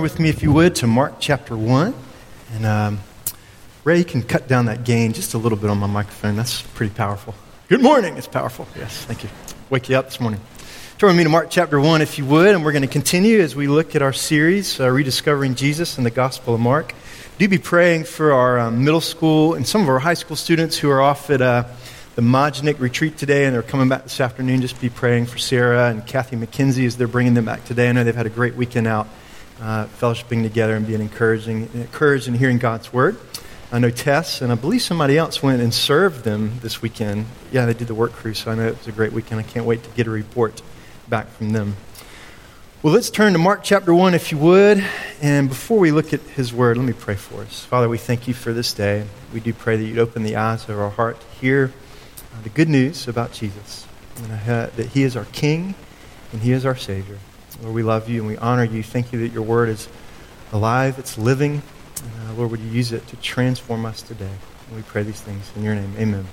With 0.00 0.18
me, 0.18 0.28
if 0.28 0.42
you 0.42 0.52
would, 0.52 0.74
to 0.76 0.86
Mark 0.86 1.14
chapter 1.20 1.56
1. 1.56 1.94
And 2.54 2.66
um, 2.66 3.00
Ray 3.84 4.02
can 4.02 4.22
cut 4.22 4.48
down 4.48 4.66
that 4.66 4.84
gain 4.84 5.12
just 5.12 5.34
a 5.34 5.38
little 5.38 5.56
bit 5.56 5.70
on 5.70 5.78
my 5.78 5.86
microphone. 5.86 6.36
That's 6.36 6.62
pretty 6.62 6.92
powerful. 6.92 7.34
Good 7.68 7.80
morning. 7.80 8.16
It's 8.16 8.26
powerful. 8.26 8.66
Yes, 8.76 9.04
thank 9.04 9.22
you. 9.22 9.30
Wake 9.70 9.88
you 9.88 9.96
up 9.96 10.06
this 10.06 10.20
morning. 10.20 10.40
Turn 10.98 11.08
with 11.08 11.16
me 11.16 11.22
to 11.24 11.28
Mark 11.28 11.48
chapter 11.48 11.80
1, 11.80 12.02
if 12.02 12.18
you 12.18 12.26
would, 12.26 12.54
and 12.54 12.64
we're 12.64 12.72
going 12.72 12.82
to 12.82 12.88
continue 12.88 13.40
as 13.40 13.54
we 13.54 13.68
look 13.68 13.94
at 13.94 14.02
our 14.02 14.12
series, 14.12 14.80
uh, 14.80 14.88
Rediscovering 14.88 15.54
Jesus 15.54 15.96
and 15.96 16.04
the 16.04 16.10
Gospel 16.10 16.54
of 16.54 16.60
Mark. 16.60 16.94
Do 17.38 17.48
be 17.48 17.58
praying 17.58 18.04
for 18.04 18.32
our 18.32 18.58
um, 18.58 18.84
middle 18.84 19.00
school 19.00 19.54
and 19.54 19.66
some 19.66 19.82
of 19.82 19.88
our 19.88 20.00
high 20.00 20.14
school 20.14 20.36
students 20.36 20.76
who 20.76 20.90
are 20.90 21.00
off 21.00 21.30
at 21.30 21.40
uh, 21.40 21.64
the 22.16 22.22
Majnik 22.22 22.80
retreat 22.80 23.16
today 23.16 23.44
and 23.44 23.54
they're 23.54 23.62
coming 23.62 23.88
back 23.88 24.04
this 24.04 24.20
afternoon. 24.20 24.60
Just 24.60 24.80
be 24.80 24.90
praying 24.90 25.26
for 25.26 25.38
Sarah 25.38 25.88
and 25.90 26.06
Kathy 26.06 26.36
McKenzie 26.36 26.86
as 26.86 26.96
they're 26.96 27.06
bringing 27.06 27.34
them 27.34 27.44
back 27.44 27.64
today. 27.64 27.88
I 27.88 27.92
know 27.92 28.04
they've 28.04 28.14
had 28.14 28.26
a 28.26 28.30
great 28.30 28.54
weekend 28.54 28.86
out 28.86 29.08
uh, 29.60 29.86
fellowshipping 29.86 30.42
together 30.42 30.76
and 30.76 30.86
being 30.86 31.00
encouraging, 31.00 31.70
encouraged 31.74 32.28
and 32.28 32.36
hearing 32.36 32.58
God's 32.58 32.92
word. 32.92 33.16
I 33.72 33.78
know 33.78 33.90
Tess 33.90 34.40
and 34.40 34.52
I 34.52 34.54
believe 34.54 34.82
somebody 34.82 35.18
else 35.18 35.42
went 35.42 35.60
and 35.60 35.72
served 35.72 36.24
them 36.24 36.58
this 36.60 36.80
weekend. 36.80 37.26
Yeah, 37.50 37.66
they 37.66 37.74
did 37.74 37.88
the 37.88 37.94
work 37.94 38.12
crew, 38.12 38.34
so 38.34 38.50
I 38.50 38.54
know 38.54 38.66
it 38.68 38.78
was 38.78 38.86
a 38.86 38.92
great 38.92 39.12
weekend. 39.12 39.40
I 39.40 39.42
can't 39.42 39.66
wait 39.66 39.82
to 39.82 39.90
get 39.90 40.06
a 40.06 40.10
report 40.10 40.62
back 41.08 41.28
from 41.30 41.50
them. 41.50 41.76
Well, 42.82 42.92
let's 42.92 43.08
turn 43.08 43.32
to 43.32 43.38
Mark 43.38 43.64
chapter 43.64 43.94
1, 43.94 44.12
if 44.12 44.30
you 44.30 44.38
would. 44.38 44.84
And 45.22 45.48
before 45.48 45.78
we 45.78 45.90
look 45.90 46.12
at 46.12 46.20
his 46.20 46.52
word, 46.52 46.76
let 46.76 46.86
me 46.86 46.92
pray 46.92 47.14
for 47.14 47.40
us. 47.40 47.64
Father, 47.64 47.88
we 47.88 47.96
thank 47.96 48.28
you 48.28 48.34
for 48.34 48.52
this 48.52 48.74
day. 48.74 49.06
We 49.32 49.40
do 49.40 49.54
pray 49.54 49.76
that 49.76 49.84
you'd 49.84 49.98
open 49.98 50.22
the 50.22 50.36
eyes 50.36 50.68
of 50.68 50.78
our 50.78 50.90
heart 50.90 51.18
to 51.18 51.26
hear 51.40 51.72
uh, 52.34 52.42
the 52.42 52.50
good 52.50 52.68
news 52.68 53.08
about 53.08 53.32
Jesus, 53.32 53.86
and 54.16 54.32
uh, 54.32 54.66
that 54.76 54.88
he 54.92 55.02
is 55.02 55.16
our 55.16 55.24
King 55.26 55.74
and 56.32 56.42
he 56.42 56.52
is 56.52 56.66
our 56.66 56.76
Savior. 56.76 57.18
Lord, 57.62 57.74
we 57.74 57.82
love 57.82 58.08
you 58.08 58.20
and 58.20 58.28
we 58.28 58.36
honor 58.36 58.64
you. 58.64 58.82
Thank 58.82 59.12
you 59.12 59.20
that 59.20 59.32
your 59.32 59.42
word 59.42 59.68
is 59.68 59.88
alive, 60.52 60.98
it's 60.98 61.16
living. 61.16 61.62
Uh, 61.96 62.34
Lord, 62.34 62.50
would 62.50 62.60
you 62.60 62.70
use 62.70 62.92
it 62.92 63.06
to 63.08 63.16
transform 63.16 63.86
us 63.86 64.02
today? 64.02 64.30
And 64.68 64.76
we 64.76 64.82
pray 64.82 65.02
these 65.02 65.20
things 65.20 65.50
in 65.56 65.62
your 65.62 65.74
name. 65.74 65.94
Amen. 65.98 66.26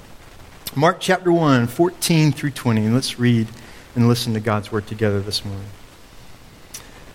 Mark 0.75 0.97
chapter 0.99 1.31
1, 1.31 1.67
14 1.67 2.31
through 2.31 2.51
20. 2.51 2.85
And 2.85 2.93
let's 2.93 3.19
read 3.19 3.47
and 3.95 4.07
listen 4.07 4.33
to 4.33 4.39
God's 4.39 4.71
word 4.71 4.87
together 4.87 5.19
this 5.19 5.43
morning. 5.45 5.67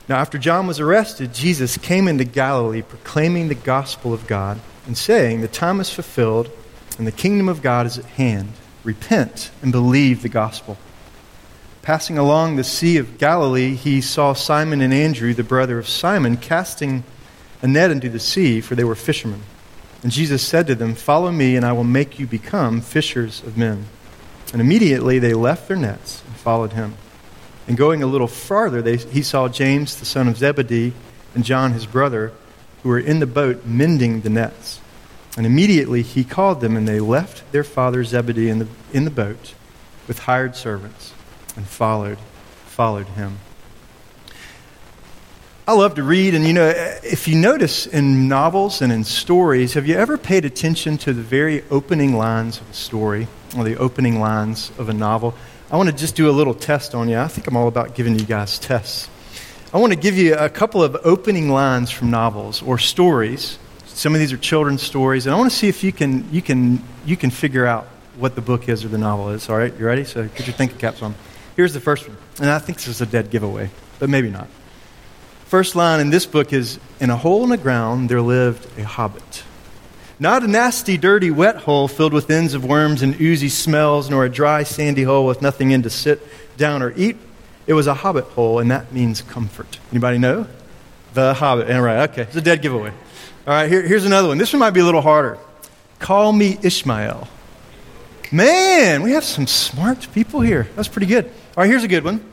Now, 0.08 0.18
after 0.18 0.38
John 0.38 0.66
was 0.66 0.78
arrested, 0.78 1.34
Jesus 1.34 1.76
came 1.76 2.06
into 2.06 2.24
Galilee 2.24 2.82
proclaiming 2.82 3.48
the 3.48 3.56
gospel 3.56 4.12
of 4.12 4.26
God 4.26 4.60
and 4.86 4.96
saying, 4.96 5.40
The 5.40 5.48
time 5.48 5.80
is 5.80 5.90
fulfilled 5.90 6.50
and 6.98 7.06
the 7.06 7.12
kingdom 7.12 7.48
of 7.48 7.60
God 7.60 7.86
is 7.86 7.98
at 7.98 8.04
hand. 8.04 8.52
Repent 8.84 9.50
and 9.62 9.72
believe 9.72 10.22
the 10.22 10.28
gospel. 10.28 10.78
Passing 11.86 12.18
along 12.18 12.56
the 12.56 12.64
Sea 12.64 12.96
of 12.96 13.16
Galilee, 13.16 13.76
he 13.76 14.00
saw 14.00 14.32
Simon 14.32 14.80
and 14.80 14.92
Andrew, 14.92 15.32
the 15.32 15.44
brother 15.44 15.78
of 15.78 15.86
Simon, 15.86 16.36
casting 16.36 17.04
a 17.62 17.68
net 17.68 17.92
into 17.92 18.08
the 18.08 18.18
sea, 18.18 18.60
for 18.60 18.74
they 18.74 18.82
were 18.82 18.96
fishermen. 18.96 19.42
And 20.02 20.10
Jesus 20.10 20.42
said 20.42 20.66
to 20.66 20.74
them, 20.74 20.96
Follow 20.96 21.30
me, 21.30 21.54
and 21.54 21.64
I 21.64 21.70
will 21.70 21.84
make 21.84 22.18
you 22.18 22.26
become 22.26 22.80
fishers 22.80 23.40
of 23.44 23.56
men. 23.56 23.84
And 24.52 24.60
immediately 24.60 25.20
they 25.20 25.32
left 25.32 25.68
their 25.68 25.76
nets 25.76 26.24
and 26.26 26.34
followed 26.34 26.72
him. 26.72 26.96
And 27.68 27.76
going 27.76 28.02
a 28.02 28.08
little 28.08 28.26
farther, 28.26 28.82
they, 28.82 28.96
he 28.96 29.22
saw 29.22 29.46
James, 29.46 29.94
the 29.94 30.06
son 30.06 30.26
of 30.26 30.38
Zebedee, 30.38 30.92
and 31.36 31.44
John, 31.44 31.72
his 31.72 31.86
brother, 31.86 32.32
who 32.82 32.88
were 32.88 32.98
in 32.98 33.20
the 33.20 33.28
boat 33.28 33.64
mending 33.64 34.22
the 34.22 34.28
nets. 34.28 34.80
And 35.36 35.46
immediately 35.46 36.02
he 36.02 36.24
called 36.24 36.60
them, 36.60 36.76
and 36.76 36.88
they 36.88 36.98
left 36.98 37.52
their 37.52 37.62
father 37.62 38.02
Zebedee 38.02 38.48
in 38.48 38.58
the, 38.58 38.66
in 38.92 39.04
the 39.04 39.10
boat 39.12 39.54
with 40.08 40.18
hired 40.18 40.56
servants 40.56 41.12
and 41.56 41.66
followed, 41.66 42.18
followed 42.66 43.06
him. 43.08 43.38
I 45.68 45.72
love 45.72 45.96
to 45.96 46.04
read, 46.04 46.34
and 46.34 46.46
you 46.46 46.52
know, 46.52 46.68
if 47.02 47.26
you 47.26 47.34
notice 47.34 47.88
in 47.88 48.28
novels 48.28 48.82
and 48.82 48.92
in 48.92 49.02
stories, 49.02 49.74
have 49.74 49.84
you 49.84 49.96
ever 49.96 50.16
paid 50.16 50.44
attention 50.44 50.96
to 50.98 51.12
the 51.12 51.22
very 51.22 51.64
opening 51.72 52.16
lines 52.16 52.60
of 52.60 52.70
a 52.70 52.72
story 52.72 53.26
or 53.56 53.64
the 53.64 53.76
opening 53.76 54.20
lines 54.20 54.70
of 54.78 54.88
a 54.88 54.92
novel? 54.92 55.34
I 55.68 55.76
want 55.76 55.88
to 55.88 55.96
just 55.96 56.14
do 56.14 56.30
a 56.30 56.30
little 56.30 56.54
test 56.54 56.94
on 56.94 57.08
you. 57.08 57.18
I 57.18 57.26
think 57.26 57.48
I'm 57.48 57.56
all 57.56 57.66
about 57.66 57.96
giving 57.96 58.16
you 58.16 58.24
guys 58.24 58.60
tests. 58.60 59.08
I 59.74 59.78
want 59.78 59.92
to 59.92 59.98
give 59.98 60.16
you 60.16 60.36
a 60.36 60.48
couple 60.48 60.84
of 60.84 60.96
opening 61.02 61.48
lines 61.48 61.90
from 61.90 62.12
novels 62.12 62.62
or 62.62 62.78
stories. 62.78 63.58
Some 63.86 64.14
of 64.14 64.20
these 64.20 64.32
are 64.32 64.36
children's 64.36 64.82
stories, 64.82 65.26
and 65.26 65.34
I 65.34 65.38
want 65.38 65.50
to 65.50 65.56
see 65.56 65.66
if 65.66 65.82
you 65.82 65.90
can, 65.90 66.32
you 66.32 66.42
can, 66.42 66.80
you 67.04 67.16
can 67.16 67.30
figure 67.30 67.66
out 67.66 67.88
what 68.18 68.36
the 68.36 68.40
book 68.40 68.68
is 68.68 68.84
or 68.84 68.88
the 68.88 68.98
novel 68.98 69.30
is. 69.30 69.50
All 69.50 69.58
right, 69.58 69.74
you 69.76 69.84
ready? 69.84 70.04
So 70.04 70.28
get 70.28 70.46
your 70.46 70.54
thinking 70.54 70.78
caps 70.78 71.02
on. 71.02 71.16
Here's 71.56 71.72
the 71.72 71.80
first 71.80 72.06
one. 72.06 72.16
And 72.38 72.50
I 72.50 72.58
think 72.58 72.78
this 72.78 72.88
is 72.88 73.00
a 73.00 73.06
dead 73.06 73.30
giveaway, 73.30 73.70
but 73.98 74.10
maybe 74.10 74.30
not. 74.30 74.48
First 75.46 75.74
line 75.74 76.00
in 76.00 76.10
this 76.10 76.26
book 76.26 76.52
is 76.52 76.78
In 77.00 77.10
a 77.10 77.16
hole 77.16 77.42
in 77.44 77.50
the 77.50 77.56
ground 77.56 78.08
there 78.08 78.20
lived 78.20 78.78
a 78.78 78.84
hobbit. 78.84 79.42
Not 80.18 80.42
a 80.42 80.48
nasty, 80.48 80.96
dirty, 80.96 81.30
wet 81.30 81.56
hole 81.56 81.88
filled 81.88 82.12
with 82.12 82.30
ends 82.30 82.54
of 82.54 82.64
worms 82.64 83.02
and 83.02 83.20
oozy 83.20 83.48
smells, 83.48 84.08
nor 84.08 84.24
a 84.24 84.30
dry, 84.30 84.62
sandy 84.62 85.02
hole 85.02 85.26
with 85.26 85.42
nothing 85.42 85.70
in 85.70 85.82
to 85.82 85.90
sit 85.90 86.20
down 86.56 86.82
or 86.82 86.92
eat. 86.96 87.16
It 87.66 87.74
was 87.74 87.86
a 87.86 87.94
hobbit 87.94 88.24
hole, 88.24 88.58
and 88.58 88.70
that 88.70 88.92
means 88.92 89.22
comfort. 89.22 89.78
Anybody 89.90 90.18
know? 90.18 90.46
The 91.14 91.34
Hobbit. 91.34 91.70
All 91.70 91.82
right, 91.82 92.10
okay. 92.10 92.22
It's 92.22 92.36
a 92.36 92.40
dead 92.40 92.62
giveaway. 92.62 92.90
All 92.90 93.54
right, 93.54 93.68
here, 93.68 93.82
here's 93.82 94.04
another 94.04 94.28
one. 94.28 94.38
This 94.38 94.52
one 94.52 94.60
might 94.60 94.70
be 94.70 94.80
a 94.80 94.84
little 94.84 95.00
harder. 95.00 95.38
Call 95.98 96.32
me 96.32 96.58
Ishmael. 96.62 97.28
Man, 98.32 99.02
we 99.02 99.12
have 99.12 99.24
some 99.24 99.46
smart 99.46 100.08
people 100.12 100.40
here. 100.40 100.66
That's 100.74 100.88
pretty 100.88 101.06
good. 101.06 101.26
All 101.26 101.32
right, 101.58 101.70
here's 101.70 101.84
a 101.84 101.88
good 101.88 102.02
one. 102.02 102.24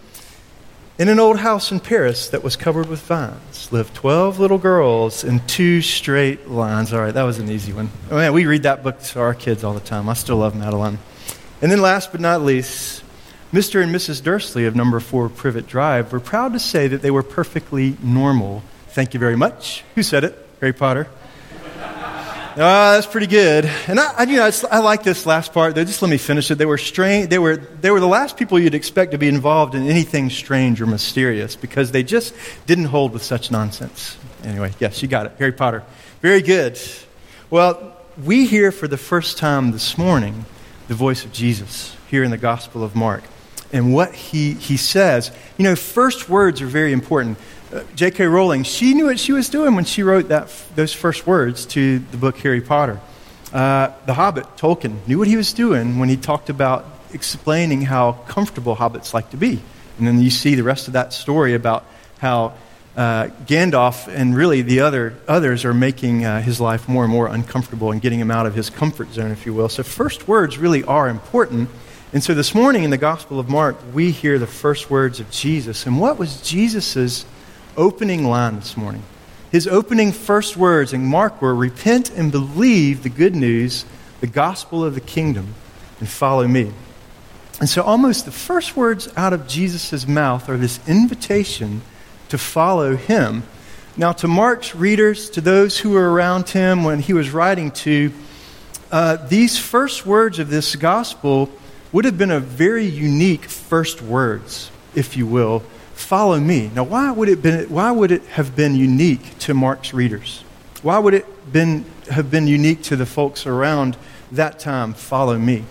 In 0.98 1.08
an 1.08 1.20
old 1.20 1.38
house 1.38 1.72
in 1.72 1.80
Paris 1.80 2.30
that 2.30 2.44
was 2.44 2.56
covered 2.56 2.88
with 2.88 3.02
vines 3.02 3.72
lived 3.72 3.94
12 3.96 4.40
little 4.40 4.58
girls 4.58 5.24
in 5.24 5.40
two 5.48 5.82
straight 5.82 6.48
lines. 6.48 6.94
All 6.94 7.02
right, 7.02 7.14
that 7.14 7.24
was 7.24 7.40
an 7.40 7.50
easy 7.50 7.74
one. 7.74 7.90
Oh, 8.10 8.16
man, 8.16 8.34
we 8.34 8.46
read 8.46 8.64
that 8.64 8.84
book 8.84 9.02
to 9.02 9.20
our 9.20 9.34
kids 9.34 9.64
all 9.64 9.74
the 9.74 9.80
time. 9.80 10.10
I 10.10 10.14
still 10.14 10.38
love 10.38 10.56
Madeline. 10.56 11.00
And 11.62 11.72
then, 11.72 11.82
last 11.82 12.12
but 12.12 12.22
not 12.22 12.42
least, 12.42 13.04
Mr. 13.52 13.82
and 13.84 13.94
Mrs. 13.94 14.24
Dursley 14.24 14.66
of 14.66 14.76
number 14.76 15.00
4 15.00 15.30
Privet 15.30 15.68
Drive 15.68 16.12
were 16.12 16.20
proud 16.20 16.54
to 16.54 16.60
say 16.60 16.88
that 16.88 17.02
they 17.02 17.12
were 17.12 17.24
perfectly 17.24 17.98
normal. 18.02 18.64
Thank 18.90 19.14
you 19.14 19.20
very 19.20 19.36
much. 19.36 19.84
Who 19.96 20.04
said 20.04 20.24
it? 20.24 20.48
Harry 20.60 20.74
Potter. 20.74 21.08
Oh, 22.56 22.94
that's 22.94 23.08
pretty 23.08 23.26
good. 23.26 23.66
And 23.88 24.00
I, 24.00 24.14
I 24.16 24.24
you 24.24 24.36
know, 24.36 24.52
I 24.70 24.78
like 24.78 25.02
this 25.02 25.26
last 25.26 25.54
part. 25.54 25.74
Though. 25.74 25.84
Just 25.84 26.04
let 26.04 26.12
me 26.12 26.20
finish 26.20 26.52
it. 26.52 26.60
They 26.60 26.68
were 26.68 26.78
strange. 26.78 27.30
They 27.30 27.40
were, 27.40 27.56
they 27.58 27.90
were 27.90 28.00
the 28.00 28.08
last 28.08 28.38
people 28.38 28.60
you'd 28.60 28.76
expect 28.76 29.14
to 29.14 29.18
be 29.18 29.28
involved 29.28 29.74
in 29.74 29.88
anything 29.88 30.30
strange 30.30 30.80
or 30.80 30.86
mysterious 30.86 31.56
because 31.56 31.92
they 31.92 32.04
just 32.04 32.36
didn't 32.68 32.86
hold 32.86 33.12
with 33.12 33.24
such 33.24 33.50
nonsense. 33.50 34.18
Anyway, 34.44 34.72
yes, 34.80 35.02
you 35.02 35.08
got 35.08 35.26
it. 35.26 35.32
Harry 35.40 35.52
Potter. 35.52 35.84
Very 36.22 36.44
good. 36.44 36.80
Well, 37.50 37.98
we 38.24 38.46
hear 38.46 38.72
for 38.72 38.88
the 38.88 38.98
first 38.98 39.40
time 39.40 39.72
this 39.72 39.98
morning 39.98 40.46
the 40.88 40.96
voice 40.96 41.26
of 41.26 41.32
Jesus 41.32 41.96
here 42.08 42.24
in 42.24 42.30
the 42.30 42.38
Gospel 42.38 42.84
of 42.84 42.96
Mark 42.96 43.24
and 43.72 43.96
what 43.96 44.14
he, 44.14 44.54
he 44.54 44.78
says. 44.78 45.32
You 45.58 45.64
know, 45.64 45.76
first 45.76 46.30
words 46.30 46.62
are 46.62 46.68
very 46.68 46.94
important. 46.94 47.40
J.K. 47.96 48.26
Rowling, 48.26 48.64
she 48.64 48.94
knew 48.94 49.06
what 49.06 49.20
she 49.20 49.32
was 49.32 49.50
doing 49.50 49.76
when 49.76 49.86
she 49.86 50.04
wrote 50.04 50.28
that, 50.30 50.50
those 50.76 50.94
first 50.94 51.26
words 51.26 51.66
to 51.68 52.00
the 52.00 52.18
book 52.18 52.38
Harry 52.38 52.62
Potter. 52.62 53.00
Uh, 53.52 53.92
the 54.06 54.14
Hobbit, 54.14 54.46
Tolkien, 54.58 55.08
knew 55.08 55.18
what 55.18 55.28
he 55.28 55.36
was 55.36 55.54
doing 55.54 56.00
when 56.00 56.10
he 56.10 56.18
talked 56.18 56.50
about 56.50 56.86
explaining 57.14 57.82
how 57.82 58.14
comfortable 58.28 58.76
hobbits 58.76 59.14
like 59.14 59.30
to 59.32 59.38
be. 59.38 59.62
And 59.98 60.08
then 60.08 60.22
you 60.22 60.30
see 60.30 60.56
the 60.56 60.64
rest 60.64 60.88
of 60.88 60.94
that 60.94 61.14
story 61.14 61.54
about 61.54 61.86
how 62.20 62.54
uh, 62.96 63.28
Gandalf 63.46 64.08
and 64.08 64.36
really 64.36 64.62
the 64.62 64.82
other, 64.82 65.16
others 65.28 65.66
are 65.66 65.74
making 65.74 66.26
uh, 66.26 66.42
his 66.42 66.60
life 66.62 66.88
more 66.88 67.04
and 67.04 67.12
more 67.12 67.28
uncomfortable 67.28 67.92
and 67.92 68.02
getting 68.02 68.20
him 68.20 68.32
out 68.32 68.46
of 68.46 68.54
his 68.54 68.70
comfort 68.70 69.12
zone, 69.14 69.32
if 69.32 69.46
you 69.46 69.54
will. 69.54 69.70
So, 69.70 69.84
first 69.84 70.28
words 70.28 70.58
really 70.58 70.84
are 70.84 71.10
important. 71.10 71.70
And 72.12 72.24
so, 72.24 72.36
this 72.36 72.54
morning 72.54 72.84
in 72.84 72.92
the 72.92 72.98
Gospel 72.98 73.40
of 73.40 73.50
Mark, 73.50 73.78
we 73.94 74.12
hear 74.12 74.38
the 74.38 74.48
first 74.48 74.92
words 74.92 75.20
of 75.20 75.30
Jesus. 75.32 75.88
And 75.88 76.00
what 76.00 76.20
was 76.20 76.42
Jesus's 76.42 77.26
opening 77.78 78.26
line 78.26 78.56
this 78.56 78.78
morning. 78.78 79.04
His 79.52 79.68
opening 79.68 80.12
first 80.12 80.58
words 80.58 80.94
in 80.94 81.06
Mark 81.06 81.42
were 81.42 81.54
Repent 81.54 82.10
and 82.10 82.32
believe 82.32 83.04
the 83.04 83.10
good 83.10 83.36
news, 83.36 83.86
the 84.20 84.28
gospel 84.28 84.84
of 84.84 84.96
the 84.96 85.02
kingdom, 85.02 85.54
and 86.00 86.10
follow 86.10 86.48
me. 86.48 86.72
And 87.60 87.70
so, 87.70 87.84
almost 87.84 88.26
the 88.26 88.32
first 88.32 88.76
words 88.76 89.08
out 89.16 89.32
of 89.32 89.48
Jesus' 89.48 90.08
mouth 90.08 90.50
are 90.50 90.58
this 90.58 90.80
invitation 90.88 91.82
to 92.30 92.38
follow 92.38 92.96
him. 92.96 93.44
Now, 93.96 94.12
to 94.14 94.28
Mark's 94.28 94.74
readers, 94.74 95.30
to 95.30 95.42
those 95.42 95.78
who 95.78 95.92
were 95.92 96.12
around 96.12 96.50
him 96.50 96.84
when 96.84 97.00
he 97.00 97.14
was 97.14 97.30
writing 97.30 97.70
to, 97.72 98.12
uh, 98.92 99.18
these 99.28 99.60
first 99.60 100.06
words 100.06 100.40
of 100.40 100.50
this 100.50 100.76
gospel 100.76 101.50
would 101.92 102.06
have 102.06 102.18
been 102.18 102.32
a 102.32 102.40
very 102.40 102.86
unique 102.86 103.46
first 103.46 104.02
words, 104.02 104.72
if 104.96 105.16
you 105.16 105.28
will, 105.28 105.62
follow 106.04 106.40
me. 106.40 106.70
Now, 106.76 106.84
why 106.84 107.12
would 107.12 107.30
it, 107.30 107.42
been, 107.42 107.70
why 107.70 107.92
would 107.92 108.12
it 108.12 108.24
have 108.26 108.56
been 108.56 108.76
unique 108.76 109.38
to 109.40 109.54
Mark's 109.54 109.94
readers? 109.94 110.44
Why 110.82 111.00
would 111.00 111.14
it 111.14 111.52
been, 111.52 111.86
have 112.12 112.30
been 112.30 112.48
unique 112.48 112.84
to 112.84 112.96
the 112.96 113.06
folks 113.06 113.46
around 113.46 113.98
that 114.32 114.60
time, 114.60 114.94
follow 114.94 115.38
me? 115.38 115.64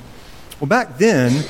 Well, 0.60 0.68
back 0.68 0.98
then, 0.98 1.44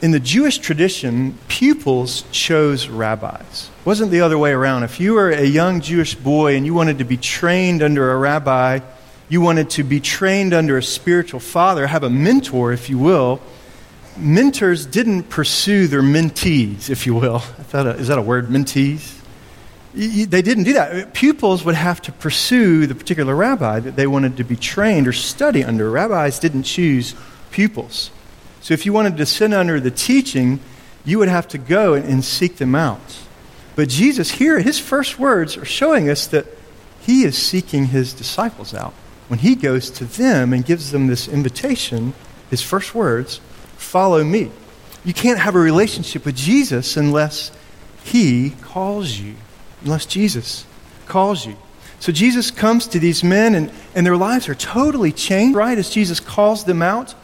in 0.00 0.12
the 0.12 0.20
Jewish 0.20 0.58
tradition, 0.58 1.36
pupils 1.48 2.24
chose 2.30 2.88
rabbis. 2.88 3.70
It 3.80 3.86
wasn't 3.86 4.10
the 4.10 4.20
other 4.20 4.38
way 4.38 4.52
around. 4.52 4.84
If 4.84 5.00
you 5.00 5.14
were 5.14 5.30
a 5.30 5.44
young 5.44 5.80
Jewish 5.80 6.14
boy 6.14 6.56
and 6.56 6.64
you 6.64 6.74
wanted 6.74 6.98
to 6.98 7.04
be 7.04 7.16
trained 7.16 7.82
under 7.82 8.12
a 8.12 8.16
rabbi, 8.16 8.80
you 9.28 9.40
wanted 9.40 9.70
to 9.70 9.82
be 9.82 10.00
trained 10.00 10.54
under 10.54 10.78
a 10.78 10.82
spiritual 10.82 11.40
father, 11.40 11.86
have 11.86 12.04
a 12.04 12.10
mentor, 12.10 12.72
if 12.72 12.88
you 12.88 12.98
will, 12.98 13.40
mentors 14.18 14.86
didn't 14.86 15.24
pursue 15.24 15.86
their 15.86 16.02
mentees, 16.02 16.90
if 16.90 17.06
you 17.06 17.14
will. 17.14 17.36
I 17.36 17.62
thought, 17.62 17.86
uh, 17.86 17.90
is 17.90 18.08
that 18.08 18.18
a 18.18 18.22
word, 18.22 18.48
mentees? 18.48 19.14
They 19.94 20.42
didn't 20.42 20.64
do 20.64 20.74
that. 20.74 21.14
Pupils 21.14 21.64
would 21.64 21.74
have 21.74 22.00
to 22.02 22.12
pursue 22.12 22.86
the 22.86 22.94
particular 22.94 23.34
rabbi 23.34 23.80
that 23.80 23.96
they 23.96 24.06
wanted 24.06 24.36
to 24.36 24.44
be 24.44 24.54
trained 24.54 25.08
or 25.08 25.12
study 25.12 25.64
under. 25.64 25.90
Rabbis 25.90 26.38
didn't 26.38 26.64
choose 26.64 27.14
pupils. 27.50 28.10
So 28.60 28.74
if 28.74 28.84
you 28.84 28.92
wanted 28.92 29.16
to 29.16 29.26
sit 29.26 29.52
under 29.52 29.80
the 29.80 29.90
teaching, 29.90 30.60
you 31.04 31.18
would 31.18 31.28
have 31.28 31.48
to 31.48 31.58
go 31.58 31.94
and, 31.94 32.04
and 32.04 32.24
seek 32.24 32.58
them 32.58 32.74
out. 32.74 33.18
But 33.76 33.88
Jesus 33.88 34.32
here, 34.32 34.60
his 34.60 34.78
first 34.78 35.18
words 35.18 35.56
are 35.56 35.64
showing 35.64 36.10
us 36.10 36.26
that 36.28 36.46
he 37.00 37.22
is 37.22 37.38
seeking 37.38 37.86
his 37.86 38.12
disciples 38.12 38.74
out. 38.74 38.92
When 39.28 39.38
he 39.38 39.54
goes 39.54 39.90
to 39.92 40.04
them 40.04 40.52
and 40.52 40.64
gives 40.64 40.90
them 40.90 41.06
this 41.06 41.28
invitation, 41.28 42.12
his 42.50 42.62
first 42.62 42.94
words, 42.94 43.40
follow 43.78 44.22
me. 44.22 44.50
You 45.04 45.14
can't 45.14 45.38
have 45.38 45.54
a 45.54 45.60
relationship 45.60 46.26
with 46.26 46.36
Jesus 46.36 46.96
unless 46.96 47.50
he 48.04 48.50
calls 48.60 49.18
you, 49.18 49.34
unless 49.82 50.04
Jesus 50.04 50.66
calls 51.06 51.46
you. 51.46 51.56
So 52.00 52.12
Jesus 52.12 52.50
comes 52.50 52.86
to 52.88 52.98
these 52.98 53.24
men, 53.24 53.54
and, 53.54 53.72
and 53.94 54.06
their 54.06 54.16
lives 54.16 54.48
are 54.48 54.54
totally 54.54 55.12
changed, 55.12 55.56
right? 55.56 55.78
As 55.78 55.90
Jesus 55.90 56.20
calls 56.20 56.64
them 56.64 56.82
out. 56.82 57.14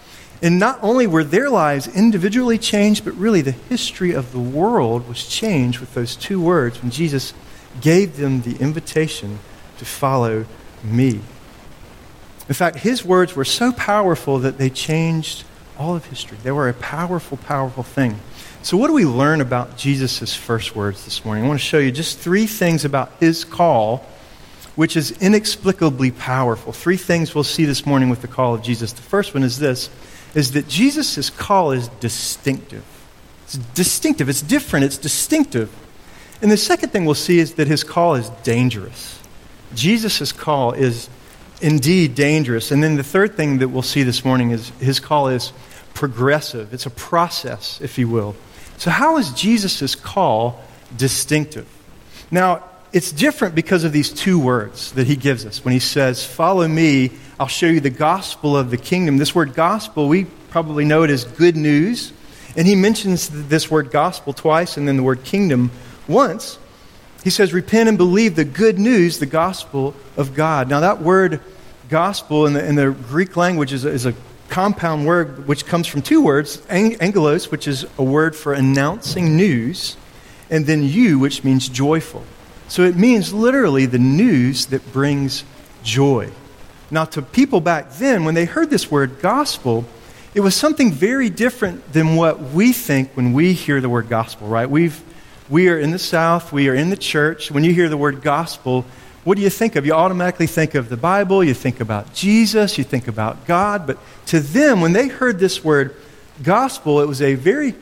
And 0.43 0.59
not 0.59 0.79
only 0.83 1.07
were 1.07 1.25
their 1.25 1.49
lives 1.49 1.87
individually 1.87 2.59
changed, 2.59 3.05
but 3.05 3.15
really 3.15 3.41
the 3.41 3.53
history 3.53 4.13
of 4.13 4.33
the 4.33 4.41
world 4.41 5.09
was 5.09 5.27
changed 5.27 5.79
with 5.79 5.95
those 5.95 6.17
two 6.17 6.41
words 6.41 6.83
when 6.83 6.91
Jesus 6.91 7.33
gave 7.81 8.17
them 8.17 8.43
the 8.43 8.57
invitation 8.57 9.39
to 9.79 9.85
follow 9.85 10.45
me. 10.83 11.21
In 12.49 12.55
fact, 12.55 12.79
his 12.79 13.05
words 13.05 13.35
were 13.35 13.45
so 13.45 13.73
powerful 13.73 14.39
that 14.41 14.59
they 14.59 14.71
changed 14.71 15.45
all 15.79 15.97
of 15.97 16.05
history. 16.07 16.39
They 16.43 16.53
were 16.53 16.69
a 16.69 16.75
powerful, 16.75 17.37
powerful 17.39 17.83
thing. 17.83 18.19
So, 18.63 18.77
what 18.77 18.89
do 18.89 18.95
we 18.95 19.05
learn 19.05 19.41
about 19.41 19.77
Jesus' 19.77 20.35
first 20.35 20.75
words 20.75 21.05
this 21.05 21.25
morning? 21.25 21.45
I 21.45 21.49
want 21.49 21.61
to 21.61 21.67
show 21.67 21.79
you 21.79 21.93
just 21.93 22.19
three 22.19 22.47
things 22.47 22.85
about 22.85 23.13
his 23.21 23.45
call, 23.45 24.07
which 24.75 24.97
is 24.97 25.11
inexplicably 25.21 26.11
powerful. 26.11 26.73
Three 26.73 26.97
things 26.97 27.35
we'll 27.35 27.45
see 27.45 27.65
this 27.65 27.85
morning 27.85 28.09
with 28.09 28.23
the 28.23 28.29
call 28.29 28.55
of 28.55 28.63
Jesus. 28.63 28.93
The 28.93 29.03
first 29.03 29.35
one 29.35 29.43
is 29.43 29.59
this 29.59 29.91
is 30.35 30.53
that 30.53 30.67
Jesus' 30.67 31.31
call 31.31 31.71
is 31.71 31.89
distinctive. 32.01 32.85
It's 33.45 33.59
distinctive, 33.59 34.29
it's 34.29 34.43
different, 34.43 34.85
it's 34.85 34.99
distinctive. 34.99 35.71
And 36.43 36.51
the 36.51 36.57
second 36.57 36.91
thing 36.91 37.05
we'll 37.05 37.15
see 37.15 37.39
is 37.39 37.55
that 37.55 37.69
his 37.69 37.85
call 37.85 38.17
is 38.17 38.29
dangerous. 38.43 39.21
Jesus' 39.75 40.33
call 40.33 40.73
is 40.73 41.09
indeed 41.61 42.15
dangerous. 42.15 42.71
And 42.71 42.83
then 42.83 42.97
the 42.97 43.05
third 43.05 43.37
thing 43.37 43.59
that 43.59 43.69
we'll 43.69 43.83
see 43.83 44.03
this 44.03 44.25
morning 44.25 44.51
is 44.51 44.71
his 44.81 45.01
call 45.01 45.29
is 45.29 45.53
progressive. 45.95 46.75
It's 46.75 46.87
a 46.87 46.91
process, 46.91 47.81
if 47.81 47.99
you 47.99 48.09
will. 48.09 48.37
So, 48.79 48.91
how 48.91 49.19
is 49.19 49.31
Jesus' 49.33 49.95
call 49.95 50.63
distinctive? 50.97 51.69
Now, 52.31 52.65
it's 52.93 53.13
different 53.13 53.55
because 53.55 53.85
of 53.85 53.93
these 53.93 54.11
two 54.11 54.39
words 54.39 54.93
that 54.93 55.07
he 55.07 55.17
gives 55.17 55.45
us 55.47 55.65
when 55.65 55.73
he 55.73 55.81
says, 55.81 56.25
Follow 56.25 56.67
me 56.67 57.11
I'll 57.39 57.49
show 57.49 57.67
you 57.67 57.81
the 57.81 57.91
gospel 57.91 58.57
of 58.57 58.71
the 58.71 58.77
kingdom. 58.77 59.17
This 59.17 59.35
word 59.35 59.55
gospel, 59.55 60.07
we 60.09 60.25
probably 60.51 60.85
know 60.85 61.03
it 61.03 61.11
as 61.11 61.25
good 61.25 61.57
news. 61.57 62.13
And 62.57 62.65
he 62.65 62.77
mentions 62.77 63.29
this 63.49 63.69
word 63.69 63.91
gospel 63.91 64.33
twice 64.33 64.77
and 64.77 64.87
then 64.87 64.97
the 64.97 65.03
word 65.03 65.25
kingdom 65.25 65.73
once. 66.07 66.59
He 67.25 67.31
says, 67.31 67.53
Repent 67.53 67.89
and 67.89 67.99
believe 67.99 68.37
the 68.37 68.45
good 68.45 68.79
news, 68.79 69.19
the 69.19 69.27
gospel 69.27 69.97
of 70.17 70.35
God. 70.35 70.69
Now, 70.69 70.81
that 70.81 71.01
word 71.01 71.41
gospel 71.89 72.47
in 72.47 72.53
the, 72.53 72.65
in 72.65 72.75
the 72.77 72.91
Greek 72.91 73.37
language 73.37 73.73
is 73.73 73.85
a, 73.85 73.89
is 73.89 74.07
a 74.07 74.15
compound 74.49 75.07
word 75.07 75.49
which 75.49 75.67
comes 75.67 75.87
from 75.87 76.03
two 76.03 76.23
words 76.23 76.65
angelos, 76.69 77.51
which 77.51 77.67
is 77.67 77.87
a 77.99 78.05
word 78.05 78.37
for 78.37 78.53
announcing 78.53 79.37
news, 79.37 79.97
and 80.51 80.67
then 80.67 80.85
eu, 80.85 81.19
which 81.19 81.43
means 81.43 81.69
joyful. 81.69 82.23
So 82.69 82.83
it 82.83 82.97
means 82.97 83.33
literally 83.33 83.87
the 83.87 83.99
news 83.99 84.67
that 84.67 84.93
brings 84.93 85.45
joy. 85.83 86.31
Now, 86.91 87.05
to 87.07 87.23
people 87.23 87.61
back 87.61 87.93
then, 87.93 88.25
when 88.25 88.35
they 88.35 88.45
heard 88.45 88.71
this 88.71 88.91
word 88.91 89.21
gospel, 89.21 89.87
it 90.35 90.41
was 90.41 90.55
something 90.55 90.93
very 90.93 91.31
different 91.31 91.93
than 91.93 92.17
what 92.17 92.41
we 92.41 92.73
think 92.73 93.17
when 93.17 93.33
we 93.33 93.55
hear 93.55 93.81
the 93.81 93.89
word 93.89 94.09
gospel, 94.09 94.47
right? 94.47 94.69
We've, 94.69 95.01
we 95.49 95.69
are 95.69 95.79
in 95.79 95.91
the 95.91 95.99
South, 95.99 96.53
we 96.53 96.69
are 96.69 96.75
in 96.75 96.91
the 96.91 96.97
church. 96.97 97.51
When 97.51 97.65
you 97.65 97.75
hear 97.75 97.89
the 97.89 97.97
word 97.97 98.23
gospel, 98.23 98.85
what 99.25 99.37
do 99.37 99.43
you 99.43 99.51
think 99.51 99.77
of? 99.77 99.87
You 99.87 99.93
automatically 99.93 100.47
think 100.47 100.75
of 100.75 100.89
the 100.89 100.97
Bible, 100.97 101.43
you 101.43 101.55
think 101.55 101.81
about 101.81 102.15
Jesus, 102.15 102.79
you 102.79 102.85
think 102.85 103.09
about 103.09 103.47
God. 103.47 103.87
But 103.87 103.99
to 104.27 104.41
them, 104.41 104.81
when 104.81 104.93
they 104.93 105.09
heard 105.09 105.39
this 105.39 105.65
word 105.65 105.95
gospel, 106.43 107.01
it 107.01 107.09
was 107.09 107.23
a 107.23 107.35
very 107.35 107.75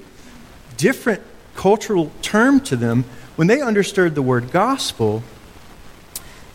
different 0.76 1.23
cultural 1.55 2.11
term 2.23 2.61
to 2.61 2.76
them. 2.76 3.05
When 3.37 3.47
they 3.47 3.61
understood 3.61 4.15
the 4.15 4.23
word 4.23 4.50
gospel, 4.50 5.23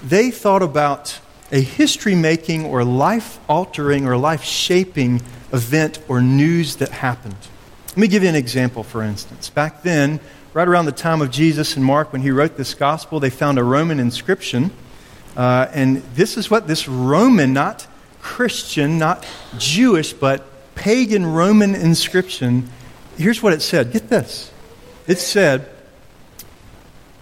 they 0.04 0.32
thought 0.32 0.62
about 0.62 1.20
a 1.52 1.62
history 1.62 2.16
making 2.16 2.66
or 2.66 2.84
life 2.84 3.40
altering 3.48 4.06
or 4.06 4.18
life 4.18 4.44
shaping 4.44 5.22
event 5.54 6.00
or 6.08 6.22
news 6.22 6.78
that 6.78 6.90
happened. 6.90 7.38
Let 7.90 7.98
me 7.98 8.08
give 8.08 8.24
you 8.24 8.30
an 8.30 8.36
example, 8.36 8.84
for 8.84 9.02
instance. 9.02 9.50
Back 9.50 9.82
then, 9.82 10.20
right 10.58 10.68
around 10.68 10.86
the 10.86 10.92
time 10.92 11.22
of 11.22 11.30
Jesus 11.30 11.76
and 11.76 11.86
Mark, 11.86 12.12
when 12.12 12.24
he 12.24 12.32
wrote 12.32 12.58
this 12.58 12.74
gospel, 12.74 13.20
they 13.20 13.30
found 13.30 13.60
a 13.60 13.64
Roman 13.64 14.00
inscription. 14.00 14.72
Uh, 15.36 15.68
and 15.72 15.98
this 16.16 16.36
is 16.36 16.50
what 16.50 16.66
this 16.66 16.88
Roman, 16.88 17.54
not 17.54 17.86
Christian, 18.22 18.98
not 18.98 19.24
Jewish, 19.60 20.14
but 20.14 20.44
pagan 20.74 21.28
Roman 21.28 21.76
inscription, 21.76 22.72
here's 23.20 23.44
what 23.44 23.54
it 23.54 23.62
said. 23.62 23.92
Get 23.92 24.10
this. 24.10 24.52
It 25.06 25.20
said, 25.20 25.70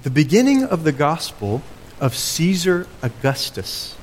The 0.03 0.09
beginning 0.09 0.63
of 0.63 0.85
the 0.85 0.93
gospel 0.93 1.61
of 1.99 2.15
Caesar 2.15 2.87
Augustus 3.01 3.97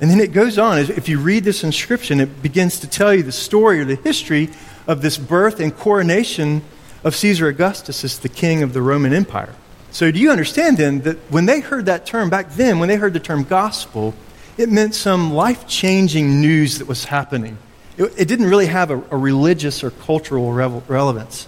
and 0.00 0.10
then 0.10 0.20
it 0.20 0.32
goes 0.32 0.58
on. 0.58 0.78
If 0.78 1.08
you 1.08 1.18
read 1.18 1.44
this 1.44 1.62
inscription, 1.62 2.20
it 2.20 2.42
begins 2.42 2.80
to 2.80 2.86
tell 2.86 3.14
you 3.14 3.22
the 3.22 3.32
story 3.32 3.80
or 3.80 3.84
the 3.84 3.94
history 3.94 4.50
of 4.86 5.00
this 5.00 5.16
birth 5.16 5.60
and 5.60 5.74
coronation 5.74 6.62
of 7.04 7.14
Caesar 7.14 7.48
Augustus 7.48 8.02
as 8.02 8.18
the 8.18 8.28
king 8.28 8.62
of 8.62 8.72
the 8.72 8.82
Roman 8.82 9.12
Empire. 9.12 9.54
So, 9.90 10.10
do 10.10 10.18
you 10.18 10.30
understand 10.30 10.78
then 10.78 11.02
that 11.02 11.18
when 11.30 11.46
they 11.46 11.60
heard 11.60 11.86
that 11.86 12.06
term 12.06 12.30
back 12.30 12.50
then, 12.54 12.80
when 12.80 12.88
they 12.88 12.96
heard 12.96 13.12
the 13.12 13.20
term 13.20 13.44
gospel, 13.44 14.14
it 14.56 14.68
meant 14.68 14.94
some 14.94 15.32
life 15.32 15.68
changing 15.68 16.40
news 16.40 16.78
that 16.78 16.88
was 16.88 17.04
happening? 17.04 17.58
It, 17.96 18.12
it, 18.18 18.26
didn't 18.26 18.46
really 18.46 18.66
have 18.66 18.90
a, 18.90 18.96
a 19.10 19.16
religious 19.16 19.84
or 19.84 19.92
cultural 19.92 20.52
relevance 20.52 21.46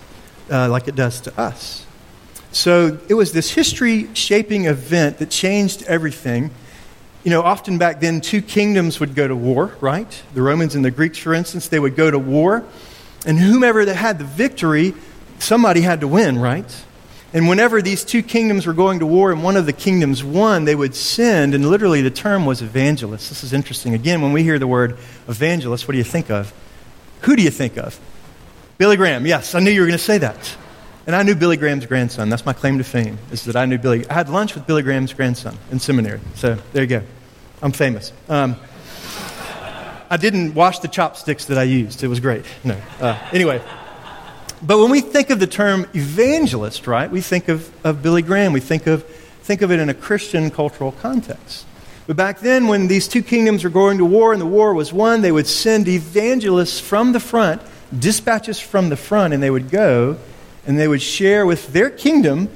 uh, 0.48 0.68
like 0.68 0.86
it 0.86 0.94
does 0.94 1.20
to 1.22 1.40
us. 1.40 1.84
So, 2.52 2.98
it 3.08 3.14
was 3.14 3.32
this 3.32 3.50
history 3.50 4.14
shaping 4.14 4.66
event 4.66 5.18
that 5.18 5.30
changed 5.30 5.82
everything 5.84 6.52
you 7.26 7.30
know, 7.30 7.42
often 7.42 7.76
back 7.76 7.98
then, 7.98 8.20
two 8.20 8.40
kingdoms 8.40 9.00
would 9.00 9.16
go 9.16 9.26
to 9.26 9.34
war, 9.34 9.76
right? 9.80 10.22
The 10.34 10.42
Romans 10.42 10.76
and 10.76 10.84
the 10.84 10.92
Greeks, 10.92 11.18
for 11.18 11.34
instance, 11.34 11.66
they 11.66 11.80
would 11.80 11.96
go 11.96 12.08
to 12.08 12.20
war. 12.20 12.62
And 13.26 13.36
whomever 13.36 13.84
that 13.84 13.96
had 13.96 14.20
the 14.20 14.24
victory, 14.24 14.94
somebody 15.38 15.80
had 15.80 16.00
to 16.00 16.08
win, 16.08 16.38
right? 16.38 16.84
And 17.32 17.48
whenever 17.48 17.82
these 17.82 18.04
two 18.04 18.22
kingdoms 18.22 18.66
were 18.66 18.72
going 18.72 19.00
to 19.00 19.06
war 19.06 19.30
and 19.32 19.42
one 19.42 19.56
of 19.56 19.66
the 19.66 19.72
kingdoms 19.72 20.24
won, 20.24 20.64
they 20.64 20.74
would 20.74 20.94
send, 20.94 21.54
and 21.54 21.68
literally 21.68 22.00
the 22.00 22.10
term 22.10 22.46
was 22.46 22.62
evangelist. 22.62 23.28
This 23.28 23.44
is 23.44 23.52
interesting. 23.52 23.94
Again, 23.94 24.22
when 24.22 24.32
we 24.32 24.42
hear 24.42 24.58
the 24.58 24.66
word 24.66 24.92
evangelist, 25.28 25.86
what 25.86 25.92
do 25.92 25.98
you 25.98 26.04
think 26.04 26.30
of? 26.30 26.54
Who 27.22 27.36
do 27.36 27.42
you 27.42 27.50
think 27.50 27.76
of? 27.76 27.98
Billy 28.78 28.96
Graham. 28.96 29.26
Yes, 29.26 29.54
I 29.54 29.60
knew 29.60 29.70
you 29.70 29.80
were 29.80 29.86
going 29.86 29.98
to 29.98 30.04
say 30.04 30.18
that. 30.18 30.56
And 31.06 31.14
I 31.14 31.22
knew 31.22 31.34
Billy 31.34 31.56
Graham's 31.56 31.86
grandson. 31.86 32.30
That's 32.30 32.46
my 32.46 32.52
claim 32.52 32.78
to 32.78 32.84
fame, 32.84 33.18
is 33.30 33.44
that 33.44 33.56
I 33.56 33.66
knew 33.66 33.78
Billy. 33.78 34.08
I 34.08 34.14
had 34.14 34.28
lunch 34.28 34.54
with 34.54 34.66
Billy 34.66 34.82
Graham's 34.82 35.12
grandson 35.12 35.56
in 35.70 35.78
seminary. 35.78 36.20
So 36.36 36.56
there 36.72 36.82
you 36.82 36.88
go. 36.88 37.02
I'm 37.62 37.72
famous. 37.72 38.12
Um, 38.28 38.56
I 40.08 40.16
didn't 40.16 40.54
wash 40.54 40.78
the 40.78 40.88
chopsticks 40.88 41.46
that 41.46 41.58
I 41.58 41.64
used. 41.64 42.02
It 42.02 42.08
was 42.08 42.20
great. 42.20 42.44
No. 42.64 42.80
Uh, 43.00 43.18
anyway. 43.32 43.60
But 44.62 44.78
when 44.78 44.90
we 44.90 45.00
think 45.00 45.30
of 45.30 45.38
the 45.38 45.46
term 45.46 45.86
evangelist, 45.94 46.86
right, 46.86 47.10
we 47.10 47.20
think 47.20 47.48
of, 47.48 47.70
of 47.84 48.02
Billy 48.02 48.22
Graham. 48.22 48.52
We 48.52 48.60
think 48.60 48.86
of, 48.86 49.04
think 49.42 49.62
of 49.62 49.70
it 49.70 49.78
in 49.78 49.88
a 49.88 49.94
Christian 49.94 50.50
cultural 50.50 50.92
context. 50.92 51.66
But 52.06 52.16
back 52.16 52.40
then, 52.40 52.68
when 52.68 52.86
these 52.86 53.08
two 53.08 53.22
kingdoms 53.22 53.64
were 53.64 53.70
going 53.70 53.98
to 53.98 54.04
war 54.04 54.32
and 54.32 54.40
the 54.40 54.46
war 54.46 54.72
was 54.72 54.92
won, 54.92 55.22
they 55.22 55.32
would 55.32 55.46
send 55.46 55.88
evangelists 55.88 56.80
from 56.80 57.12
the 57.12 57.20
front, 57.20 57.60
dispatches 57.96 58.60
from 58.60 58.88
the 58.88 58.96
front, 58.96 59.34
and 59.34 59.42
they 59.42 59.50
would 59.50 59.70
go 59.70 60.16
and 60.66 60.78
they 60.78 60.88
would 60.88 61.02
share 61.02 61.46
with 61.46 61.72
their 61.72 61.90
kingdom 61.90 62.48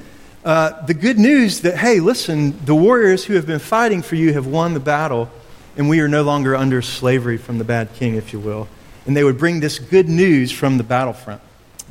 uh, 0.43 0.85
the 0.85 0.93
good 0.93 1.19
news 1.19 1.61
that, 1.61 1.77
hey, 1.77 1.99
listen, 1.99 2.65
the 2.65 2.75
warriors 2.75 3.23
who 3.23 3.35
have 3.35 3.45
been 3.45 3.59
fighting 3.59 4.01
for 4.01 4.15
you 4.15 4.33
have 4.33 4.47
won 4.47 4.73
the 4.73 4.79
battle, 4.79 5.29
and 5.77 5.87
we 5.87 5.99
are 6.01 6.07
no 6.07 6.23
longer 6.23 6.55
under 6.55 6.81
slavery 6.81 7.37
from 7.37 7.57
the 7.57 7.63
bad 7.63 7.93
king, 7.93 8.15
if 8.15 8.33
you 8.33 8.39
will. 8.39 8.67
And 9.05 9.15
they 9.15 9.23
would 9.23 9.37
bring 9.37 9.59
this 9.59 9.79
good 9.79 10.09
news 10.09 10.51
from 10.51 10.77
the 10.77 10.83
battlefront. 10.83 11.41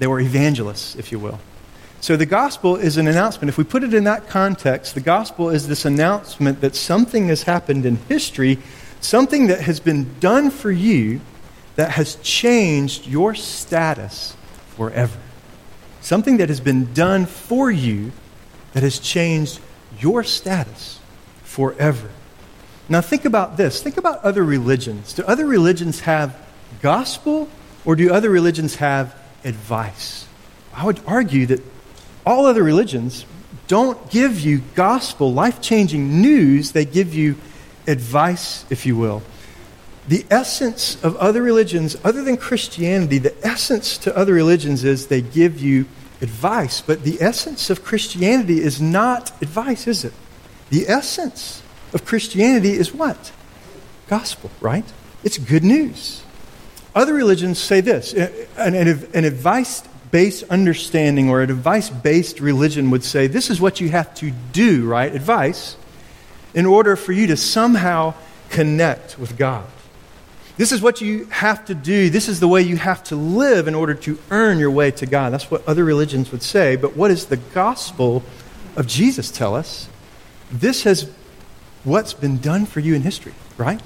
They 0.00 0.06
were 0.06 0.18
evangelists, 0.18 0.96
if 0.96 1.12
you 1.12 1.18
will. 1.18 1.38
So 2.00 2.16
the 2.16 2.26
gospel 2.26 2.76
is 2.76 2.96
an 2.96 3.06
announcement. 3.06 3.50
If 3.50 3.58
we 3.58 3.64
put 3.64 3.84
it 3.84 3.92
in 3.92 4.04
that 4.04 4.28
context, 4.28 4.94
the 4.94 5.02
gospel 5.02 5.50
is 5.50 5.68
this 5.68 5.84
announcement 5.84 6.62
that 6.62 6.74
something 6.74 7.28
has 7.28 7.42
happened 7.42 7.84
in 7.84 7.96
history, 8.08 8.58
something 9.02 9.48
that 9.48 9.60
has 9.60 9.78
been 9.78 10.18
done 10.18 10.50
for 10.50 10.70
you 10.70 11.20
that 11.76 11.90
has 11.90 12.16
changed 12.16 13.06
your 13.06 13.34
status 13.34 14.34
forever. 14.74 15.18
Something 16.00 16.38
that 16.38 16.48
has 16.48 16.60
been 16.60 16.94
done 16.94 17.26
for 17.26 17.70
you 17.70 18.12
that 18.72 18.82
has 18.82 18.98
changed 18.98 19.60
your 20.00 20.24
status 20.24 20.98
forever. 21.44 22.08
Now, 22.88 23.02
think 23.02 23.26
about 23.26 23.58
this. 23.58 23.82
Think 23.82 23.98
about 23.98 24.24
other 24.24 24.42
religions. 24.42 25.12
Do 25.12 25.24
other 25.24 25.44
religions 25.44 26.00
have 26.00 26.34
gospel 26.80 27.50
or 27.84 27.96
do 27.96 28.10
other 28.10 28.30
religions 28.30 28.76
have 28.76 29.14
advice? 29.44 30.26
I 30.74 30.84
would 30.84 31.00
argue 31.06 31.46
that 31.46 31.62
all 32.24 32.46
other 32.46 32.62
religions 32.62 33.24
don't 33.68 34.10
give 34.10 34.40
you 34.40 34.62
gospel, 34.74 35.32
life 35.32 35.60
changing 35.60 36.20
news. 36.20 36.72
They 36.72 36.84
give 36.84 37.14
you 37.14 37.36
advice, 37.86 38.64
if 38.70 38.84
you 38.86 38.96
will. 38.96 39.22
The 40.08 40.24
essence 40.30 41.02
of 41.04 41.16
other 41.16 41.42
religions, 41.42 41.96
other 42.02 42.24
than 42.24 42.36
Christianity, 42.36 43.18
the 43.18 43.34
essence 43.46 43.96
to 43.98 44.16
other 44.16 44.34
religions 44.34 44.82
is 44.82 45.06
they 45.06 45.22
give 45.22 45.60
you 45.60 45.86
advice. 46.20 46.80
But 46.80 47.04
the 47.04 47.18
essence 47.20 47.70
of 47.70 47.84
Christianity 47.84 48.60
is 48.60 48.80
not 48.80 49.30
advice, 49.40 49.86
is 49.86 50.04
it? 50.04 50.12
The 50.70 50.88
essence 50.88 51.62
of 51.92 52.04
Christianity 52.04 52.72
is 52.72 52.92
what? 52.92 53.32
Gospel, 54.08 54.50
right? 54.60 54.84
It's 55.22 55.38
good 55.38 55.64
news. 55.64 56.22
Other 56.94 57.14
religions 57.14 57.58
say 57.58 57.80
this 57.80 58.12
an, 58.12 58.74
an 58.74 59.24
advice 59.24 59.82
based 60.10 60.42
understanding 60.44 61.28
or 61.30 61.40
a 61.40 61.44
advice 61.44 61.88
based 61.88 62.40
religion 62.40 62.90
would 62.90 63.04
say 63.04 63.26
this 63.26 63.50
is 63.50 63.60
what 63.60 63.80
you 63.80 63.88
have 63.90 64.14
to 64.16 64.32
do, 64.52 64.86
right? 64.86 65.14
Advice, 65.14 65.76
in 66.54 66.66
order 66.66 66.96
for 66.96 67.12
you 67.12 67.28
to 67.28 67.36
somehow 67.36 68.14
connect 68.48 69.18
with 69.18 69.38
God. 69.38 69.66
This 70.56 70.72
is 70.72 70.82
what 70.82 71.00
you 71.00 71.24
have 71.26 71.64
to 71.66 71.74
do. 71.74 72.10
This 72.10 72.28
is 72.28 72.40
the 72.40 72.48
way 72.48 72.60
you 72.60 72.76
have 72.76 73.02
to 73.04 73.16
live 73.16 73.66
in 73.66 73.74
order 73.74 73.94
to 73.94 74.18
earn 74.30 74.58
your 74.58 74.70
way 74.70 74.90
to 74.90 75.06
God. 75.06 75.32
That's 75.32 75.50
what 75.50 75.66
other 75.66 75.84
religions 75.84 76.32
would 76.32 76.42
say. 76.42 76.76
But 76.76 76.96
what 76.96 77.08
does 77.08 77.26
the 77.26 77.38
gospel 77.38 78.22
of 78.76 78.86
Jesus 78.86 79.30
tell 79.30 79.54
us? 79.54 79.88
This 80.50 80.82
has 80.82 81.10
what's 81.84 82.12
been 82.12 82.38
done 82.40 82.66
for 82.66 82.80
you 82.80 82.94
in 82.94 83.02
history, 83.02 83.32
right? 83.56 83.80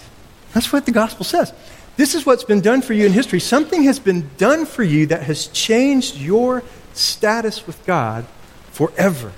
That's 0.52 0.72
what 0.72 0.86
the 0.86 0.90
gospel 0.90 1.24
says. 1.24 1.52
This 1.96 2.14
is 2.14 2.26
what's 2.26 2.44
been 2.44 2.60
done 2.60 2.82
for 2.82 2.92
you 2.92 3.06
in 3.06 3.12
history. 3.12 3.40
Something 3.40 3.84
has 3.84 3.98
been 3.98 4.28
done 4.36 4.66
for 4.66 4.82
you 4.82 5.06
that 5.06 5.22
has 5.22 5.46
changed 5.48 6.16
your 6.16 6.62
status 6.92 7.66
with 7.66 7.84
God 7.86 8.26
forever. 8.72 9.32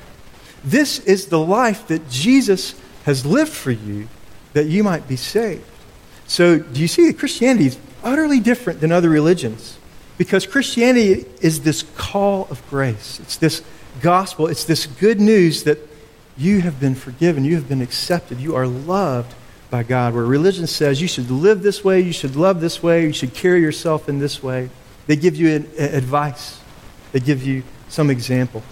This 0.64 0.98
is 1.00 1.26
the 1.26 1.38
life 1.38 1.86
that 1.88 2.08
Jesus 2.08 2.74
has 3.04 3.26
lived 3.26 3.52
for 3.52 3.70
you 3.70 4.08
that 4.54 4.66
you 4.66 4.82
might 4.82 5.06
be 5.06 5.16
saved. 5.16 5.64
So, 6.26 6.58
do 6.58 6.80
you 6.80 6.88
see 6.88 7.06
that 7.06 7.18
Christianity 7.18 7.66
is 7.66 7.78
utterly 8.02 8.40
different 8.40 8.80
than 8.80 8.90
other 8.90 9.10
religions? 9.10 9.78
Because 10.18 10.46
Christianity 10.46 11.26
is 11.40 11.60
this 11.60 11.84
call 11.96 12.48
of 12.50 12.66
grace. 12.68 13.20
It's 13.20 13.36
this 13.36 13.62
gospel. 14.00 14.46
It's 14.46 14.64
this 14.64 14.86
good 14.86 15.20
news 15.20 15.64
that 15.64 15.78
you 16.38 16.62
have 16.62 16.80
been 16.80 16.94
forgiven, 16.94 17.44
you 17.44 17.54
have 17.54 17.68
been 17.68 17.80
accepted, 17.80 18.40
you 18.40 18.54
are 18.54 18.66
loved 18.66 19.34
by 19.70 19.82
God. 19.82 20.14
Where 20.14 20.24
religion 20.24 20.66
says 20.66 21.00
you 21.00 21.08
should 21.08 21.30
live 21.30 21.62
this 21.62 21.84
way, 21.84 22.00
you 22.00 22.12
should 22.12 22.36
love 22.36 22.60
this 22.60 22.82
way, 22.82 23.04
you 23.04 23.12
should 23.12 23.34
carry 23.34 23.60
yourself 23.60 24.08
in 24.08 24.18
this 24.18 24.42
way, 24.42 24.70
they 25.06 25.16
give 25.16 25.36
you 25.36 25.56
an, 25.56 25.70
advice, 25.78 26.60
they 27.12 27.20
give 27.20 27.42
you 27.42 27.62
some 27.88 28.10
example. 28.10 28.62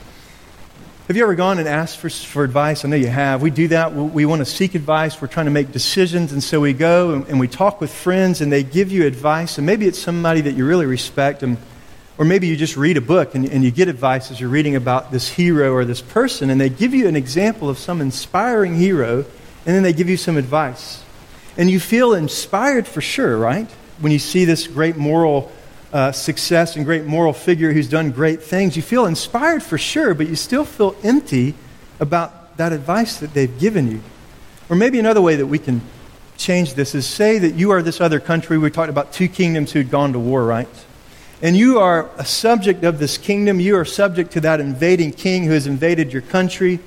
Have 1.09 1.17
you 1.17 1.23
ever 1.23 1.35
gone 1.35 1.59
and 1.59 1.69
asked 1.69 1.99
for, 1.99 2.09
for 2.09 2.45
advice? 2.45 2.85
I 2.85 2.89
know 2.89 2.97
you 2.97 3.09
have. 3.09 3.43
We 3.43 3.51
do 3.51 3.69
that. 3.69 3.93
We, 3.93 4.03
we 4.05 4.27
want 4.27 4.41
to 4.41 4.47
seek 4.47 4.75
advice. 4.75 5.21
We're 5.21 5.29
trying 5.29 5.47
to 5.47 5.53
make 5.53 5.71
decisions. 5.71 6.33
And 6.33 6.43
so 6.43 6.61
we 6.61 6.73
go 6.73 7.13
and, 7.13 7.29
and, 7.29 7.39
we 7.39 7.47
talk 7.47 7.79
with 7.79 7.93
friends, 7.93 8.41
and 8.41 8.51
they 8.51 8.63
give 8.63 8.91
you 8.91 9.07
advice. 9.07 9.59
And 9.59 9.67
maybe 9.67 9.87
it's 9.87 9.99
somebody 9.99 10.41
that 10.41 10.55
you 10.55 10.65
really 10.65 10.87
respect. 10.87 11.43
And 11.43 11.59
or 12.17 12.25
maybe 12.25 12.47
you 12.47 12.57
just 12.57 12.77
read 12.77 12.97
a 12.97 13.01
book 13.01 13.35
and, 13.35 13.45
and 13.49 13.65
you 13.65 13.71
get 13.71 13.89
advice 13.89 14.31
as 14.31 14.41
you're 14.41 14.51
reading 14.51 14.77
about 14.77 15.11
this 15.11 15.29
hero 15.29 15.73
or 15.73 15.85
this 15.85 16.01
person, 16.01 16.51
and 16.51 16.61
they 16.61 16.69
give 16.69 16.95
you 16.95 17.09
an 17.09 17.17
example 17.17 17.69
of 17.69 17.79
some 17.79 18.01
inspiring 18.01 18.77
hero, 18.77 19.25
and 19.67 19.75
then 19.75 19.83
they 19.83 19.93
give 19.93 20.09
you 20.09 20.17
some 20.17 20.37
advice. 20.37 21.03
And 21.57 21.71
you 21.71 21.81
feel 21.81 22.15
inspired 22.15 22.87
for 22.87 23.01
sure, 23.01 23.37
right? 23.37 23.71
When 24.01 24.13
you 24.13 24.19
see 24.19 24.45
this 24.45 24.67
great 24.67 24.97
moral 24.97 25.53
uh, 25.93 26.13
success 26.13 26.77
and 26.77 26.85
great 26.85 27.05
moral 27.05 27.33
figure 27.33 27.73
who's 27.73 27.89
done 27.89 28.11
great 28.11 28.43
things, 28.43 28.77
you 28.77 28.83
feel 28.83 29.07
inspired 29.07 29.63
for 29.63 29.79
sure, 29.79 30.15
but 30.15 30.29
you 30.29 30.37
still 30.37 30.65
feel 30.65 30.97
empty 31.03 31.55
about 32.01 32.57
that 32.57 32.73
advice 32.73 33.19
that 33.19 33.33
they've 33.35 33.59
given 33.59 33.91
you. 33.91 34.01
Or 34.69 34.77
maybe 34.77 34.99
another 34.99 35.23
way 35.23 35.37
that 35.37 35.47
we 35.47 35.59
can 35.59 35.81
change 36.37 36.75
this 36.75 36.95
is 36.95 37.07
say 37.07 37.39
that 37.39 37.55
you 37.55 37.71
are 37.71 37.83
this 37.83 38.01
other 38.01 38.19
country. 38.19 38.59
We 38.59 38.71
talked 38.71 38.91
about 38.91 39.13
two 39.13 39.29
kingdoms 39.29 39.71
who'd 39.73 39.91
gone 39.91 40.13
to 40.13 40.19
war, 40.19 40.45
right? 40.45 40.69
and 41.45 41.55
you 41.55 41.79
are 41.79 42.09
a 42.17 42.25
subject 42.25 42.85
of 42.85 42.99
this 42.99 43.19
kingdom. 43.19 43.61
You 43.61 43.77
are 43.77 43.85
subject 43.85 44.33
to 44.33 44.41
that 44.41 44.61
invading 44.61 45.13
king 45.13 45.45
who 45.45 45.53
has 45.53 45.67
invaded 45.67 46.11
your 46.11 46.23
country, 46.23 46.81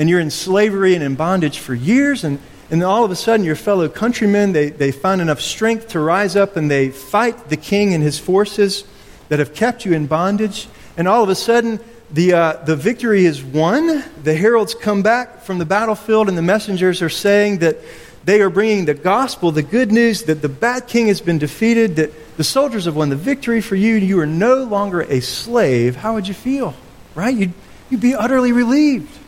and 0.00 0.08
you're 0.08 0.18
in 0.18 0.30
slavery 0.30 0.94
and 0.94 1.04
in 1.04 1.14
bondage 1.14 1.58
for 1.58 1.74
years. 1.74 2.24
And, 2.24 2.38
and 2.70 2.80
then 2.80 2.88
all 2.88 3.04
of 3.04 3.10
a 3.10 3.16
sudden, 3.16 3.44
your 3.44 3.54
fellow 3.54 3.86
countrymen, 3.86 4.52
they, 4.52 4.70
they 4.70 4.92
find 4.92 5.20
enough 5.20 5.42
strength 5.42 5.88
to 5.88 6.00
rise 6.00 6.36
up 6.36 6.56
and 6.56 6.70
they 6.70 6.88
fight 6.88 7.50
the 7.50 7.58
king 7.58 7.92
and 7.92 8.02
his 8.02 8.18
forces 8.18 8.84
that 9.28 9.40
have 9.40 9.52
kept 9.52 9.84
you 9.84 9.92
in 9.92 10.06
bondage. 10.06 10.68
And 10.96 11.06
all 11.06 11.22
of 11.22 11.28
a 11.28 11.34
sudden, 11.34 11.80
the, 12.10 12.32
uh, 12.32 12.52
the 12.64 12.76
victory 12.76 13.26
is 13.26 13.44
won. 13.44 14.02
The 14.22 14.34
heralds 14.34 14.74
come 14.74 15.02
back 15.02 15.42
from 15.42 15.58
the 15.58 15.66
battlefield, 15.66 16.30
and 16.30 16.38
the 16.38 16.42
messengers 16.42 17.02
are 17.02 17.10
saying 17.10 17.58
that 17.58 17.76
they 18.24 18.40
are 18.40 18.50
bringing 18.50 18.86
the 18.86 18.94
gospel, 18.94 19.52
the 19.52 19.62
good 19.62 19.92
news 19.92 20.22
that 20.24 20.40
the 20.40 20.48
bad 20.48 20.86
king 20.86 21.08
has 21.08 21.20
been 21.20 21.38
defeated, 21.38 21.96
that 21.96 22.36
the 22.38 22.44
soldiers 22.44 22.86
have 22.86 22.96
won 22.96 23.10
the 23.10 23.16
victory 23.16 23.60
for 23.60 23.76
you, 23.76 23.96
you 23.96 24.18
are 24.20 24.26
no 24.26 24.64
longer 24.64 25.02
a 25.02 25.20
slave. 25.20 25.94
How 25.94 26.14
would 26.14 26.26
you 26.26 26.34
feel? 26.34 26.74
Right? 27.14 27.36
You'd, 27.36 27.52
you'd 27.90 28.00
be 28.00 28.14
utterly 28.14 28.52
relieved. 28.52 29.18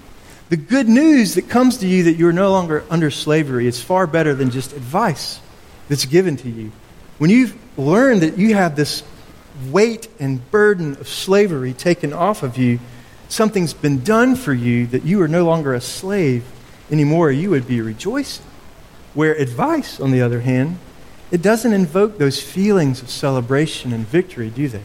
The 0.52 0.58
good 0.58 0.86
news 0.86 1.36
that 1.36 1.48
comes 1.48 1.78
to 1.78 1.88
you 1.88 2.02
that 2.02 2.18
you 2.18 2.28
are 2.28 2.32
no 2.32 2.50
longer 2.50 2.84
under 2.90 3.10
slavery 3.10 3.66
is 3.66 3.82
far 3.82 4.06
better 4.06 4.34
than 4.34 4.50
just 4.50 4.74
advice 4.74 5.40
that's 5.88 6.04
given 6.04 6.36
to 6.36 6.50
you. 6.50 6.72
When 7.16 7.30
you've 7.30 7.56
learned 7.78 8.20
that 8.20 8.36
you 8.36 8.54
have 8.54 8.76
this 8.76 9.02
weight 9.70 10.08
and 10.20 10.50
burden 10.50 10.98
of 10.98 11.08
slavery 11.08 11.72
taken 11.72 12.12
off 12.12 12.42
of 12.42 12.58
you, 12.58 12.80
something's 13.30 13.72
been 13.72 14.04
done 14.04 14.36
for 14.36 14.52
you 14.52 14.86
that 14.88 15.04
you 15.04 15.22
are 15.22 15.26
no 15.26 15.46
longer 15.46 15.72
a 15.72 15.80
slave 15.80 16.44
anymore, 16.90 17.32
you 17.32 17.48
would 17.48 17.66
be 17.66 17.80
rejoicing. 17.80 18.44
Where 19.14 19.32
advice, 19.32 20.00
on 20.00 20.10
the 20.10 20.20
other 20.20 20.42
hand, 20.42 20.78
it 21.30 21.40
doesn't 21.40 21.72
invoke 21.72 22.18
those 22.18 22.42
feelings 22.42 23.00
of 23.00 23.08
celebration 23.08 23.90
and 23.94 24.06
victory, 24.06 24.50
do 24.50 24.68
they? 24.68 24.82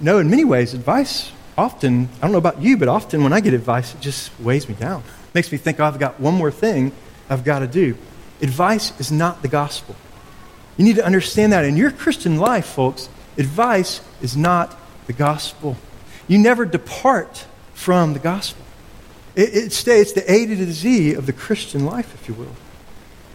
No, 0.00 0.18
in 0.18 0.28
many 0.28 0.42
ways, 0.42 0.74
advice 0.74 1.30
often, 1.56 2.08
I 2.18 2.22
don't 2.22 2.32
know 2.32 2.38
about 2.38 2.60
you, 2.60 2.76
but 2.76 2.88
often 2.88 3.22
when 3.22 3.32
I 3.32 3.40
get 3.40 3.54
advice, 3.54 3.94
it 3.94 4.00
just 4.00 4.30
weighs 4.40 4.68
me 4.68 4.74
down. 4.74 5.02
Makes 5.34 5.52
me 5.52 5.58
think, 5.58 5.80
oh, 5.80 5.84
I've 5.84 5.98
got 5.98 6.20
one 6.20 6.34
more 6.34 6.50
thing 6.50 6.92
I've 7.28 7.44
got 7.44 7.60
to 7.60 7.66
do. 7.66 7.96
Advice 8.40 8.98
is 9.00 9.12
not 9.12 9.42
the 9.42 9.48
gospel. 9.48 9.96
You 10.76 10.84
need 10.84 10.96
to 10.96 11.04
understand 11.04 11.52
that 11.52 11.64
in 11.64 11.76
your 11.76 11.90
Christian 11.90 12.38
life, 12.38 12.66
folks, 12.66 13.08
advice 13.38 14.00
is 14.20 14.36
not 14.36 14.76
the 15.06 15.12
gospel. 15.12 15.76
You 16.28 16.38
never 16.38 16.64
depart 16.64 17.46
from 17.74 18.12
the 18.12 18.18
gospel. 18.18 18.64
It, 19.34 19.54
it 19.54 19.72
stays 19.72 20.12
the 20.12 20.30
A 20.30 20.46
to 20.46 20.56
the 20.56 20.72
Z 20.72 21.14
of 21.14 21.26
the 21.26 21.32
Christian 21.32 21.84
life, 21.84 22.14
if 22.14 22.28
you 22.28 22.34
will. 22.34 22.54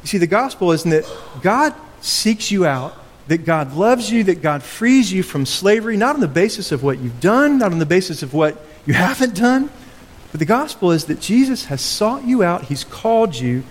You 0.01 0.07
see, 0.07 0.17
the 0.17 0.27
gospel 0.27 0.71
isn't 0.71 0.89
that 0.89 1.05
God 1.41 1.73
seeks 2.01 2.51
you 2.51 2.65
out, 2.65 2.93
that 3.27 3.45
God 3.45 3.75
loves 3.75 4.09
you, 4.09 4.23
that 4.25 4.41
God 4.41 4.63
frees 4.63 5.11
you 5.11 5.23
from 5.23 5.45
slavery, 5.45 5.97
not 5.97 6.15
on 6.15 6.21
the 6.21 6.27
basis 6.27 6.71
of 6.71 6.83
what 6.83 6.99
you've 6.99 7.19
done, 7.19 7.59
not 7.59 7.71
on 7.71 7.79
the 7.79 7.85
basis 7.85 8.23
of 8.23 8.33
what 8.33 8.57
you 8.85 8.93
haven't 8.93 9.35
done, 9.35 9.69
but 10.31 10.39
the 10.39 10.45
gospel 10.45 10.91
is 10.91 11.05
that 11.05 11.19
Jesus 11.19 11.65
has 11.65 11.81
sought 11.81 12.23
you 12.23 12.43
out, 12.43 12.65
He's 12.65 12.83
called 12.83 13.35
you, 13.35 13.63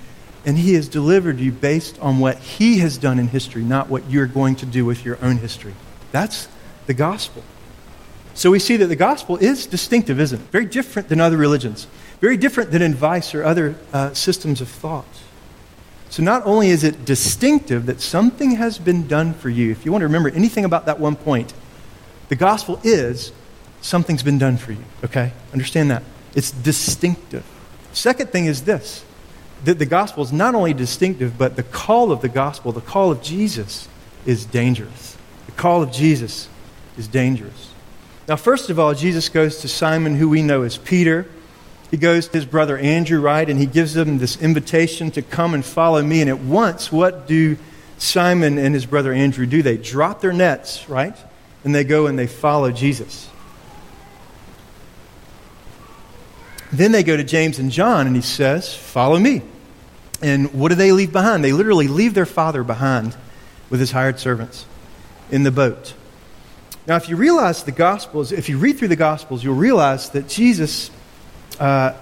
and 0.44 0.58
He 0.58 0.74
has 0.74 0.88
delivered 0.88 1.38
you 1.38 1.52
based 1.52 1.98
on 2.00 2.18
what 2.18 2.38
He 2.38 2.78
has 2.78 2.98
done 2.98 3.18
in 3.18 3.28
history, 3.28 3.62
not 3.62 3.88
what 3.88 4.10
you're 4.10 4.26
going 4.26 4.56
to 4.56 4.66
do 4.66 4.84
with 4.84 5.04
your 5.04 5.18
own 5.22 5.38
history. 5.38 5.74
That's 6.12 6.48
the 6.86 6.94
gospel. 6.94 7.42
So 8.34 8.50
we 8.50 8.58
see 8.58 8.76
that 8.76 8.86
the 8.86 8.96
gospel 8.96 9.38
is 9.38 9.66
distinctive, 9.66 10.20
isn't 10.20 10.40
it? 10.40 10.46
Very 10.50 10.66
different 10.66 11.08
than 11.08 11.20
other 11.20 11.38
religions, 11.38 11.86
very 12.20 12.36
different 12.36 12.70
than 12.70 12.82
advice 12.82 13.34
or 13.34 13.42
other 13.42 13.76
uh, 13.92 14.12
systems 14.12 14.60
of 14.60 14.68
thought. 14.68 15.06
So 16.10 16.22
not 16.22 16.46
only 16.46 16.70
is 16.70 16.84
it 16.84 17.04
distinctive 17.04 17.86
that 17.86 18.00
something 18.00 18.52
has 18.52 18.78
been 18.78 19.06
done 19.06 19.34
for 19.34 19.48
you, 19.48 19.70
if 19.70 19.84
you 19.84 19.92
want 19.92 20.02
to 20.02 20.06
remember 20.06 20.30
anything 20.30 20.64
about 20.64 20.86
that 20.86 21.00
one 21.00 21.16
point, 21.16 21.52
the 22.28 22.36
gospel 22.36 22.80
is 22.82 23.32
something's 23.80 24.22
been 24.22 24.38
done 24.38 24.56
for 24.56 24.72
you, 24.72 24.84
okay? 25.04 25.32
Understand 25.52 25.90
that. 25.90 26.02
It's 26.34 26.50
distinctive. 26.50 27.44
Second 27.92 28.30
thing 28.30 28.46
is 28.46 28.64
this 28.64 29.04
that 29.64 29.78
the 29.78 29.86
gospel 29.86 30.22
is 30.22 30.32
not 30.32 30.54
only 30.54 30.74
distinctive, 30.74 31.38
but 31.38 31.56
the 31.56 31.62
call 31.62 32.12
of 32.12 32.20
the 32.20 32.28
gospel, 32.28 32.72
the 32.72 32.80
call 32.80 33.10
of 33.10 33.22
Jesus, 33.22 33.88
is 34.26 34.44
dangerous. 34.44 35.16
The 35.46 35.52
call 35.52 35.82
of 35.82 35.90
Jesus 35.90 36.48
is 36.98 37.08
dangerous. 37.08 37.72
Now, 38.28 38.36
first 38.36 38.70
of 38.70 38.78
all, 38.78 38.92
Jesus 38.92 39.28
goes 39.28 39.60
to 39.60 39.68
Simon, 39.68 40.16
who 40.16 40.28
we 40.28 40.42
know 40.42 40.62
as 40.62 40.76
Peter. 40.76 41.26
He 41.90 41.96
goes 41.96 42.26
to 42.28 42.32
his 42.32 42.44
brother 42.44 42.76
Andrew, 42.76 43.20
right? 43.20 43.48
And 43.48 43.58
he 43.58 43.66
gives 43.66 43.94
them 43.94 44.18
this 44.18 44.40
invitation 44.40 45.10
to 45.12 45.22
come 45.22 45.54
and 45.54 45.64
follow 45.64 46.02
me. 46.02 46.20
And 46.20 46.28
at 46.28 46.40
once, 46.40 46.90
what 46.90 47.26
do 47.26 47.56
Simon 47.98 48.58
and 48.58 48.74
his 48.74 48.86
brother 48.86 49.12
Andrew 49.12 49.46
do? 49.46 49.62
They 49.62 49.76
drop 49.76 50.20
their 50.20 50.32
nets, 50.32 50.88
right? 50.88 51.16
And 51.64 51.74
they 51.74 51.84
go 51.84 52.06
and 52.06 52.18
they 52.18 52.26
follow 52.26 52.72
Jesus. 52.72 53.28
Then 56.72 56.92
they 56.92 57.04
go 57.04 57.16
to 57.16 57.24
James 57.24 57.58
and 57.58 57.70
John, 57.70 58.06
and 58.06 58.16
he 58.16 58.22
says, 58.22 58.74
Follow 58.74 59.18
me. 59.18 59.42
And 60.20 60.52
what 60.52 60.70
do 60.70 60.74
they 60.74 60.92
leave 60.92 61.12
behind? 61.12 61.44
They 61.44 61.52
literally 61.52 61.88
leave 61.88 62.14
their 62.14 62.26
father 62.26 62.64
behind 62.64 63.16
with 63.70 63.80
his 63.80 63.92
hired 63.92 64.18
servants 64.18 64.66
in 65.30 65.42
the 65.42 65.50
boat. 65.50 65.94
Now, 66.86 66.96
if 66.96 67.08
you 67.08 67.16
realize 67.16 67.64
the 67.64 67.72
Gospels, 67.72 68.32
if 68.32 68.48
you 68.48 68.58
read 68.58 68.78
through 68.78 68.88
the 68.88 68.96
Gospels, 68.96 69.42
you'll 69.42 69.54
realize 69.54 70.10
that 70.10 70.28
Jesus, 70.28 70.90
uh, 71.58 71.94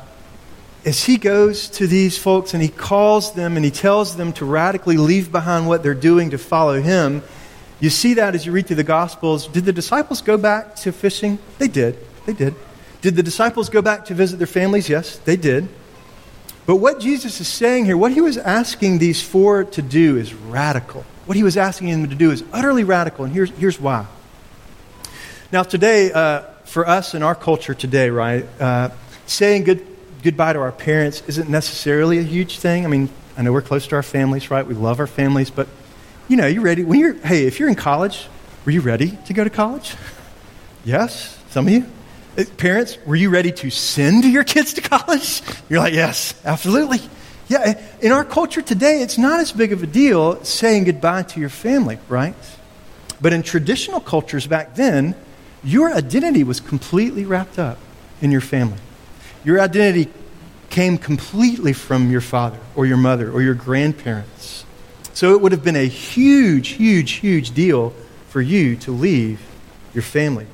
as 0.85 1.05
he 1.05 1.17
goes 1.17 1.69
to 1.71 1.87
these 1.87 2.19
folks 2.19 2.53
and 2.55 2.63
he 2.63 2.69
calls 2.69 3.33
them 3.33 3.57
and 3.57 3.65
he 3.65 3.71
tells 3.71 4.17
them 4.17 4.33
to 4.35 4.45
radically 4.45 4.97
leave 4.97 5.33
behind 5.33 5.67
what 5.67 5.83
they're 5.83 5.95
doing 5.95 6.31
to 6.31 6.39
follow 6.39 6.81
him, 6.81 7.23
you 7.81 7.91
see 7.91 8.15
that 8.15 8.35
as 8.35 8.47
you 8.47 8.53
read 8.53 8.67
through 8.67 8.77
the 8.77 8.85
Gospels. 8.85 9.47
Did 9.49 9.65
the 9.65 9.73
disciples 9.73 10.21
go 10.21 10.37
back 10.37 10.77
to 10.77 10.93
fishing? 10.93 11.39
They 11.59 11.69
did. 11.69 11.99
They 12.27 12.33
did. 12.33 12.55
Did 13.01 13.17
the 13.17 13.23
disciples 13.23 13.69
go 13.69 13.83
back 13.83 14.07
to 14.07 14.15
visit 14.15 14.37
their 14.39 14.47
families? 14.47 14.89
Yes, 14.89 15.19
they 15.19 15.37
did. 15.37 15.69
But 16.67 16.77
what 16.77 17.01
Jesus 17.01 17.41
is 17.41 17.49
saying 17.49 17.85
here, 17.85 17.97
what 17.97 18.13
he 18.13 18.21
was 18.21 18.39
asking 18.39 18.99
these 18.99 19.23
four 19.23 19.65
to 19.65 19.83
do 19.83 20.17
is 20.17 20.33
radical. 20.33 21.05
What 21.27 21.37
he 21.37 21.43
was 21.43 21.57
asking 21.57 21.91
them 21.91 22.09
to 22.09 22.15
do 22.15 22.31
is 22.31 22.43
utterly 22.53 22.85
radical, 22.85 23.25
and 23.25 23.35
here's, 23.35 23.51
here's 23.51 23.79
why. 23.79 24.07
Now, 25.53 25.63
today, 25.63 26.11
uh, 26.13 26.43
for 26.65 26.89
us 26.89 27.15
in 27.15 27.23
our 27.23 27.35
culture 27.35 27.75
today, 27.75 28.11
right, 28.11 28.47
uh, 28.61 28.91
saying 29.27 29.65
good, 29.65 29.87
goodbye 30.23 30.53
to 30.53 30.61
our 30.61 30.73
parents 30.73 31.23
isn't 31.27 31.49
necessarily 31.49 32.19
a 32.19 32.23
huge 32.23 32.59
thing. 32.59 32.85
I 32.85 32.89
mean, 32.89 33.09
I 33.37 33.43
know 33.43 33.53
we're 33.53 33.63
close 33.63 33.87
to 33.89 33.97
our 33.97 34.03
families, 34.03 34.51
right? 34.51 34.67
We 34.67 34.75
love 34.75 35.01
our 35.01 35.07
families, 35.07 35.51
but 35.51 35.69
you 36.29 36.37
know, 36.37 36.47
you 36.47 36.61
ready? 36.61 36.85
When 36.85 36.99
you're, 36.99 37.15
hey, 37.15 37.47
if 37.47 37.61
you're 37.61 37.69
in 37.69 37.75
college, 37.75 38.27
were 38.65 38.73
you 38.73 38.81
ready 38.81 39.19
to 39.27 39.33
go 39.33 39.45
to 39.45 39.51
college? 39.51 39.95
Yes, 40.87 41.39
some 41.49 41.67
of 41.67 41.73
you. 41.73 41.87
Uh, 42.37 42.45
parents, 42.59 42.99
were 43.07 43.17
you 43.17 43.31
ready 43.31 43.53
to 43.53 43.71
send 43.71 44.23
your 44.25 44.45
kids 44.45 44.75
to 44.75 44.83
college? 44.83 45.41
You're 45.71 45.79
like, 45.79 45.95
yes, 45.95 46.35
absolutely. 46.45 46.99
Yeah, 47.49 47.81
in 48.01 48.13
our 48.13 48.23
culture 48.25 48.61
today, 48.61 49.01
it's 49.01 49.17
not 49.17 49.41
as 49.41 49.51
big 49.51 49.73
of 49.73 49.83
a 49.83 49.87
deal 49.87 50.45
saying 50.45 50.85
goodbye 50.85 51.23
to 51.23 51.41
your 51.41 51.49
family, 51.49 51.99
right? 52.09 52.35
But 53.21 53.33
in 53.33 53.43
traditional 53.43 54.01
cultures 54.01 54.47
back 54.47 54.75
then, 54.75 55.15
your 55.63 55.91
identity 55.93 56.45
was 56.45 56.61
completely 56.61 57.25
wrapped 57.25 57.59
up 57.59 57.79
in 58.21 58.31
your 58.31 58.43
family. 58.43 58.79
Your 59.45 59.61
identity 59.61 60.11
came 60.71 60.99
completely 60.99 61.73
from 61.73 62.11
your 62.11 62.21
father 62.21 62.59
or 62.75 62.87
your 62.87 62.97
mother 62.97 63.31
or 63.31 63.43
your 63.43 63.55
grandparents. 63.55 64.65
So 65.13 65.33
it 65.33 65.41
would 65.41 65.53
have 65.53 65.63
been 65.63 65.77
a 65.77 65.87
huge, 65.87 66.71
huge, 66.71 67.13
huge 67.13 67.53
deal 67.53 67.95
for 68.29 68.41
you 68.41 68.75
to 68.77 68.91
leave 68.91 69.41
your 69.93 70.03
family. 70.03 70.47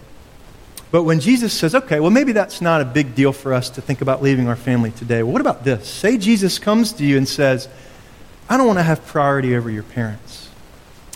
But 0.91 1.05
when 1.05 1.21
Jesus 1.21 1.53
says, 1.53 1.75
okay, 1.75 2.01
well, 2.01 2.11
maybe 2.11 2.33
that's 2.33 2.61
not 2.61 2.81
a 2.81 2.85
big 2.85 3.15
deal 3.15 3.33
for 3.33 3.55
us 3.55 3.71
to 3.71 3.81
think 3.81 4.01
about 4.01 4.23
leaving 4.23 4.49
our 4.49 4.57
family 4.57 4.91
today. 4.91 5.23
Well, 5.23 5.33
what 5.33 5.41
about 5.41 5.65
this? 5.65 5.89
Say 5.89 6.19
Jesus 6.19 6.59
comes 6.59 6.93
to 6.95 7.05
you 7.05 7.17
and 7.17 7.29
says, 7.29 7.69
I 8.49 8.57
don't 8.57 8.67
want 8.67 8.81
to 8.81 8.83
have 8.83 9.07
priority 9.07 9.55
over 9.55 9.71
your 9.71 9.85
parents, 9.85 10.51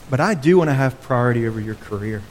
but 0.09 0.21
I 0.21 0.35
do 0.35 0.57
want 0.57 0.71
to 0.71 0.75
have 0.75 1.03
priority 1.03 1.47
over 1.47 1.61
your 1.61 1.75
career. 1.75 2.23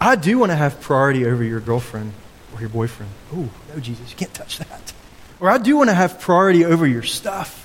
I 0.00 0.14
do 0.14 0.38
want 0.38 0.52
to 0.52 0.56
have 0.56 0.80
priority 0.80 1.26
over 1.26 1.42
your 1.42 1.60
girlfriend 1.60 2.12
or 2.54 2.60
your 2.60 2.68
boyfriend. 2.68 3.10
Oh, 3.32 3.48
no, 3.72 3.80
Jesus, 3.80 4.10
you 4.10 4.16
can't 4.16 4.32
touch 4.32 4.58
that. 4.58 4.92
Or 5.40 5.50
I 5.50 5.58
do 5.58 5.76
want 5.76 5.90
to 5.90 5.94
have 5.94 6.20
priority 6.20 6.64
over 6.64 6.86
your 6.86 7.02
stuff. 7.02 7.60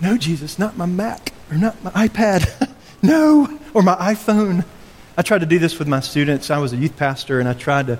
No, 0.00 0.18
Jesus, 0.18 0.58
not 0.58 0.76
my 0.76 0.86
Mac 0.86 1.32
or 1.50 1.56
not 1.56 1.82
my 1.82 1.90
iPad. 1.90 2.70
no, 3.02 3.58
or 3.74 3.82
my 3.82 3.94
iPhone. 3.96 4.64
I 5.16 5.22
tried 5.22 5.40
to 5.40 5.46
do 5.46 5.58
this 5.58 5.78
with 5.78 5.88
my 5.88 6.00
students. 6.00 6.50
I 6.50 6.58
was 6.58 6.72
a 6.72 6.76
youth 6.76 6.96
pastor, 6.96 7.40
and 7.40 7.48
I 7.48 7.54
tried 7.54 7.86
to, 7.86 7.98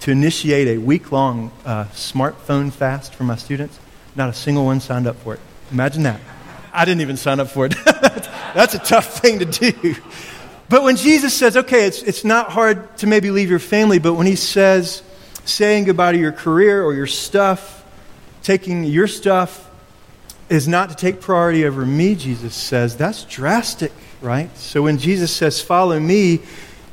to 0.00 0.10
initiate 0.10 0.68
a 0.68 0.78
week 0.78 1.12
long 1.12 1.50
uh, 1.64 1.84
smartphone 1.86 2.72
fast 2.72 3.14
for 3.14 3.24
my 3.24 3.36
students. 3.36 3.78
Not 4.16 4.28
a 4.28 4.34
single 4.34 4.64
one 4.64 4.80
signed 4.80 5.06
up 5.06 5.16
for 5.16 5.34
it. 5.34 5.40
Imagine 5.70 6.02
that. 6.02 6.20
I 6.72 6.84
didn't 6.84 7.00
even 7.00 7.16
sign 7.16 7.40
up 7.40 7.48
for 7.48 7.66
it. 7.66 7.74
That's 7.84 8.74
a 8.74 8.78
tough 8.78 9.20
thing 9.20 9.38
to 9.38 9.44
do. 9.44 9.94
But 10.68 10.82
when 10.82 10.96
Jesus 10.96 11.34
says, 11.34 11.56
okay, 11.56 11.86
it's, 11.86 12.02
it's 12.02 12.24
not 12.24 12.50
hard 12.50 12.96
to 12.98 13.06
maybe 13.06 13.30
leave 13.30 13.48
your 13.48 13.58
family, 13.58 13.98
but 13.98 14.14
when 14.14 14.26
he 14.26 14.36
says, 14.36 15.02
saying 15.48 15.84
goodbye 15.84 16.12
to 16.12 16.18
your 16.18 16.32
career 16.32 16.84
or 16.84 16.94
your 16.94 17.06
stuff, 17.06 17.84
taking 18.42 18.84
your 18.84 19.06
stuff 19.06 19.70
is 20.48 20.68
not 20.68 20.90
to 20.90 20.94
take 20.94 21.20
priority 21.20 21.64
over 21.64 21.84
me, 21.84 22.14
Jesus 22.14 22.54
says, 22.54 22.96
that's 22.96 23.24
drastic, 23.24 23.92
right? 24.20 24.54
So 24.56 24.82
when 24.82 24.98
Jesus 24.98 25.34
says, 25.34 25.60
follow 25.60 25.98
me, 25.98 26.40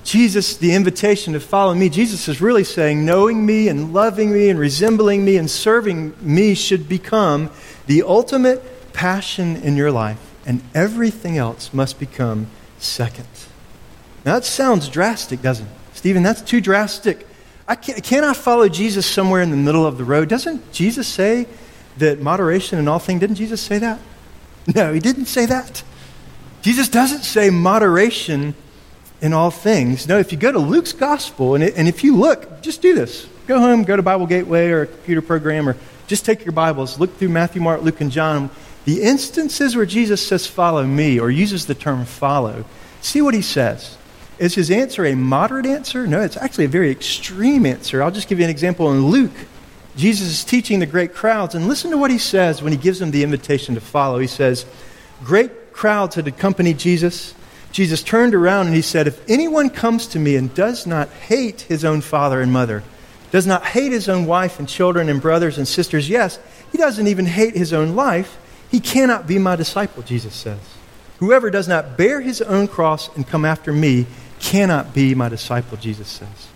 Jesus, 0.04 0.58
the 0.58 0.74
invitation 0.74 1.34
to 1.34 1.40
follow 1.40 1.74
me, 1.74 1.90
Jesus 1.90 2.28
is 2.28 2.40
really 2.40 2.64
saying, 2.64 3.06
knowing 3.06 3.46
me 3.46 3.70
and 3.70 3.94
loving 3.94 4.32
me 4.32 4.50
and 4.50 4.60
resembling 4.60 5.26
me 5.26 5.38
and 5.38 5.50
serving 5.50 6.14
me 6.22 6.54
should 6.54 6.88
become 6.88 7.50
the 7.88 8.04
ultimate 8.04 8.94
passion 8.94 9.56
in 9.58 9.76
your 9.76 9.92
life, 9.92 10.20
and 10.46 10.62
everything 10.74 11.38
else 11.38 11.74
must 11.74 12.00
become 12.00 12.48
second. 12.78 13.28
Now, 14.26 14.36
that 14.36 14.46
sounds 14.46 14.90
drastic, 14.90 15.42
doesn't 15.42 15.66
it? 15.66 15.72
Stephen, 15.94 16.24
that's 16.24 16.42
too 16.42 16.62
drastic. 16.62 17.26
I 17.68 17.76
can't, 17.76 18.04
can 18.04 18.24
I 18.24 18.34
follow 18.34 18.70
Jesus 18.70 19.06
somewhere 19.06 19.42
in 19.42 19.50
the 19.50 19.58
middle 19.58 19.86
of 19.86 19.98
the 19.98 20.04
road? 20.04 20.30
Doesn't 20.30 20.72
Jesus 20.72 21.08
say 21.08 21.48
that 21.98 22.22
moderation 22.22 22.78
in 22.78 22.88
all 22.88 23.00
things? 23.00 23.20
Didn't 23.20 23.38
Jesus 23.38 23.62
say 23.62 23.80
that? 23.80 24.00
No, 24.74 24.94
he 24.94 25.00
didn't 25.00 25.26
say 25.26 25.46
that. 25.46 25.84
Jesus 26.64 26.90
doesn't 26.90 27.22
say 27.22 27.52
moderation 27.52 28.56
in 29.22 29.34
all 29.34 29.52
things. 29.52 30.08
No, 30.08 30.18
if 30.18 30.32
you 30.32 30.38
go 30.38 30.52
to 30.52 30.58
Luke's 30.58 30.92
gospel, 30.92 31.54
and, 31.54 31.64
it, 31.64 31.76
and 31.78 31.88
if 31.88 32.04
you 32.04 32.16
look, 32.16 32.62
just 32.62 32.82
do 32.82 32.96
this. 32.96 33.28
Go 33.48 33.60
home, 33.60 33.84
go 33.84 33.96
to 33.96 34.02
Bible 34.02 34.26
Gateway 34.26 34.70
or 34.70 34.82
a 34.82 34.88
computer 34.88 35.22
program, 35.22 35.70
or 35.70 35.78
just 36.08 36.26
take 36.26 36.44
your 36.44 36.52
Bibles, 36.52 37.00
look 37.00 37.16
through 37.18 37.30
Matthew, 37.30 37.62
Mark, 37.62 37.84
Luke, 37.84 38.02
and 38.02 38.12
John. 38.12 38.50
The 38.86 39.04
instances 39.04 39.76
where 39.76 39.86
Jesus 39.86 40.26
says, 40.26 40.48
Follow 40.48 40.84
me, 40.84 41.20
or 41.20 41.30
uses 41.30 41.66
the 41.68 41.76
term 41.76 42.06
follow, 42.06 42.66
see 43.02 43.22
what 43.22 43.34
he 43.34 43.42
says. 43.42 43.98
Is 44.38 44.56
his 44.56 44.70
answer 44.70 45.06
a 45.06 45.16
moderate 45.16 45.66
answer? 45.66 46.06
No, 46.06 46.22
it's 46.22 46.38
actually 46.38 46.66
a 46.66 46.70
very 46.70 46.92
extreme 46.92 47.66
answer. 47.66 48.04
I'll 48.04 48.12
just 48.12 48.28
give 48.28 48.40
you 48.40 48.46
an 48.46 48.52
example 48.52 48.92
in 48.92 49.08
Luke. 49.08 49.32
Jesus 49.96 50.28
is 50.28 50.44
teaching 50.44 50.80
the 50.80 50.86
great 50.86 51.14
crowds, 51.14 51.56
and 51.56 51.68
listen 51.68 51.92
to 51.92 51.98
what 51.98 52.12
he 52.12 52.18
says 52.18 52.62
when 52.62 52.74
he 52.74 52.78
gives 52.78 53.00
them 53.00 53.12
the 53.12 53.24
invitation 53.24 53.76
to 53.76 53.82
follow. 53.82 54.20
He 54.20 54.28
says, 54.28 54.66
Great 55.24 55.72
crowds 55.72 56.16
had 56.16 56.28
accompanied 56.28 56.78
Jesus. 56.78 57.34
Jesus 57.72 58.04
turned 58.04 58.36
around 58.36 58.68
and 58.68 58.76
he 58.76 58.82
said, 58.82 59.08
If 59.08 59.30
anyone 59.30 59.70
comes 59.70 60.08
to 60.08 60.20
me 60.20 60.36
and 60.36 60.54
does 60.54 60.86
not 60.86 61.10
hate 61.10 61.62
his 61.62 61.86
own 61.86 62.02
father 62.02 62.42
and 62.42 62.52
mother, 62.52 62.84
does 63.32 63.48
not 63.48 63.66
hate 63.66 63.92
his 63.92 64.10
own 64.10 64.26
wife 64.26 64.60
and 64.60 64.68
children 64.68 65.08
and 65.10 65.22
brothers 65.22 65.58
and 65.58 65.68
sisters, 65.68 66.10
yes, 66.10 66.40
he 66.72 66.78
doesn't 66.78 67.08
even 67.08 67.26
hate 67.26 67.56
his 67.56 67.74
own 67.74 67.96
life, 67.96 68.38
he 68.70 68.80
cannot 68.80 69.28
be 69.28 69.38
my 69.38 69.56
disciple, 69.56 70.04
Jesus 70.04 70.34
says. 70.34 70.60
Whoever 71.20 71.50
does 71.50 71.68
not 71.68 71.98
bear 71.98 72.20
his 72.20 72.42
own 72.42 72.68
cross 72.68 73.14
and 73.16 73.28
come 73.28 73.46
after 73.46 73.72
me 73.72 74.06
cannot 74.40 74.94
be 74.94 75.16
my 75.16 75.30
disciple, 75.30 75.78
Jesus 75.78 76.08
says. 76.08 76.48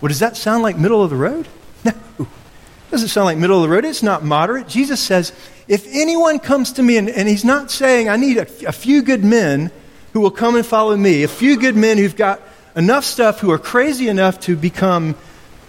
Well, 0.00 0.08
does 0.08 0.20
that 0.20 0.36
sound 0.36 0.62
like 0.62 0.76
middle 0.76 1.02
of 1.02 1.10
the 1.10 1.16
road? 1.16 1.48
No. 1.84 1.92
It 2.18 2.90
doesn't 2.90 3.08
sound 3.08 3.24
like 3.24 3.38
middle 3.38 3.56
of 3.56 3.62
the 3.62 3.74
road. 3.74 3.84
It's 3.84 4.02
not 4.02 4.24
moderate. 4.24 4.68
Jesus 4.68 5.00
says, 5.00 5.32
if 5.68 5.86
anyone 5.90 6.38
comes 6.38 6.72
to 6.72 6.82
me, 6.82 6.96
and, 6.96 7.08
and 7.08 7.28
he's 7.28 7.44
not 7.44 7.70
saying, 7.70 8.08
I 8.08 8.16
need 8.16 8.36
a, 8.36 8.46
a 8.68 8.72
few 8.72 9.02
good 9.02 9.24
men 9.24 9.70
who 10.12 10.20
will 10.20 10.30
come 10.30 10.54
and 10.56 10.64
follow 10.64 10.96
me, 10.96 11.24
a 11.24 11.28
few 11.28 11.58
good 11.58 11.76
men 11.76 11.98
who've 11.98 12.14
got 12.16 12.40
enough 12.76 13.04
stuff, 13.04 13.40
who 13.40 13.50
are 13.50 13.58
crazy 13.58 14.08
enough 14.08 14.38
to 14.40 14.56
become 14.56 15.16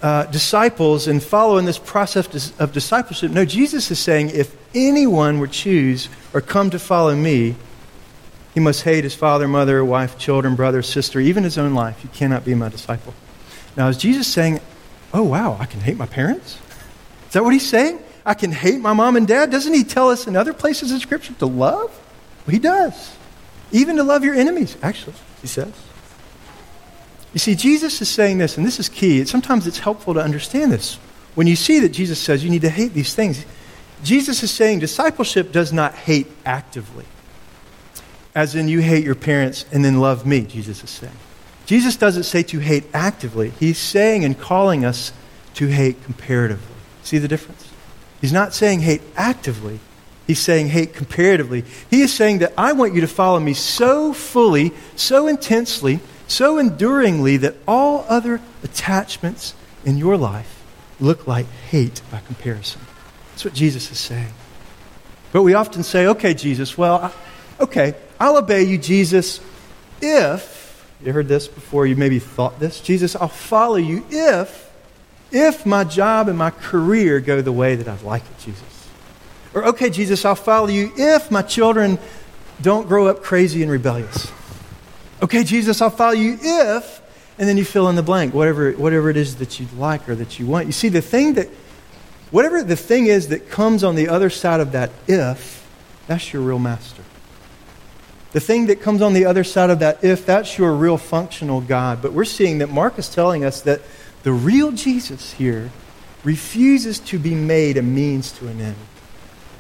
uh, 0.02 0.26
disciples 0.26 1.08
and 1.08 1.24
follow 1.24 1.58
in 1.58 1.66
this 1.66 1.80
process 1.80 2.54
of 2.60 2.72
discipleship. 2.72 3.32
No, 3.32 3.46
Jesus 3.46 3.90
is 3.90 3.98
saying, 3.98 4.30
if 4.30 4.56
anyone 4.76 5.40
would 5.40 5.52
choose 5.52 6.10
or 6.34 6.42
come 6.42 6.70
to 6.70 6.80
follow 6.80 7.16
me, 7.16 7.56
he 8.58 8.60
must 8.60 8.82
hate 8.82 9.04
his 9.04 9.14
father, 9.14 9.48
mother, 9.48 9.86
wife, 9.86 10.18
children, 10.18 10.56
brother, 10.56 10.82
sister, 10.82 11.20
even 11.20 11.44
his 11.44 11.60
own 11.60 11.76
life. 11.76 12.04
You 12.04 12.10
cannot 12.10 12.44
be 12.44 12.56
my 12.56 12.70
disciple. 12.70 13.14
Now, 13.76 13.88
is 13.88 13.98
Jesus 13.98 14.26
saying, 14.26 14.62
oh, 15.14 15.22
wow, 15.22 15.58
I 15.60 15.68
can 15.68 15.80
hate 15.80 15.96
my 15.96 16.08
parents? 16.08 16.58
Is 17.28 17.34
that 17.34 17.44
what 17.44 17.54
he's 17.54 17.70
saying? 17.70 18.00
I 18.26 18.34
can 18.34 18.52
hate 18.52 18.80
my 18.80 18.94
mom 18.94 19.16
and 19.16 19.28
dad? 19.28 19.52
Doesn't 19.52 19.76
he 19.76 19.84
tell 19.84 20.10
us 20.10 20.26
in 20.26 20.36
other 20.36 20.54
places 20.54 20.92
in 20.92 21.00
Scripture 21.00 21.36
to 21.36 21.46
love? 21.46 21.92
Well, 22.48 22.52
he 22.52 22.58
does. 22.58 23.16
Even 23.72 23.98
to 23.98 24.04
love 24.04 24.24
your 24.24 24.34
enemies, 24.34 24.76
actually, 24.82 25.14
he 25.40 25.48
says. 25.48 25.72
You 27.34 27.40
see, 27.40 27.54
Jesus 27.54 28.02
is 28.02 28.10
saying 28.10 28.40
this, 28.40 28.58
and 28.58 28.66
this 28.66 28.80
is 28.80 28.90
key. 28.90 29.24
Sometimes 29.26 29.68
it's 29.68 29.78
helpful 29.78 30.16
to 30.16 30.20
understand 30.20 30.72
this. 30.72 30.96
When 31.36 31.46
you 31.46 31.56
see 31.56 31.78
that 31.82 31.90
Jesus 31.90 32.18
says 32.18 32.44
you 32.44 32.50
need 32.50 32.64
to 32.64 32.72
hate 32.72 32.96
these 32.96 33.14
things, 33.14 33.46
Jesus 34.04 34.42
is 34.42 34.50
saying 34.50 34.80
discipleship 34.80 35.52
does 35.52 35.72
not 35.72 35.94
hate 35.94 36.26
actively 36.44 37.06
as 38.38 38.54
in 38.54 38.68
you 38.68 38.82
hate 38.82 39.04
your 39.04 39.16
parents 39.16 39.66
and 39.72 39.84
then 39.84 40.00
love 40.00 40.24
me, 40.24 40.42
Jesus 40.42 40.84
is 40.84 40.92
saying. 40.92 41.18
Jesus 41.66 41.96
doesn't 41.96 42.22
say 42.22 42.44
to 42.44 42.60
hate 42.60 42.84
actively. 42.94 43.50
He's 43.60 43.80
saying 43.80 44.24
and 44.24 44.40
calling 44.40 44.86
us 44.86 45.12
to 45.56 45.66
hate 45.66 46.04
comparatively. 46.04 46.76
See 47.02 47.18
the 47.18 47.28
difference? 47.28 47.68
He's 48.22 48.32
not 48.32 48.54
saying 48.54 48.82
hate 48.82 49.02
actively. 49.16 49.80
He's 50.28 50.38
saying 50.38 50.68
hate 50.68 50.94
comparatively. 50.94 51.66
He 51.90 52.02
is 52.02 52.14
saying 52.14 52.38
that 52.38 52.54
I 52.56 52.74
want 52.74 52.94
you 52.94 53.02
to 53.02 53.08
follow 53.08 53.40
me 53.40 53.56
so 53.56 54.14
fully, 54.14 54.72
so 54.96 55.26
intensely, 55.26 56.00
so 56.28 56.60
enduringly 56.60 57.38
that 57.38 57.56
all 57.68 58.06
other 58.08 58.40
attachments 58.64 59.56
in 59.84 59.98
your 59.98 60.16
life 60.16 60.64
look 61.00 61.26
like 61.26 61.48
hate 61.72 62.04
by 62.12 62.20
comparison. 62.20 62.82
That's 63.32 63.46
what 63.46 63.56
Jesus 63.56 63.92
is 63.92 63.98
saying. 63.98 64.34
But 65.32 65.42
we 65.42 65.56
often 65.56 65.82
say, 65.82 66.06
okay, 66.06 66.36
Jesus, 66.36 66.78
well, 66.78 67.12
okay, 67.60 67.96
I'll 68.20 68.38
obey 68.38 68.64
you, 68.64 68.78
Jesus, 68.78 69.40
if, 70.02 70.88
you 71.04 71.14
heard 71.14 71.28
this 71.28 71.48
before, 71.48 71.86
you 71.86 71.96
maybe 71.96 72.20
thought 72.20 72.60
this, 72.60 72.82
Jesus, 72.82 73.16
I'll 73.16 73.28
follow 73.28 73.76
you 73.76 74.06
if, 74.10 74.72
if 75.32 75.66
my 75.66 75.84
job 75.84 76.28
and 76.28 76.38
my 76.38 76.50
career 76.50 77.20
go 77.20 77.42
the 77.42 77.52
way 77.52 77.76
that 77.76 77.88
I'd 77.88 78.02
like 78.02 78.24
it, 78.24 78.40
Jesus. 78.40 78.90
Or, 79.54 79.66
okay, 79.66 79.90
Jesus, 79.90 80.26
I'll 80.26 80.36
follow 80.36 80.68
you 80.68 80.92
if 80.98 81.32
my 81.32 81.42
children 81.42 82.00
don't 82.62 82.88
grow 82.88 83.08
up 83.08 83.24
crazy 83.24 83.62
and 83.62 83.72
rebellious. 83.72 84.32
Okay, 85.22 85.44
Jesus, 85.44 85.82
I'll 85.82 85.90
follow 85.90 86.14
you 86.14 86.38
if, 86.42 87.02
and 87.40 87.48
then 87.48 87.58
you 87.58 87.66
fill 87.66 87.90
in 87.90 87.96
the 87.96 88.04
blank, 88.04 88.34
whatever, 88.34 88.72
whatever 88.74 89.10
it 89.10 89.18
is 89.18 89.38
that 89.38 89.60
you'd 89.60 89.74
like 89.74 90.08
or 90.10 90.16
that 90.16 90.40
you 90.40 90.48
want. 90.48 90.66
You 90.66 90.72
see, 90.72 90.90
the 90.90 91.02
thing 91.02 91.34
that, 91.36 91.50
whatever 92.32 92.64
the 92.64 92.76
thing 92.76 93.08
is 93.08 93.30
that 93.30 93.50
comes 93.50 93.84
on 93.84 93.96
the 93.96 94.10
other 94.10 94.30
side 94.30 94.60
of 94.60 94.72
that 94.72 94.92
if, 95.08 95.68
that's 96.08 96.34
your 96.34 96.42
real 96.42 96.60
master. 96.60 96.97
The 98.38 98.42
thing 98.42 98.68
that 98.68 98.82
comes 98.82 99.02
on 99.02 99.14
the 99.14 99.26
other 99.26 99.44
side 99.44 99.72
of 99.72 99.80
that 99.80 100.04
if, 100.04 100.24
that's 100.24 100.60
your 100.60 100.72
real 100.76 101.00
functional 101.00 101.60
God. 101.60 102.04
But 102.04 102.14
we're 102.14 102.24
seeing 102.24 102.60
that 102.60 102.70
Mark 102.70 103.00
is 103.00 103.10
telling 103.10 103.44
us 103.44 103.62
that 103.62 103.82
the 104.22 104.32
real 104.32 104.72
Jesus 104.72 105.34
here 105.34 105.72
refuses 106.24 107.00
to 107.00 107.18
be 107.18 107.34
made 107.34 107.78
a 107.78 107.82
means 107.82 108.32
to 108.34 108.48
an 108.48 108.62
end. 108.62 108.76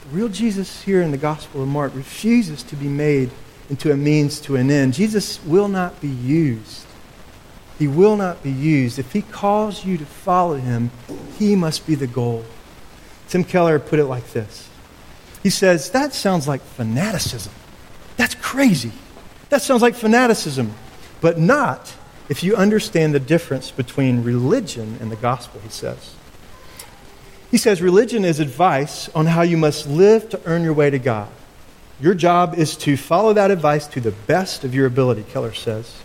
The 0.04 0.16
real 0.16 0.30
Jesus 0.30 0.84
here 0.84 1.02
in 1.02 1.10
the 1.10 1.18
Gospel 1.18 1.63
of 1.63 1.68
Mark 1.68 1.96
refuses 1.96 2.62
to 2.62 2.76
be 2.76 2.88
made 2.88 3.32
into 3.68 3.92
a 3.92 3.98
means 3.98 4.40
to 4.42 4.58
an 4.58 4.70
end. 4.70 4.94
Jesus 4.94 5.44
will 5.44 5.70
not 5.70 6.00
be 6.00 6.10
used. 6.10 6.86
He 7.80 7.88
will 7.88 8.16
not 8.16 8.44
be 8.44 8.52
used. 8.52 9.00
If 9.00 9.12
he 9.12 9.24
calls 9.24 9.86
you 9.86 9.98
to 9.98 10.06
follow 10.06 10.58
him, 10.58 10.92
he 11.40 11.56
must 11.56 11.88
be 11.88 11.96
the 11.96 12.06
goal. 12.06 12.46
Tim 13.28 13.44
Keller 13.44 13.80
put 13.80 13.98
it 13.98 14.06
like 14.06 14.34
this 14.34 14.70
He 15.42 15.50
says, 15.50 15.90
That 15.90 16.13
sounds 16.13 16.48
like 16.48 16.62
fanaticism. 16.62 17.54
That's 18.18 18.36
crazy. 18.36 18.92
That 19.50 19.62
sounds 19.62 19.82
like 19.82 19.96
fanaticism, 19.96 20.74
but 21.22 21.40
not 21.40 21.94
if 22.30 22.44
you 22.44 22.56
understand 22.56 23.14
the 23.14 23.20
difference 23.20 23.72
between 23.72 24.24
religion 24.24 24.98
and 25.00 25.10
the 25.10 25.16
gospel, 25.16 25.62
he 25.62 25.70
says. 25.70 26.14
He 27.50 27.58
says 27.58 27.82
religion 27.82 28.26
is 28.26 28.42
advice 28.42 29.08
on 29.16 29.28
how 29.28 29.44
you 29.44 29.56
must 29.56 29.88
live 29.88 30.30
to 30.30 30.42
earn 30.46 30.64
your 30.64 30.74
way 30.74 30.90
to 30.90 31.00
God. 31.00 31.30
Your 32.02 32.14
job 32.14 32.56
is 32.56 32.76
to 32.78 32.98
follow 32.98 33.34
that 33.34 33.50
advice 33.50 33.88
to 33.88 34.02
the 34.02 34.12
best 34.12 34.66
of 34.66 34.76
your 34.76 34.86
ability, 34.86 35.24
Keller 35.24 35.54
says. 35.54 35.96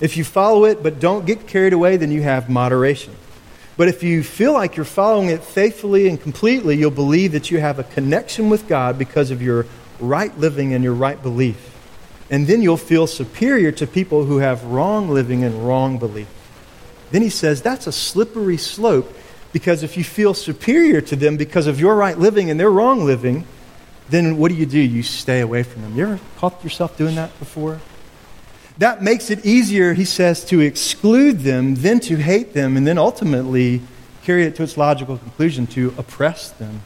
If 0.00 0.16
you 0.16 0.24
follow 0.24 0.64
it 0.64 0.82
but 0.82 0.98
don't 0.98 1.26
get 1.26 1.46
carried 1.46 1.72
away, 1.72 1.96
then 1.96 2.10
you 2.10 2.22
have 2.22 2.50
moderation. 2.50 3.14
But 3.76 3.86
if 3.86 4.02
you 4.02 4.24
feel 4.24 4.52
like 4.52 4.74
you're 4.74 4.84
following 4.84 5.28
it 5.28 5.44
faithfully 5.44 6.08
and 6.08 6.20
completely, 6.20 6.76
you'll 6.76 6.90
believe 6.90 7.30
that 7.32 7.52
you 7.52 7.60
have 7.60 7.78
a 7.78 7.84
connection 7.84 8.50
with 8.50 8.66
God 8.66 8.98
because 8.98 9.30
of 9.30 9.40
your 9.40 9.66
right 10.00 10.36
living 10.38 10.74
and 10.74 10.82
your 10.84 10.94
right 10.94 11.20
belief. 11.22 11.74
And 12.30 12.46
then 12.46 12.62
you'll 12.62 12.76
feel 12.76 13.06
superior 13.06 13.72
to 13.72 13.86
people 13.86 14.24
who 14.24 14.38
have 14.38 14.64
wrong 14.64 15.08
living 15.08 15.44
and 15.44 15.66
wrong 15.66 15.98
belief. 15.98 16.28
Then 17.10 17.22
he 17.22 17.30
says 17.30 17.62
that's 17.62 17.86
a 17.86 17.92
slippery 17.92 18.58
slope 18.58 19.14
because 19.52 19.82
if 19.82 19.96
you 19.96 20.04
feel 20.04 20.34
superior 20.34 21.00
to 21.00 21.16
them 21.16 21.36
because 21.36 21.66
of 21.66 21.80
your 21.80 21.96
right 21.96 22.18
living 22.18 22.50
and 22.50 22.60
their 22.60 22.70
wrong 22.70 23.04
living, 23.04 23.46
then 24.10 24.36
what 24.36 24.50
do 24.50 24.54
you 24.54 24.66
do? 24.66 24.78
You 24.78 25.02
stay 25.02 25.40
away 25.40 25.62
from 25.62 25.82
them. 25.82 25.96
You 25.96 26.04
ever 26.04 26.20
caught 26.36 26.62
yourself 26.62 26.96
doing 26.96 27.14
that 27.14 27.36
before? 27.38 27.80
That 28.78 29.02
makes 29.02 29.30
it 29.30 29.44
easier, 29.44 29.94
he 29.94 30.04
says, 30.04 30.44
to 30.46 30.60
exclude 30.60 31.40
them 31.40 31.76
than 31.76 31.98
to 32.00 32.16
hate 32.16 32.54
them, 32.54 32.76
and 32.76 32.86
then 32.86 32.96
ultimately 32.96 33.82
carry 34.22 34.44
it 34.44 34.54
to 34.56 34.62
its 34.62 34.76
logical 34.76 35.18
conclusion 35.18 35.66
to 35.68 35.92
oppress 35.98 36.50
them. 36.50 36.82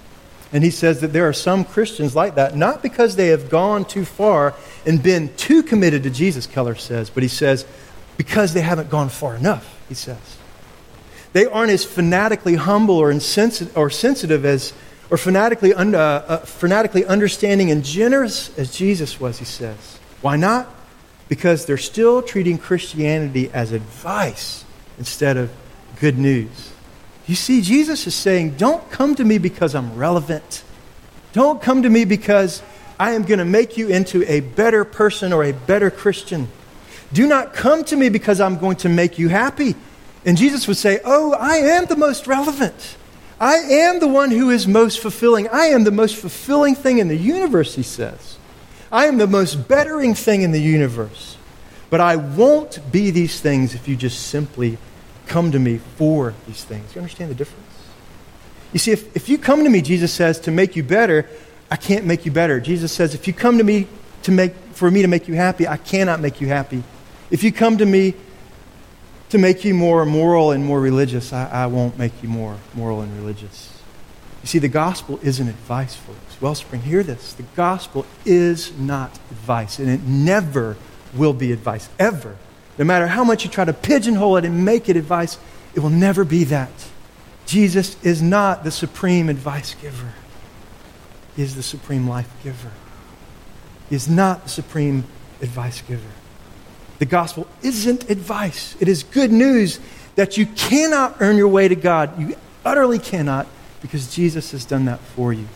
And 0.52 0.62
he 0.62 0.70
says 0.70 1.00
that 1.00 1.12
there 1.12 1.26
are 1.26 1.32
some 1.32 1.64
Christians 1.64 2.14
like 2.14 2.34
that, 2.34 2.56
not 2.56 2.82
because 2.82 3.16
they 3.16 3.28
have 3.28 3.48
gone 3.48 3.84
too 3.84 4.04
far 4.04 4.54
and 4.84 5.02
been 5.02 5.34
too 5.36 5.62
committed 5.62 6.02
to 6.02 6.10
Jesus, 6.10 6.46
Keller 6.46 6.74
says, 6.74 7.08
but 7.08 7.22
he 7.22 7.28
says 7.28 7.66
because 8.18 8.52
they 8.52 8.60
haven't 8.60 8.90
gone 8.90 9.08
far 9.08 9.34
enough, 9.34 9.80
he 9.88 9.94
says. 9.94 10.36
They 11.32 11.46
aren't 11.46 11.70
as 11.70 11.84
fanatically 11.84 12.56
humble 12.56 12.96
or, 12.96 13.10
insensitive, 13.10 13.76
or 13.76 13.88
sensitive 13.88 14.44
as 14.44 14.74
or 15.12 15.18
fanatically, 15.18 15.74
un, 15.74 15.94
uh, 15.94 15.98
uh, 15.98 16.38
fanatically 16.38 17.04
understanding 17.04 17.70
and 17.70 17.84
generous 17.84 18.56
as 18.58 18.74
Jesus 18.74 19.20
was, 19.20 19.38
he 19.38 19.44
says. 19.44 19.98
Why 20.22 20.36
not? 20.36 20.74
Because 21.28 21.66
they're 21.66 21.76
still 21.76 22.22
treating 22.22 22.56
Christianity 22.56 23.50
as 23.52 23.72
advice 23.72 24.64
instead 24.98 25.36
of 25.36 25.50
good 26.00 26.16
news. 26.16 26.71
You 27.26 27.34
see, 27.34 27.62
Jesus 27.62 28.06
is 28.06 28.14
saying, 28.14 28.56
Don't 28.56 28.88
come 28.90 29.14
to 29.14 29.24
me 29.24 29.38
because 29.38 29.74
I'm 29.74 29.94
relevant. 29.96 30.64
Don't 31.32 31.62
come 31.62 31.82
to 31.82 31.90
me 31.90 32.04
because 32.04 32.62
I 32.98 33.12
am 33.12 33.22
going 33.22 33.38
to 33.38 33.44
make 33.44 33.76
you 33.76 33.88
into 33.88 34.30
a 34.30 34.40
better 34.40 34.84
person 34.84 35.32
or 35.32 35.44
a 35.44 35.52
better 35.52 35.90
Christian. 35.90 36.48
Do 37.12 37.26
not 37.26 37.54
come 37.54 37.84
to 37.84 37.96
me 37.96 38.08
because 38.08 38.40
I'm 38.40 38.58
going 38.58 38.76
to 38.78 38.88
make 38.88 39.18
you 39.18 39.28
happy. 39.28 39.74
And 40.24 40.36
Jesus 40.36 40.66
would 40.68 40.76
say, 40.76 41.00
Oh, 41.04 41.32
I 41.32 41.56
am 41.56 41.86
the 41.86 41.96
most 41.96 42.26
relevant. 42.26 42.96
I 43.40 43.56
am 43.56 43.98
the 43.98 44.08
one 44.08 44.30
who 44.30 44.50
is 44.50 44.68
most 44.68 45.00
fulfilling. 45.00 45.48
I 45.48 45.66
am 45.66 45.84
the 45.84 45.90
most 45.90 46.14
fulfilling 46.16 46.76
thing 46.76 46.98
in 46.98 47.08
the 47.08 47.16
universe, 47.16 47.74
he 47.74 47.82
says. 47.82 48.38
I 48.90 49.06
am 49.06 49.18
the 49.18 49.26
most 49.26 49.68
bettering 49.68 50.14
thing 50.14 50.42
in 50.42 50.52
the 50.52 50.60
universe. 50.60 51.36
But 51.90 52.00
I 52.00 52.16
won't 52.16 52.78
be 52.92 53.10
these 53.10 53.40
things 53.40 53.74
if 53.74 53.88
you 53.88 53.96
just 53.96 54.28
simply 54.28 54.78
come 55.32 55.50
to 55.50 55.58
me 55.58 55.78
for 55.96 56.34
these 56.46 56.62
things. 56.62 56.94
You 56.94 57.00
understand 57.00 57.30
the 57.30 57.34
difference? 57.34 57.66
You 58.74 58.78
see, 58.78 58.90
if, 58.90 59.16
if 59.16 59.30
you 59.30 59.38
come 59.38 59.64
to 59.64 59.70
me, 59.70 59.80
Jesus 59.80 60.12
says, 60.12 60.38
to 60.40 60.50
make 60.50 60.76
you 60.76 60.82
better, 60.82 61.26
I 61.70 61.76
can't 61.76 62.04
make 62.04 62.26
you 62.26 62.32
better. 62.32 62.60
Jesus 62.60 62.92
says, 62.92 63.14
if 63.14 63.26
you 63.26 63.32
come 63.32 63.56
to 63.56 63.64
me 63.64 63.86
to 64.24 64.30
make, 64.30 64.52
for 64.74 64.90
me 64.90 65.00
to 65.00 65.08
make 65.08 65.28
you 65.28 65.34
happy, 65.34 65.66
I 65.66 65.78
cannot 65.78 66.20
make 66.20 66.42
you 66.42 66.48
happy. 66.48 66.82
If 67.30 67.42
you 67.42 67.50
come 67.50 67.78
to 67.78 67.86
me 67.86 68.12
to 69.30 69.38
make 69.38 69.64
you 69.64 69.72
more 69.72 70.04
moral 70.04 70.50
and 70.50 70.66
more 70.66 70.78
religious, 70.78 71.32
I, 71.32 71.48
I 71.48 71.66
won't 71.66 71.96
make 71.96 72.12
you 72.22 72.28
more 72.28 72.58
moral 72.74 73.00
and 73.00 73.16
religious. 73.16 73.72
You 74.42 74.48
see, 74.48 74.58
the 74.58 74.68
gospel 74.68 75.18
isn't 75.22 75.48
advice, 75.48 75.94
folks. 75.94 76.42
Wellspring, 76.42 76.82
hear 76.82 77.02
this. 77.02 77.32
The 77.32 77.44
gospel 77.56 78.04
is 78.26 78.76
not 78.76 79.18
advice, 79.30 79.78
and 79.78 79.88
it 79.88 80.02
never 80.02 80.76
will 81.14 81.32
be 81.32 81.52
advice, 81.52 81.88
ever. 81.98 82.36
No 82.78 82.84
matter 82.84 83.06
how 83.06 83.24
much 83.24 83.44
you 83.44 83.50
try 83.50 83.64
to 83.64 83.72
pigeonhole 83.72 84.36
it 84.36 84.44
and 84.44 84.64
make 84.64 84.88
it 84.88 84.96
advice, 84.96 85.38
it 85.74 85.80
will 85.80 85.90
never 85.90 86.24
be 86.24 86.44
that. 86.44 86.70
Jesus 87.46 88.02
is 88.04 88.22
not 88.22 88.64
the 88.64 88.70
supreme 88.70 89.28
advice 89.28 89.74
giver, 89.74 90.12
He 91.36 91.42
is 91.42 91.54
the 91.54 91.62
supreme 91.62 92.08
life 92.08 92.30
giver. 92.42 92.70
He 93.88 93.96
is 93.96 94.08
not 94.08 94.44
the 94.44 94.48
supreme 94.48 95.04
advice 95.42 95.82
giver. 95.82 96.02
The 96.98 97.04
gospel 97.04 97.46
isn't 97.62 98.08
advice, 98.08 98.76
it 98.80 98.88
is 98.88 99.02
good 99.02 99.32
news 99.32 99.80
that 100.14 100.36
you 100.36 100.46
cannot 100.46 101.16
earn 101.20 101.36
your 101.36 101.48
way 101.48 101.68
to 101.68 101.74
God. 101.74 102.18
You 102.18 102.36
utterly 102.64 102.98
cannot 102.98 103.46
because 103.80 104.14
Jesus 104.14 104.52
has 104.52 104.64
done 104.64 104.84
that 104.84 105.00
for 105.00 105.32
you. 105.32 105.48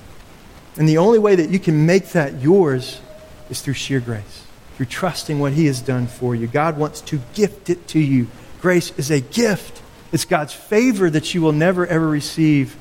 And 0.76 0.88
the 0.88 0.98
only 0.98 1.18
way 1.18 1.36
that 1.36 1.50
you 1.50 1.58
can 1.58 1.86
make 1.86 2.08
that 2.08 2.40
yours 2.40 3.00
is 3.48 3.60
through 3.60 3.74
sheer 3.74 4.00
grace, 4.00 4.45
through 4.76 4.86
trusting 4.86 5.38
what 5.38 5.52
He 5.52 5.66
has 5.66 5.80
done 5.80 6.06
for 6.06 6.34
you. 6.34 6.46
God 6.46 6.78
wants 6.78 7.00
to 7.02 7.20
gift 7.34 7.70
it 7.70 7.88
to 7.88 7.98
you. 7.98 8.28
Grace 8.60 8.92
is 8.98 9.10
a 9.10 9.20
gift, 9.20 9.82
it's 10.12 10.24
God's 10.24 10.52
favor 10.52 11.10
that 11.10 11.34
you 11.34 11.42
will 11.42 11.52
never, 11.52 11.86
ever 11.86 12.06
receive 12.06 12.74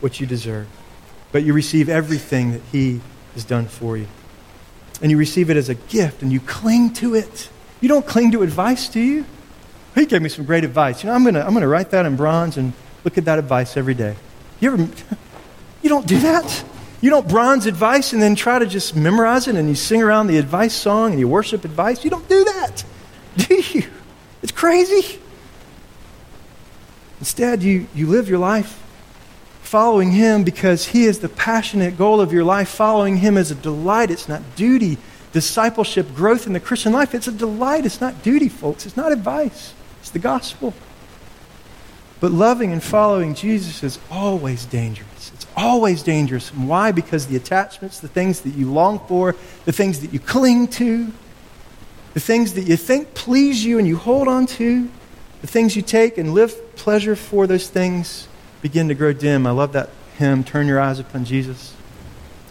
what 0.00 0.20
you 0.20 0.26
deserve. 0.26 0.66
But 1.32 1.42
you 1.42 1.52
receive 1.52 1.88
everything 1.88 2.52
that 2.52 2.62
He 2.72 3.00
has 3.34 3.44
done 3.44 3.66
for 3.66 3.96
you. 3.96 4.06
And 5.02 5.10
you 5.10 5.16
receive 5.16 5.50
it 5.50 5.56
as 5.56 5.68
a 5.68 5.74
gift, 5.74 6.22
and 6.22 6.32
you 6.32 6.40
cling 6.40 6.92
to 6.94 7.14
it. 7.14 7.48
You 7.80 7.88
don't 7.88 8.06
cling 8.06 8.32
to 8.32 8.42
advice, 8.42 8.88
do 8.88 9.00
you? 9.00 9.26
He 9.94 10.06
gave 10.06 10.22
me 10.22 10.28
some 10.28 10.44
great 10.44 10.64
advice. 10.64 11.02
You 11.02 11.08
know, 11.08 11.14
I'm 11.14 11.22
going 11.22 11.34
to 11.34 11.46
I'm 11.46 11.54
gonna 11.54 11.68
write 11.68 11.90
that 11.90 12.06
in 12.06 12.16
bronze 12.16 12.56
and 12.56 12.72
look 13.04 13.18
at 13.18 13.26
that 13.26 13.38
advice 13.38 13.76
every 13.76 13.94
day. 13.94 14.16
You 14.60 14.72
ever, 14.72 14.82
you 15.82 15.88
don't 15.88 16.06
do 16.06 16.18
that? 16.20 16.64
You 17.04 17.10
don't 17.10 17.28
bronze 17.28 17.66
advice 17.66 18.14
and 18.14 18.22
then 18.22 18.34
try 18.34 18.58
to 18.58 18.64
just 18.64 18.96
memorize 18.96 19.46
it 19.46 19.56
and 19.56 19.68
you 19.68 19.74
sing 19.74 20.02
around 20.02 20.28
the 20.28 20.38
advice 20.38 20.72
song 20.72 21.10
and 21.10 21.20
you 21.20 21.28
worship 21.28 21.66
advice. 21.66 22.02
You 22.02 22.08
don't 22.08 22.26
do 22.30 22.44
that, 22.44 22.82
do 23.36 23.56
you? 23.56 23.90
It's 24.42 24.52
crazy. 24.52 25.20
Instead, 27.20 27.62
you, 27.62 27.88
you 27.94 28.06
live 28.06 28.26
your 28.26 28.38
life 28.38 28.82
following 29.60 30.12
Him 30.12 30.44
because 30.44 30.86
He 30.86 31.04
is 31.04 31.18
the 31.18 31.28
passionate 31.28 31.98
goal 31.98 32.22
of 32.22 32.32
your 32.32 32.42
life. 32.42 32.70
Following 32.70 33.18
Him 33.18 33.36
is 33.36 33.50
a 33.50 33.54
delight, 33.54 34.10
it's 34.10 34.26
not 34.26 34.40
duty 34.56 34.96
discipleship, 35.34 36.14
growth 36.14 36.46
in 36.46 36.54
the 36.54 36.60
Christian 36.60 36.94
life, 36.94 37.14
it's 37.14 37.28
a 37.28 37.32
delight. 37.32 37.84
It's 37.84 38.00
not 38.00 38.22
duty, 38.22 38.48
folks. 38.48 38.86
It's 38.86 38.96
not 38.96 39.12
advice. 39.12 39.74
It's 40.00 40.08
the 40.10 40.20
gospel. 40.20 40.72
But 42.20 42.30
loving 42.30 42.72
and 42.72 42.82
following 42.82 43.34
Jesus 43.34 43.82
is 43.82 43.98
always 44.10 44.64
dangerous. 44.64 45.32
Always 45.56 46.02
dangerous. 46.02 46.50
And 46.50 46.68
why? 46.68 46.92
Because 46.92 47.26
the 47.26 47.36
attachments, 47.36 48.00
the 48.00 48.08
things 48.08 48.40
that 48.40 48.54
you 48.54 48.72
long 48.72 48.98
for, 49.06 49.36
the 49.64 49.72
things 49.72 50.00
that 50.00 50.12
you 50.12 50.18
cling 50.18 50.68
to, 50.68 51.12
the 52.14 52.20
things 52.20 52.54
that 52.54 52.62
you 52.62 52.76
think 52.76 53.14
please 53.14 53.64
you 53.64 53.78
and 53.78 53.86
you 53.86 53.96
hold 53.96 54.28
on 54.28 54.46
to, 54.46 54.88
the 55.40 55.46
things 55.46 55.76
you 55.76 55.82
take 55.82 56.18
and 56.18 56.34
live 56.34 56.76
pleasure 56.76 57.16
for, 57.16 57.46
those 57.46 57.68
things 57.68 58.28
begin 58.62 58.88
to 58.88 58.94
grow 58.94 59.12
dim. 59.12 59.46
I 59.46 59.50
love 59.50 59.72
that 59.72 59.90
hymn, 60.16 60.42
Turn 60.44 60.66
Your 60.66 60.80
Eyes 60.80 60.98
Upon 60.98 61.24
Jesus. 61.24 61.74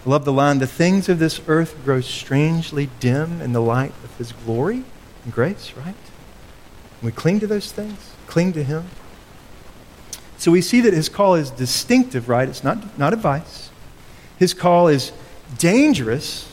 I 0.06 0.10
love 0.10 0.24
the 0.24 0.32
line, 0.32 0.58
the 0.58 0.66
things 0.66 1.08
of 1.08 1.18
this 1.18 1.40
earth 1.46 1.76
grow 1.84 2.02
strangely 2.02 2.90
dim 3.00 3.40
in 3.40 3.52
the 3.52 3.60
light 3.60 3.94
of 4.04 4.14
his 4.18 4.32
glory 4.32 4.84
and 5.24 5.32
grace, 5.32 5.72
right? 5.76 5.94
We 7.02 7.10
cling 7.10 7.40
to 7.40 7.46
those 7.46 7.72
things, 7.72 8.12
cling 8.26 8.52
to 8.52 8.62
him. 8.62 8.84
So 10.38 10.50
we 10.50 10.60
see 10.60 10.80
that 10.82 10.92
his 10.92 11.08
call 11.08 11.34
is 11.34 11.50
distinctive, 11.50 12.28
right? 12.28 12.48
It's 12.48 12.64
not, 12.64 12.98
not 12.98 13.12
advice. 13.12 13.70
His 14.38 14.54
call 14.54 14.88
is 14.88 15.12
dangerous. 15.58 16.50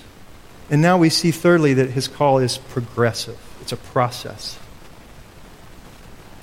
And 0.70 0.82
now 0.82 0.98
we 0.98 1.10
see, 1.10 1.32
thirdly, 1.32 1.74
that 1.76 1.89
his 1.91 2.08
call 2.08 2.38
is 2.38 2.58
progressive. 2.58 3.38
It's 3.62 3.72
a 3.72 3.78
process. 3.78 4.58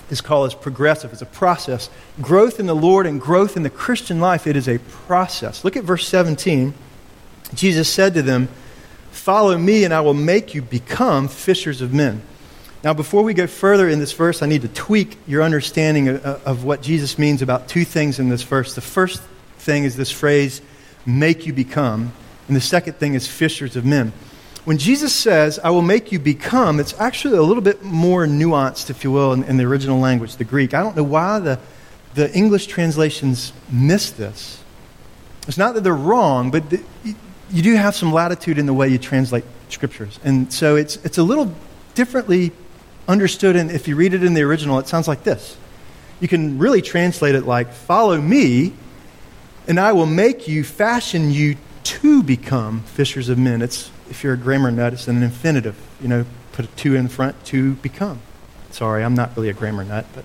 His 0.08 0.20
call 0.20 0.44
is 0.46 0.54
progressive. 0.54 1.12
It's 1.12 1.22
a 1.22 1.26
process. 1.26 1.90
Growth 2.20 2.58
in 2.58 2.66
the 2.66 2.74
Lord 2.74 3.06
and 3.06 3.20
growth 3.20 3.56
in 3.56 3.62
the 3.62 3.70
Christian 3.70 4.20
life, 4.20 4.46
it 4.46 4.56
is 4.56 4.68
a 4.68 4.78
process. 4.78 5.64
Look 5.64 5.76
at 5.76 5.84
verse 5.84 6.08
17. 6.08 6.74
Jesus 7.54 7.88
said 7.88 8.14
to 8.14 8.22
them, 8.22 8.48
Follow 9.10 9.56
me, 9.58 9.84
and 9.84 9.92
I 9.92 10.00
will 10.00 10.14
make 10.14 10.54
you 10.54 10.62
become 10.62 11.28
fishers 11.28 11.80
of 11.82 11.92
men. 11.92 12.22
Now, 12.84 12.94
before 12.94 13.24
we 13.24 13.34
go 13.34 13.48
further 13.48 13.88
in 13.88 13.98
this 13.98 14.12
verse, 14.12 14.40
I 14.40 14.46
need 14.46 14.62
to 14.62 14.68
tweak 14.68 15.16
your 15.26 15.42
understanding 15.42 16.08
of, 16.08 16.24
of, 16.24 16.64
what 16.64 16.80
Jesus 16.80 17.18
means 17.18 17.42
about 17.42 17.66
two 17.66 17.84
things 17.84 18.20
in 18.20 18.28
this 18.28 18.42
verse. 18.42 18.74
The 18.74 18.80
first 18.80 19.20
thing 19.58 19.82
is 19.82 19.96
this 19.96 20.12
phrase, 20.12 20.62
make 21.04 21.44
you 21.44 21.52
become, 21.52 22.12
and 22.46 22.56
the 22.56 22.60
second 22.60 22.94
thing 22.94 23.14
is 23.14 23.26
fishers 23.26 23.74
of 23.74 23.84
men. 23.84 24.12
When 24.64 24.78
Jesus 24.78 25.12
says, 25.12 25.58
I 25.58 25.70
will 25.70 25.82
make 25.82 26.12
you 26.12 26.20
become, 26.20 26.78
it's 26.78 26.98
actually 27.00 27.38
a 27.38 27.42
little 27.42 27.62
bit 27.62 27.82
more 27.82 28.26
nuanced, 28.26 28.90
if 28.90 29.02
you 29.02 29.10
will, 29.10 29.32
in, 29.32 29.42
in 29.44 29.56
the 29.56 29.64
original 29.64 29.98
language, 29.98 30.36
the 30.36 30.44
Greek. 30.44 30.72
I 30.72 30.80
don't 30.80 30.94
know 30.94 31.02
why 31.02 31.40
the, 31.40 31.58
the 32.14 32.32
English 32.32 32.68
translations 32.68 33.52
miss 33.72 34.10
this. 34.12 34.62
It's 35.48 35.58
not 35.58 35.74
that 35.74 35.82
they're 35.82 35.94
wrong, 35.94 36.52
but 36.52 36.70
the, 36.70 36.84
you 37.50 37.62
do 37.62 37.74
have 37.74 37.96
some 37.96 38.12
latitude 38.12 38.58
in 38.58 38.66
the 38.66 38.74
way 38.74 38.88
you 38.88 38.98
translate 38.98 39.44
scriptures. 39.68 40.20
And 40.22 40.52
so 40.52 40.76
it's, 40.76 40.96
it's 40.96 41.18
a 41.18 41.22
little 41.22 41.52
differently 41.94 42.52
understood, 43.08 43.56
and 43.56 43.70
if 43.70 43.88
you 43.88 43.96
read 43.96 44.14
it 44.14 44.22
in 44.22 44.34
the 44.34 44.42
original, 44.42 44.78
it 44.78 44.86
sounds 44.86 45.08
like 45.08 45.24
this. 45.24 45.56
You 46.20 46.28
can 46.28 46.58
really 46.58 46.82
translate 46.82 47.34
it 47.34 47.46
like, 47.46 47.72
Follow 47.72 48.20
me, 48.20 48.74
and 49.66 49.80
I 49.80 49.92
will 49.92 50.06
make 50.06 50.46
you, 50.46 50.62
fashion 50.62 51.30
you 51.32 51.56
to 51.84 52.22
become 52.22 52.82
fishers 52.82 53.28
of 53.28 53.38
men. 53.38 53.62
It's, 53.62 53.90
if 54.10 54.22
you're 54.22 54.34
a 54.34 54.38
grammar 54.38 54.70
nut, 54.70 54.92
it's 54.92 55.08
an 55.08 55.22
infinitive. 55.22 55.76
You 56.00 56.08
know, 56.08 56.26
put 56.52 56.66
a 56.66 56.68
to 56.68 56.94
in 56.94 57.08
front, 57.08 57.42
to 57.46 57.74
become. 57.74 58.20
Sorry, 58.70 59.02
I'm 59.02 59.14
not 59.14 59.34
really 59.36 59.48
a 59.48 59.54
grammar 59.54 59.84
nut, 59.84 60.04
but 60.14 60.24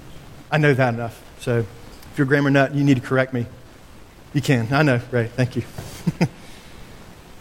I 0.51 0.57
know 0.57 0.73
that 0.73 0.93
enough. 0.93 1.21
So 1.39 1.59
if 1.59 2.17
you're 2.17 2.25
a 2.25 2.27
grammar 2.27 2.51
nut, 2.51 2.75
you 2.75 2.83
need 2.83 2.95
to 2.95 3.01
correct 3.01 3.33
me. 3.33 3.45
You 4.33 4.41
can. 4.41 4.73
I 4.73 4.81
know, 4.81 4.99
Ray. 5.11 5.27
Thank 5.27 5.55
you. 5.55 5.63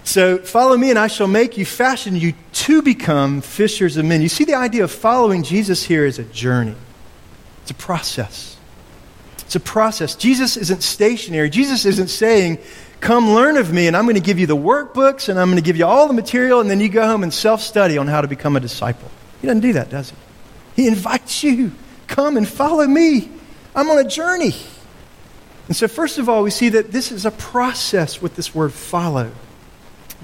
So 0.05 0.39
follow 0.39 0.77
me, 0.77 0.91
and 0.91 0.99
I 0.99 1.07
shall 1.07 1.29
make 1.29 1.57
you, 1.57 1.65
fashion 1.65 2.17
you 2.17 2.35
to 2.53 2.83
become 2.83 3.41
fishers 3.41 3.97
of 3.97 4.05
men. 4.05 4.21
You 4.21 4.29
see, 4.29 4.45
the 4.45 4.55
idea 4.55 4.85
of 4.85 4.91
following 4.91 5.43
Jesus 5.43 5.85
here 5.85 6.05
is 6.05 6.19
a 6.19 6.25
journey, 6.25 6.75
it's 7.63 7.71
a 7.71 7.75
process. 7.75 8.57
It's 9.53 9.57
a 9.57 9.61
process. 9.61 10.15
Jesus 10.15 10.57
isn't 10.57 10.83
stationary. 10.83 11.51
Jesus 11.51 11.85
isn't 11.85 12.09
saying, 12.09 12.59
Come 13.01 13.33
learn 13.33 13.59
of 13.59 13.71
me, 13.71 13.87
and 13.87 13.95
I'm 13.95 14.05
going 14.05 14.15
to 14.15 14.23
give 14.23 14.39
you 14.39 14.47
the 14.47 14.57
workbooks, 14.57 15.29
and 15.29 15.39
I'm 15.39 15.49
going 15.49 15.63
to 15.63 15.63
give 15.63 15.77
you 15.77 15.85
all 15.85 16.09
the 16.09 16.15
material, 16.15 16.61
and 16.61 16.71
then 16.71 16.81
you 16.81 16.89
go 16.89 17.07
home 17.07 17.23
and 17.23 17.35
self 17.35 17.61
study 17.61 17.99
on 17.99 18.07
how 18.07 18.23
to 18.23 18.29
become 18.29 18.57
a 18.57 18.61
disciple. 18.61 19.11
He 19.43 19.49
doesn't 19.49 19.61
do 19.61 19.75
that, 19.75 19.91
does 19.91 20.09
he? 20.09 20.17
He 20.83 20.89
invites 20.89 21.45
you, 21.45 21.73
Come 22.07 22.39
and 22.39 22.49
follow 22.49 22.87
me. 22.87 23.29
I'm 23.75 23.91
on 23.91 23.99
a 23.99 24.09
journey. 24.09 24.55
And 25.69 25.77
so, 25.77 25.87
first 25.87 26.17
of 26.17 26.29
all, 26.31 26.43
we 26.43 26.51
see 26.51 26.71
that 26.71 26.91
this 26.91 27.13
is 27.13 27.27
a 27.27 27.31
process 27.31 28.23
with 28.23 28.37
this 28.37 28.55
word 28.55 28.73
follow. 28.73 29.33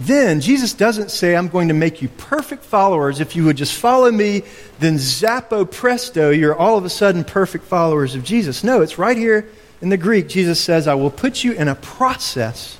Then 0.00 0.40
Jesus 0.40 0.74
doesn't 0.74 1.11
say, 1.11 1.34
I'm 1.34 1.48
going 1.48 1.68
to 1.68 1.74
make 1.74 2.00
you 2.00 2.08
perfect 2.08 2.62
followers. 2.62 3.18
If 3.18 3.34
you 3.34 3.44
would 3.44 3.56
just 3.56 3.74
follow 3.74 4.11
me, 4.12 4.42
then 4.78 4.96
zappo 4.96 5.64
presto, 5.64 6.30
you're 6.30 6.54
all 6.54 6.78
of 6.78 6.84
a 6.84 6.90
sudden 6.90 7.24
perfect 7.24 7.64
followers 7.64 8.14
of 8.14 8.22
Jesus. 8.22 8.62
No, 8.62 8.80
it's 8.80 8.96
right 8.96 9.16
here 9.16 9.48
in 9.82 9.88
the 9.88 9.96
Greek. 9.96 10.28
Jesus 10.28 10.61
says, 10.61 10.87
I 10.87 10.94
will 10.94 11.11
put 11.11 11.42
you 11.42 11.52
in 11.52 11.66
a 11.66 11.74
process 11.74 12.78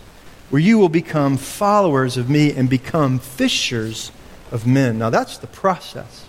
where 0.51 0.63
you 0.63 0.79
will 0.79 0.89
become 0.89 1.37
followers 1.37 2.17
of 2.17 2.31
me 2.31 2.53
and 2.53 2.71
become 2.71 3.19
fishers 3.19 4.13
of 4.53 4.67
men. 4.67 4.99
Now, 4.99 5.11
that's 5.11 5.39
the 5.39 5.49
process. 5.49 6.25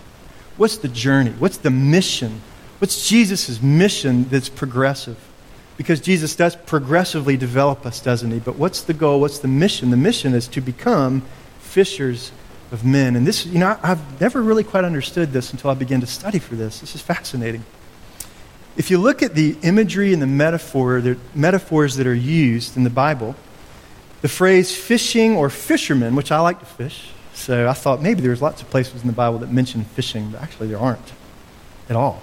What's 0.56 0.78
the 0.78 0.88
journey? 0.88 1.30
What's 1.38 1.58
the 1.58 1.70
mission? 1.70 2.42
What's 2.80 3.08
Jesus' 3.08 3.62
mission 3.62 4.24
that's 4.24 4.48
progressive? 4.48 5.16
Because 5.80 5.98
Jesus 5.98 6.36
does 6.36 6.54
progressively 6.54 7.38
develop 7.38 7.86
us, 7.86 8.02
doesn't 8.02 8.30
he? 8.30 8.38
But 8.38 8.56
what's 8.56 8.82
the 8.82 8.92
goal? 8.92 9.18
What's 9.18 9.38
the 9.38 9.48
mission? 9.48 9.88
The 9.88 9.96
mission 9.96 10.34
is 10.34 10.46
to 10.48 10.60
become 10.60 11.22
fishers 11.58 12.32
of 12.70 12.84
men. 12.84 13.16
And 13.16 13.26
this, 13.26 13.46
you 13.46 13.58
know, 13.58 13.78
I've 13.82 14.20
never 14.20 14.42
really 14.42 14.62
quite 14.62 14.84
understood 14.84 15.32
this 15.32 15.52
until 15.52 15.70
I 15.70 15.74
began 15.74 16.02
to 16.02 16.06
study 16.06 16.38
for 16.38 16.54
this. 16.54 16.80
This 16.80 16.94
is 16.94 17.00
fascinating. 17.00 17.64
If 18.76 18.90
you 18.90 18.98
look 18.98 19.22
at 19.22 19.34
the 19.34 19.56
imagery 19.62 20.12
and 20.12 20.20
the 20.20 20.26
metaphor, 20.26 21.00
the 21.00 21.16
metaphors 21.34 21.96
that 21.96 22.06
are 22.06 22.12
used 22.12 22.76
in 22.76 22.84
the 22.84 22.90
Bible, 22.90 23.34
the 24.20 24.28
phrase 24.28 24.76
fishing 24.76 25.34
or 25.34 25.48
fisherman, 25.48 26.14
which 26.14 26.30
I 26.30 26.40
like 26.40 26.58
to 26.58 26.66
fish, 26.66 27.08
so 27.32 27.66
I 27.66 27.72
thought 27.72 28.02
maybe 28.02 28.20
there's 28.20 28.42
lots 28.42 28.60
of 28.60 28.68
places 28.68 29.00
in 29.00 29.06
the 29.06 29.14
Bible 29.14 29.38
that 29.38 29.50
mention 29.50 29.84
fishing, 29.84 30.32
but 30.32 30.42
actually 30.42 30.68
there 30.68 30.78
aren't 30.78 31.14
at 31.88 31.96
all. 31.96 32.20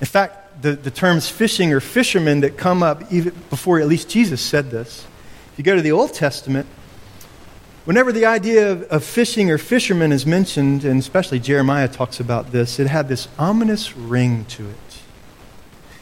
In 0.00 0.06
fact, 0.06 0.47
the, 0.60 0.72
the 0.72 0.90
terms 0.90 1.28
fishing 1.28 1.72
or 1.72 1.80
fishermen 1.80 2.40
that 2.40 2.56
come 2.56 2.82
up 2.82 3.12
even 3.12 3.34
before 3.50 3.80
at 3.80 3.86
least 3.86 4.08
Jesus 4.08 4.40
said 4.40 4.70
this. 4.70 5.06
If 5.52 5.58
you 5.58 5.64
go 5.64 5.76
to 5.76 5.82
the 5.82 5.92
Old 5.92 6.14
Testament, 6.14 6.66
whenever 7.84 8.12
the 8.12 8.26
idea 8.26 8.72
of, 8.72 8.82
of 8.84 9.04
fishing 9.04 9.50
or 9.50 9.58
fishermen 9.58 10.12
is 10.12 10.26
mentioned, 10.26 10.84
and 10.84 10.98
especially 11.00 11.38
Jeremiah 11.38 11.88
talks 11.88 12.20
about 12.20 12.52
this, 12.52 12.78
it 12.78 12.86
had 12.86 13.08
this 13.08 13.28
ominous 13.38 13.96
ring 13.96 14.44
to 14.46 14.68
it. 14.68 14.76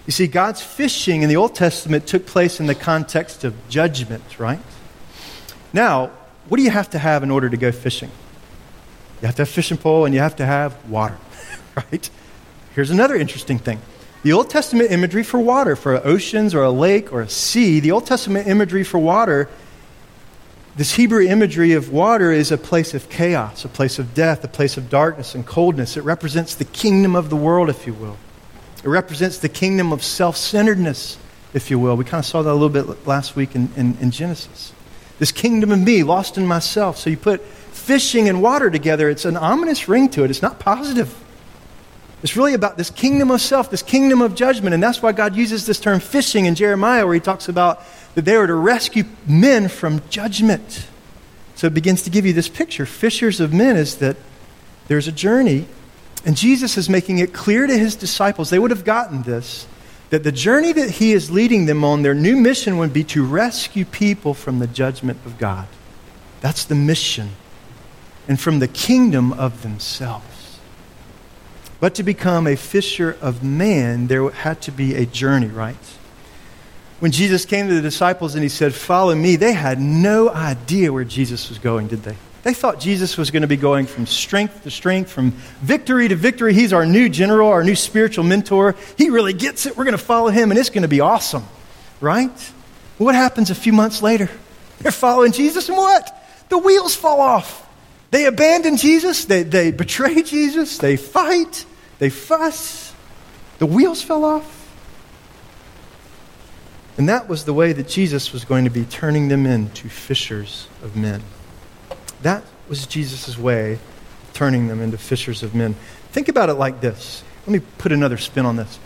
You 0.06 0.12
see, 0.12 0.26
God's 0.26 0.62
fishing 0.62 1.22
in 1.22 1.28
the 1.28 1.36
Old 1.36 1.54
Testament 1.54 2.06
took 2.06 2.26
place 2.26 2.60
in 2.60 2.66
the 2.66 2.74
context 2.74 3.44
of 3.44 3.54
judgment, 3.68 4.38
right? 4.38 4.60
Now, 5.72 6.10
what 6.48 6.58
do 6.58 6.62
you 6.62 6.70
have 6.70 6.90
to 6.90 6.98
have 6.98 7.22
in 7.22 7.30
order 7.30 7.50
to 7.50 7.56
go 7.56 7.72
fishing? 7.72 8.10
You 9.20 9.26
have 9.26 9.34
to 9.36 9.42
have 9.42 9.48
a 9.48 9.52
fishing 9.52 9.76
pole 9.76 10.04
and 10.04 10.14
you 10.14 10.20
have 10.20 10.36
to 10.36 10.46
have 10.46 10.88
water, 10.88 11.18
right? 11.76 12.08
Here's 12.74 12.90
another 12.90 13.16
interesting 13.16 13.58
thing. 13.58 13.80
The 14.22 14.32
Old 14.32 14.50
Testament 14.50 14.90
imagery 14.90 15.22
for 15.22 15.38
water, 15.38 15.76
for 15.76 16.04
oceans 16.04 16.54
or 16.54 16.62
a 16.62 16.70
lake 16.70 17.12
or 17.12 17.20
a 17.20 17.28
sea, 17.28 17.80
the 17.80 17.92
Old 17.92 18.06
Testament 18.06 18.48
imagery 18.48 18.82
for 18.82 18.98
water, 18.98 19.48
this 20.76 20.94
Hebrew 20.94 21.26
imagery 21.26 21.72
of 21.72 21.90
water 21.90 22.30
is 22.30 22.52
a 22.52 22.58
place 22.58 22.92
of 22.92 23.08
chaos, 23.08 23.64
a 23.64 23.68
place 23.68 23.98
of 23.98 24.12
death, 24.12 24.44
a 24.44 24.48
place 24.48 24.76
of 24.76 24.90
darkness 24.90 25.34
and 25.34 25.46
coldness. 25.46 25.96
It 25.96 26.02
represents 26.02 26.54
the 26.54 26.66
kingdom 26.66 27.16
of 27.16 27.30
the 27.30 27.36
world, 27.36 27.70
if 27.70 27.86
you 27.86 27.94
will. 27.94 28.18
It 28.84 28.88
represents 28.88 29.38
the 29.38 29.48
kingdom 29.48 29.90
of 29.90 30.04
self 30.04 30.36
centeredness, 30.36 31.16
if 31.54 31.70
you 31.70 31.78
will. 31.78 31.96
We 31.96 32.04
kind 32.04 32.20
of 32.20 32.26
saw 32.26 32.42
that 32.42 32.50
a 32.50 32.52
little 32.52 32.68
bit 32.68 33.06
last 33.06 33.36
week 33.36 33.54
in, 33.54 33.70
in, 33.74 33.96
in 34.00 34.10
Genesis. 34.10 34.72
This 35.18 35.32
kingdom 35.32 35.72
of 35.72 35.80
me, 35.80 36.02
lost 36.02 36.36
in 36.36 36.46
myself. 36.46 36.98
So 36.98 37.08
you 37.08 37.16
put 37.16 37.42
fishing 37.42 38.28
and 38.28 38.42
water 38.42 38.70
together, 38.70 39.08
it's 39.08 39.24
an 39.24 39.38
ominous 39.38 39.88
ring 39.88 40.10
to 40.10 40.24
it. 40.24 40.30
It's 40.30 40.42
not 40.42 40.58
positive. 40.58 41.16
It's 42.22 42.36
really 42.36 42.54
about 42.54 42.76
this 42.76 42.90
kingdom 42.90 43.30
of 43.30 43.40
self, 43.40 43.70
this 43.70 43.82
kingdom 43.82 44.22
of 44.22 44.34
judgment. 44.34 44.74
And 44.74 44.82
that's 44.82 45.02
why 45.02 45.12
God 45.12 45.36
uses 45.36 45.66
this 45.66 45.78
term 45.78 46.00
fishing 46.00 46.46
in 46.46 46.54
Jeremiah, 46.54 47.04
where 47.04 47.14
he 47.14 47.20
talks 47.20 47.48
about 47.48 47.82
that 48.14 48.24
they 48.24 48.36
were 48.36 48.46
to 48.46 48.54
rescue 48.54 49.04
men 49.26 49.68
from 49.68 50.00
judgment. 50.08 50.86
So 51.54 51.66
it 51.66 51.74
begins 51.74 52.02
to 52.02 52.10
give 52.10 52.26
you 52.26 52.32
this 52.32 52.48
picture. 52.48 52.86
Fishers 52.86 53.40
of 53.40 53.52
men 53.52 53.76
is 53.76 53.96
that 53.96 54.16
there's 54.88 55.08
a 55.08 55.12
journey, 55.12 55.66
and 56.24 56.36
Jesus 56.36 56.76
is 56.76 56.88
making 56.88 57.18
it 57.18 57.32
clear 57.32 57.66
to 57.66 57.78
his 57.78 57.96
disciples, 57.96 58.50
they 58.50 58.58
would 58.58 58.70
have 58.70 58.84
gotten 58.84 59.22
this, 59.22 59.66
that 60.10 60.22
the 60.22 60.32
journey 60.32 60.72
that 60.72 60.90
he 60.90 61.12
is 61.12 61.30
leading 61.30 61.66
them 61.66 61.84
on, 61.84 62.02
their 62.02 62.14
new 62.14 62.36
mission 62.36 62.78
would 62.78 62.92
be 62.92 63.04
to 63.04 63.24
rescue 63.24 63.84
people 63.84 64.34
from 64.34 64.58
the 64.58 64.66
judgment 64.66 65.18
of 65.26 65.38
God. 65.38 65.66
That's 66.40 66.64
the 66.64 66.74
mission. 66.74 67.30
And 68.28 68.40
from 68.40 68.58
the 68.58 68.68
kingdom 68.68 69.32
of 69.32 69.62
themselves. 69.62 70.35
But 71.78 71.94
to 71.96 72.02
become 72.02 72.46
a 72.46 72.56
fisher 72.56 73.16
of 73.20 73.42
man, 73.44 74.06
there 74.06 74.28
had 74.30 74.62
to 74.62 74.72
be 74.72 74.94
a 74.94 75.04
journey, 75.04 75.48
right? 75.48 75.76
When 77.00 77.12
Jesus 77.12 77.44
came 77.44 77.68
to 77.68 77.74
the 77.74 77.82
disciples 77.82 78.34
and 78.34 78.42
he 78.42 78.48
said, 78.48 78.74
Follow 78.74 79.14
me, 79.14 79.36
they 79.36 79.52
had 79.52 79.78
no 79.78 80.30
idea 80.30 80.92
where 80.92 81.04
Jesus 81.04 81.50
was 81.50 81.58
going, 81.58 81.88
did 81.88 82.02
they? 82.02 82.16
They 82.42 82.54
thought 82.54 82.78
Jesus 82.78 83.18
was 83.18 83.30
going 83.30 83.42
to 83.42 83.48
be 83.48 83.56
going 83.56 83.86
from 83.86 84.06
strength 84.06 84.62
to 84.62 84.70
strength, 84.70 85.10
from 85.10 85.32
victory 85.62 86.08
to 86.08 86.14
victory. 86.14 86.54
He's 86.54 86.72
our 86.72 86.86
new 86.86 87.08
general, 87.08 87.48
our 87.48 87.64
new 87.64 87.74
spiritual 87.74 88.24
mentor. 88.24 88.76
He 88.96 89.10
really 89.10 89.32
gets 89.32 89.66
it. 89.66 89.76
We're 89.76 89.84
going 89.84 89.98
to 89.98 90.02
follow 90.02 90.30
him, 90.30 90.50
and 90.50 90.58
it's 90.58 90.70
going 90.70 90.82
to 90.82 90.88
be 90.88 91.00
awesome, 91.00 91.44
right? 92.00 92.30
What 92.98 93.16
happens 93.16 93.50
a 93.50 93.54
few 93.54 93.72
months 93.72 94.00
later? 94.00 94.30
They're 94.78 94.92
following 94.92 95.32
Jesus, 95.32 95.68
and 95.68 95.76
what? 95.76 96.24
The 96.48 96.58
wheels 96.58 96.94
fall 96.94 97.20
off. 97.20 97.65
They 98.16 98.24
abandon 98.24 98.78
Jesus, 98.78 99.26
they, 99.26 99.42
they 99.42 99.70
betray 99.72 100.22
Jesus, 100.22 100.78
they 100.78 100.96
fight, 100.96 101.66
they 101.98 102.08
fuss. 102.08 102.94
The 103.58 103.66
wheels 103.66 104.00
fell 104.00 104.24
off. 104.24 104.74
And 106.96 107.10
that 107.10 107.28
was 107.28 107.44
the 107.44 107.52
way 107.52 107.74
that 107.74 107.88
Jesus 107.88 108.32
was 108.32 108.46
going 108.46 108.64
to 108.64 108.70
be 108.70 108.86
turning 108.86 109.28
them 109.28 109.44
into 109.44 109.90
fishers 109.90 110.66
of 110.82 110.96
men. 110.96 111.22
That 112.22 112.42
was 112.70 112.86
Jesus' 112.86 113.36
way 113.36 113.74
of 113.74 113.80
turning 114.32 114.68
them 114.68 114.80
into 114.80 114.96
fishers 114.96 115.42
of 115.42 115.54
men. 115.54 115.74
Think 116.12 116.30
about 116.30 116.48
it 116.48 116.54
like 116.54 116.80
this. 116.80 117.22
Let 117.46 117.52
me 117.52 117.60
put 117.76 117.92
another 117.92 118.16
spin 118.16 118.46
on 118.46 118.56
this. 118.56 118.78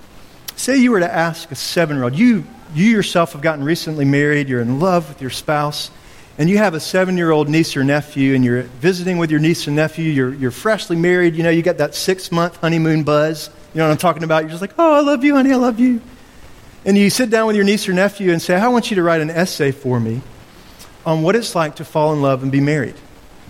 Say 0.57 0.79
you 0.79 0.91
were 0.91 0.99
to 0.99 1.15
ask 1.15 1.53
a 1.53 1.55
seven 1.55 1.99
year 1.99 2.03
old, 2.03 2.17
you, 2.17 2.43
you 2.75 2.87
yourself 2.87 3.35
have 3.35 3.43
gotten 3.43 3.65
recently 3.65 4.05
married, 4.05 4.49
you're 4.49 4.61
in 4.61 4.81
love 4.81 5.09
with 5.09 5.21
your 5.21 5.31
spouse, 5.31 5.93
and 6.41 6.49
you 6.49 6.57
have 6.57 6.73
a 6.73 6.81
seven 6.81 7.19
year 7.19 7.31
old 7.31 7.51
niece 7.51 7.77
or 7.77 7.85
nephew, 7.85 8.35
and 8.35 8.43
you're 8.43 8.63
visiting 8.63 9.19
with 9.19 9.31
your 9.31 9.41
niece 9.41 9.67
and 9.67 9.77
nephew, 9.77 10.11
you're, 10.11 10.33
you're 10.33 10.51
freshly 10.51 10.97
married, 10.97 11.37
you 11.37 11.43
know, 11.43 11.51
you 11.51 11.61
got 11.61 11.77
that 11.77 11.95
six 11.95 12.33
month 12.33 12.57
honeymoon 12.57 13.03
buzz. 13.03 13.51
You 13.75 13.79
know 13.79 13.87
what 13.87 13.93
I'm 13.93 13.99
talking 13.99 14.25
about? 14.25 14.45
You're 14.45 14.51
just 14.51 14.63
like, 14.63 14.73
oh, 14.79 14.95
I 14.95 15.01
love 15.01 15.23
you, 15.23 15.35
honey, 15.35 15.53
I 15.53 15.57
love 15.57 15.79
you. 15.79 16.01
And 16.87 16.97
you 16.97 17.11
sit 17.11 17.29
down 17.29 17.47
with 17.47 17.57
your 17.57 17.65
niece 17.67 17.87
or 17.91 17.93
nephew 17.93 18.33
and 18.33 18.41
say, 18.41 18.57
I 18.57 18.69
want 18.69 18.91
you 18.91 18.95
to 18.95 19.03
write 19.03 19.21
an 19.21 19.29
essay 19.29 19.71
for 19.71 20.01
me 20.01 20.23
on 21.05 21.21
what 21.23 21.37
it's 21.37 21.55
like 21.55 21.77
to 21.77 21.85
fall 21.85 22.15
in 22.15 22.23
love 22.23 22.43
and 22.43 22.51
be 22.51 22.63
married. 22.63 22.97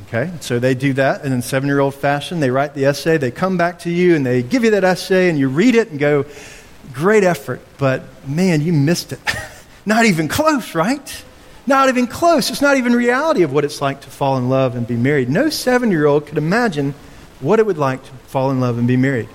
Okay? 0.08 0.32
So 0.40 0.58
they 0.58 0.74
do 0.74 0.92
that, 0.94 1.22
and 1.22 1.32
in 1.32 1.42
seven 1.42 1.68
year 1.68 1.78
old 1.78 1.94
fashion, 1.94 2.40
they 2.40 2.50
write 2.50 2.74
the 2.74 2.86
essay, 2.86 3.18
they 3.18 3.30
come 3.30 3.56
back 3.56 3.78
to 3.80 3.90
you, 3.90 4.16
and 4.16 4.26
they 4.26 4.42
give 4.42 4.64
you 4.64 4.72
that 4.72 4.82
essay, 4.82 5.30
and 5.30 5.38
you 5.38 5.48
read 5.48 5.76
it 5.76 5.90
and 5.90 6.00
go, 6.00 6.24
Great 6.92 7.22
effort, 7.22 7.60
but 7.78 8.02
man, 8.26 8.62
you 8.62 8.72
missed 8.72 9.12
it. 9.12 9.20
not 9.86 10.06
even 10.06 10.26
close, 10.26 10.74
right? 10.74 11.24
Not 11.70 11.88
even 11.88 12.08
close. 12.08 12.50
It's 12.50 12.60
not 12.60 12.78
even 12.78 12.96
reality 12.96 13.44
of 13.44 13.52
what 13.52 13.64
it's 13.64 13.80
like 13.80 14.00
to 14.00 14.10
fall 14.10 14.36
in 14.36 14.48
love 14.48 14.74
and 14.74 14.84
be 14.84 14.96
married. 14.96 15.30
No 15.30 15.50
seven 15.50 15.92
year 15.92 16.04
old 16.04 16.26
could 16.26 16.36
imagine 16.36 16.94
what 17.38 17.60
it 17.60 17.64
would 17.66 17.78
like 17.78 18.02
to 18.02 18.10
fall 18.26 18.50
in 18.50 18.58
love 18.58 18.76
and 18.76 18.88
be 18.88 18.96
married. 18.96 19.28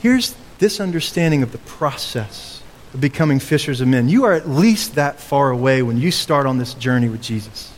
Here's 0.00 0.34
this 0.56 0.80
understanding 0.80 1.42
of 1.42 1.52
the 1.52 1.58
process 1.58 2.62
of 2.94 3.02
becoming 3.02 3.40
fishers 3.40 3.82
of 3.82 3.88
men. 3.88 4.08
You 4.08 4.24
are 4.24 4.32
at 4.32 4.48
least 4.48 4.94
that 4.94 5.20
far 5.20 5.50
away 5.50 5.82
when 5.82 5.98
you 5.98 6.10
start 6.10 6.46
on 6.46 6.56
this 6.56 6.72
journey 6.72 7.10
with 7.10 7.20
Jesus. 7.20 7.70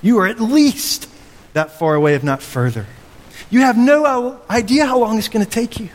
You 0.00 0.20
are 0.20 0.28
at 0.28 0.38
least 0.38 1.08
that 1.54 1.80
far 1.80 1.96
away, 1.96 2.14
if 2.14 2.22
not 2.22 2.40
further. 2.40 2.86
You 3.50 3.62
have 3.62 3.76
no 3.76 4.40
idea 4.48 4.86
how 4.86 5.00
long 5.00 5.18
it's 5.18 5.28
going 5.28 5.44
to 5.44 5.50
take 5.50 5.80
you. 5.80 5.88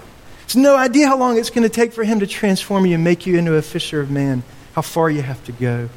It's 0.43 0.57
no 0.57 0.75
idea 0.75 1.07
how 1.07 1.17
long 1.17 1.37
it's 1.37 1.49
going 1.49 1.63
to 1.63 1.73
take 1.73 1.93
for 1.93 2.03
Him 2.03 2.19
to 2.19 2.27
transform 2.27 2.85
you 2.85 2.95
and 2.95 3.05
make 3.05 3.25
you 3.25 3.37
into 3.37 3.55
a 3.55 3.61
fisher 3.61 4.01
of 4.01 4.11
man, 4.11 4.43
how 4.73 4.81
far 4.81 5.09
you 5.09 5.21
have 5.21 5.41
to 5.45 5.53
go. 5.53 5.87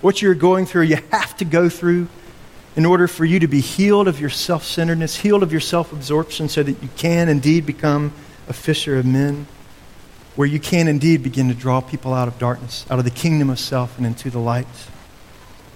What 0.00 0.22
you're 0.22 0.34
going 0.34 0.66
through, 0.66 0.82
you 0.82 0.98
have 1.10 1.36
to 1.38 1.44
go 1.44 1.68
through 1.68 2.08
in 2.76 2.86
order 2.86 3.08
for 3.08 3.24
you 3.24 3.40
to 3.40 3.48
be 3.48 3.60
healed 3.60 4.06
of 4.06 4.20
your 4.20 4.30
self 4.30 4.64
centeredness, 4.64 5.16
healed 5.16 5.42
of 5.42 5.50
your 5.50 5.60
self 5.60 5.92
absorption, 5.92 6.48
so 6.48 6.62
that 6.62 6.80
you 6.82 6.88
can 6.96 7.28
indeed 7.28 7.66
become 7.66 8.12
a 8.48 8.52
fisher 8.52 8.96
of 8.98 9.04
men, 9.04 9.46
where 10.36 10.46
you 10.46 10.60
can 10.60 10.86
indeed 10.86 11.22
begin 11.22 11.48
to 11.48 11.54
draw 11.54 11.80
people 11.80 12.14
out 12.14 12.28
of 12.28 12.38
darkness, 12.38 12.86
out 12.90 13.00
of 13.00 13.04
the 13.04 13.10
kingdom 13.10 13.50
of 13.50 13.58
self, 13.58 13.96
and 13.98 14.06
into 14.06 14.30
the 14.30 14.38
light. 14.38 14.66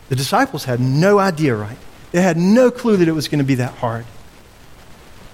The 0.09 0.17
disciples 0.17 0.65
had 0.65 0.79
no 0.79 1.19
idea, 1.19 1.57
right? 1.57 1.79
They 2.13 2.21
had 2.21 2.37
no 2.37 2.71
clue 2.71 2.99
that 2.99 3.09
it 3.09 3.13
was 3.13 3.27
going 3.27 3.39
to 3.39 3.45
be 3.45 3.57
that 3.57 3.73
hard. 3.75 4.05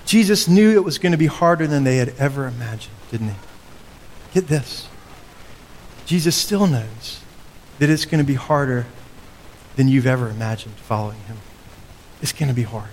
Jesus 0.07 0.49
knew 0.49 0.73
it 0.73 0.85
was 0.85 0.99
going 0.99 1.13
to 1.13 1.19
be 1.19 1.27
harder 1.27 1.67
than 1.67 1.85
they 1.85 1.99
had 1.99 2.15
ever 2.19 2.47
imagined, 2.47 2.95
didn't 3.11 3.29
he? 3.29 3.35
Get 4.33 4.47
this. 4.47 4.89
Jesus 6.07 6.35
still 6.35 6.67
knows 6.67 7.21
that 7.79 7.91
it's 7.91 8.05
going 8.05 8.19
to 8.19 8.27
be 8.27 8.35
harder 8.35 8.87
than 9.77 9.89
you've 9.89 10.07
ever 10.07 10.29
imagined 10.29 10.75
following 10.75 11.21
him. 11.21 11.37
It's 12.21 12.33
going 12.33 12.49
to 12.49 12.55
be 12.55 12.65
hard. 12.65 12.91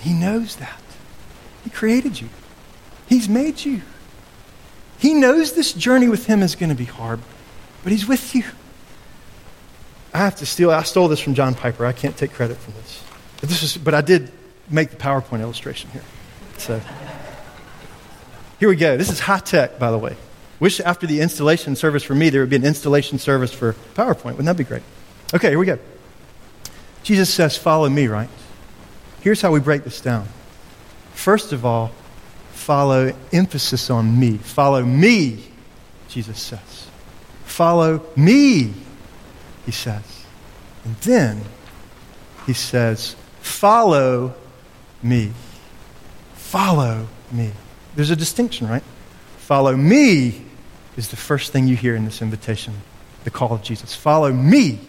He 0.00 0.12
knows 0.12 0.56
that. 0.56 0.80
He 1.64 1.70
created 1.70 2.20
you, 2.20 2.28
He's 3.08 3.28
made 3.28 3.64
you. 3.64 3.82
He 4.98 5.14
knows 5.14 5.52
this 5.52 5.72
journey 5.72 6.08
with 6.08 6.26
him 6.26 6.42
is 6.42 6.56
going 6.56 6.70
to 6.70 6.74
be 6.74 6.84
hard, 6.84 7.20
but 7.82 7.92
He's 7.92 8.06
with 8.06 8.34
you. 8.34 8.44
I 10.12 10.18
have 10.18 10.36
to 10.36 10.46
steal. 10.46 10.70
I 10.70 10.82
stole 10.82 11.08
this 11.08 11.20
from 11.20 11.34
John 11.34 11.54
Piper. 11.54 11.86
I 11.86 11.92
can't 11.92 12.16
take 12.16 12.32
credit 12.32 12.56
for 12.56 12.70
this. 12.72 13.04
But, 13.40 13.48
this 13.48 13.62
is, 13.62 13.76
but 13.76 13.94
I 13.94 14.00
did 14.00 14.32
make 14.68 14.90
the 14.90 14.96
PowerPoint 14.96 15.40
illustration 15.40 15.90
here. 15.90 16.02
So 16.56 16.80
here 18.58 18.68
we 18.68 18.76
go. 18.76 18.96
This 18.96 19.10
is 19.10 19.20
high 19.20 19.38
tech, 19.38 19.78
by 19.78 19.90
the 19.90 19.98
way. 19.98 20.16
Wish 20.60 20.80
after 20.80 21.06
the 21.06 21.20
installation 21.20 21.76
service 21.76 22.02
for 22.02 22.14
me, 22.14 22.30
there 22.30 22.40
would 22.40 22.50
be 22.50 22.56
an 22.56 22.64
installation 22.64 23.18
service 23.18 23.52
for 23.52 23.74
PowerPoint. 23.94 24.36
Wouldn't 24.36 24.46
that 24.46 24.56
be 24.56 24.64
great? 24.64 24.82
Okay, 25.34 25.50
here 25.50 25.58
we 25.58 25.66
go. 25.66 25.78
Jesus 27.02 27.32
says, 27.32 27.56
Follow 27.56 27.88
me, 27.88 28.08
right? 28.08 28.28
Here's 29.20 29.40
how 29.40 29.52
we 29.52 29.60
break 29.60 29.84
this 29.84 30.00
down. 30.00 30.26
First 31.14 31.52
of 31.52 31.64
all, 31.64 31.92
follow 32.52 33.14
emphasis 33.32 33.90
on 33.90 34.18
me. 34.18 34.38
Follow 34.38 34.84
me, 34.84 35.44
Jesus 36.08 36.40
says. 36.40 36.88
Follow 37.44 38.04
me 38.16 38.72
he 39.68 39.72
says. 39.72 40.24
And 40.86 40.96
then 41.02 41.42
he 42.46 42.54
says, 42.54 43.16
Follow 43.42 44.34
me. 45.02 45.30
Follow 46.32 47.06
me. 47.30 47.50
There's 47.94 48.08
a 48.08 48.16
distinction, 48.16 48.66
right? 48.66 48.82
Follow 49.36 49.76
me 49.76 50.42
is 50.98 51.08
the 51.08 51.16
first 51.16 51.52
thing 51.52 51.68
you 51.68 51.76
hear 51.76 51.94
in 51.94 52.04
this 52.04 52.20
invitation, 52.20 52.74
the 53.22 53.30
call 53.30 53.52
of 53.52 53.62
Jesus. 53.62 53.94
Follow 53.94 54.32
me. 54.32 54.80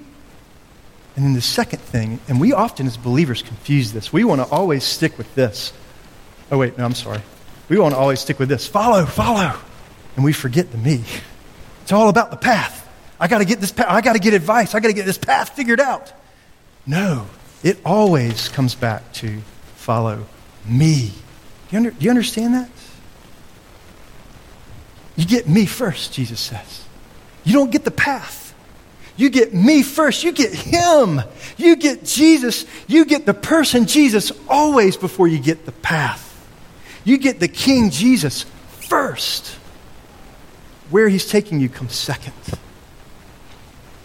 And 1.15 1.25
then 1.25 1.33
the 1.33 1.41
second 1.41 1.79
thing, 1.79 2.19
and 2.27 2.41
we 2.41 2.51
often 2.51 2.87
as 2.87 2.97
believers 2.97 3.43
confuse 3.43 3.93
this. 3.93 4.11
We 4.11 4.23
want 4.23 4.41
to 4.41 4.47
always 4.47 4.83
stick 4.83 5.17
with 5.17 5.33
this. 5.35 5.71
Oh, 6.51 6.57
wait, 6.57 6.77
no, 6.77 6.85
I'm 6.85 6.95
sorry. 6.95 7.21
We 7.67 7.77
want 7.77 7.93
to 7.93 7.99
always 7.99 8.19
stick 8.19 8.39
with 8.39 8.49
this. 8.49 8.67
Follow, 8.67 9.05
follow. 9.05 9.55
And 10.15 10.25
we 10.25 10.33
forget 10.33 10.71
the 10.71 10.77
me. 10.77 11.03
It's 11.83 11.91
all 11.91 12.09
about 12.09 12.31
the 12.31 12.37
path. 12.37 12.87
I 13.19 13.27
got 13.27 13.39
to 13.39 13.45
get 13.45 13.59
this, 13.59 13.71
path. 13.71 13.87
I 13.89 14.01
got 14.01 14.13
to 14.13 14.19
get 14.19 14.33
advice. 14.33 14.73
I 14.73 14.79
got 14.79 14.87
to 14.87 14.93
get 14.93 15.05
this 15.05 15.17
path 15.17 15.49
figured 15.49 15.79
out. 15.79 16.11
No, 16.87 17.27
it 17.61 17.77
always 17.85 18.49
comes 18.49 18.73
back 18.73 19.13
to 19.13 19.41
follow 19.75 20.25
me. 20.65 21.09
Do 21.09 21.71
you, 21.71 21.77
under, 21.77 21.91
do 21.91 22.03
you 22.03 22.09
understand 22.09 22.55
that? 22.55 22.69
You 25.19 25.25
get 25.25 25.49
me 25.49 25.65
first, 25.65 26.13
Jesus 26.13 26.39
says. 26.39 26.85
You 27.43 27.51
don't 27.51 27.71
get 27.71 27.83
the 27.83 27.91
path. 27.91 28.55
You 29.17 29.29
get 29.29 29.53
me 29.53 29.83
first. 29.83 30.23
You 30.23 30.31
get 30.31 30.53
him. 30.53 31.21
You 31.57 31.75
get 31.75 32.05
Jesus. 32.05 32.65
You 32.87 33.03
get 33.03 33.25
the 33.25 33.33
person 33.33 33.85
Jesus 33.85 34.31
always 34.47 34.95
before 34.95 35.27
you 35.27 35.37
get 35.37 35.65
the 35.65 35.73
path. 35.73 36.25
You 37.03 37.17
get 37.17 37.41
the 37.41 37.49
King 37.49 37.89
Jesus 37.89 38.45
first. 38.79 39.47
Where 40.89 41.09
he's 41.09 41.27
taking 41.27 41.59
you 41.59 41.67
comes 41.67 41.95
second. 41.95 42.33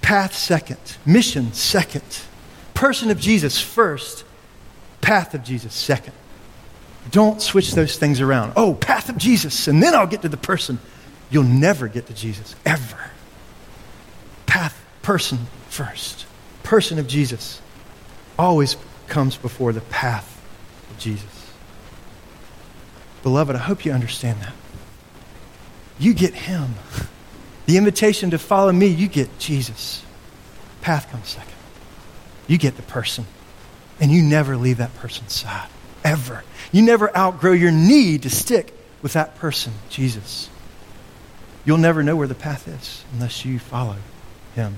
Path 0.03 0.35
second. 0.35 0.81
Mission 1.07 1.53
second. 1.53 2.22
Person 2.74 3.12
of 3.12 3.20
Jesus 3.20 3.61
first. 3.61 4.24
Path 5.00 5.33
of 5.33 5.44
Jesus 5.44 5.74
second. 5.74 6.14
Don't 7.12 7.40
switch 7.40 7.70
those 7.70 7.98
things 7.98 8.20
around. 8.20 8.55
Oh, 8.57 8.74
path 8.74 9.09
of 9.09 9.16
Jesus, 9.16 9.68
and 9.68 9.81
then 9.81 9.94
I'll 9.94 10.09
get 10.09 10.22
to 10.22 10.29
the 10.29 10.37
person. 10.37 10.81
You'll 11.35 11.42
never 11.42 11.88
get 11.88 12.07
to 12.07 12.14
Jesus, 12.14 12.55
ever. 12.64 13.11
Path, 14.47 14.81
person 15.03 15.49
first. 15.68 16.27
Person 16.62 17.01
of 17.01 17.09
Jesus 17.09 17.61
always 18.38 18.77
comes 19.09 19.37
before 19.37 19.73
the 19.73 19.81
path 19.81 20.40
of 20.92 20.99
Jesus. 21.01 21.53
Beloved, 23.25 23.57
I 23.57 23.59
hope 23.59 23.85
you 23.85 23.90
understand 23.90 24.42
that. 24.42 24.53
You 25.99 26.14
get 26.14 26.35
Him. 26.35 26.77
The 27.66 27.79
invitation 27.79 28.30
to 28.30 28.39
follow 28.39 28.70
me, 28.70 28.87
you 28.87 29.09
get 29.09 29.37
Jesus. 29.41 30.05
Path 30.82 31.11
comes 31.11 31.30
second. 31.30 31.51
You 32.47 32.59
get 32.59 32.76
the 32.76 32.82
person. 32.82 33.26
And 33.99 34.12
you 34.12 34.22
never 34.22 34.57
leave 34.57 34.76
that 34.76 34.95
person's 34.99 35.32
side, 35.32 35.68
ever. 36.05 36.45
You 36.70 36.82
never 36.82 37.16
outgrow 37.16 37.53
your 37.53 37.72
need 37.72 38.22
to 38.22 38.30
stick 38.30 38.72
with 39.03 39.14
that 39.14 39.35
person, 39.35 39.72
Jesus. 39.91 40.49
You'll 41.65 41.79
never 41.79 42.03
know 42.03 42.17
where 42.17 42.29
the 42.29 42.35
path 42.35 42.69
is 42.69 43.05
unless 43.12 43.45
you 43.45 43.59
follow 43.59 43.97
him. 44.55 44.77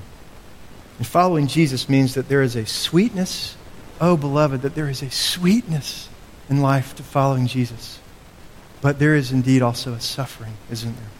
And 0.99 1.07
following 1.07 1.47
Jesus 1.47 1.89
means 1.89 2.15
that 2.15 2.29
there 2.29 2.43
is 2.43 2.57
a 2.57 2.65
sweetness, 2.65 3.57
oh, 4.01 4.17
beloved, 4.17 4.63
that 4.63 4.75
there 4.75 4.89
is 4.89 5.03
a 5.03 5.11
sweetness 5.11 6.09
in 6.49 6.63
life 6.63 6.95
to 6.97 7.03
following 7.03 7.47
Jesus. 7.47 7.99
But 8.81 8.99
there 8.99 9.15
is 9.15 9.33
indeed 9.33 9.63
also 9.63 9.95
a 9.95 10.01
suffering, 10.01 10.55
isn't 10.71 10.95
there? 10.95 11.11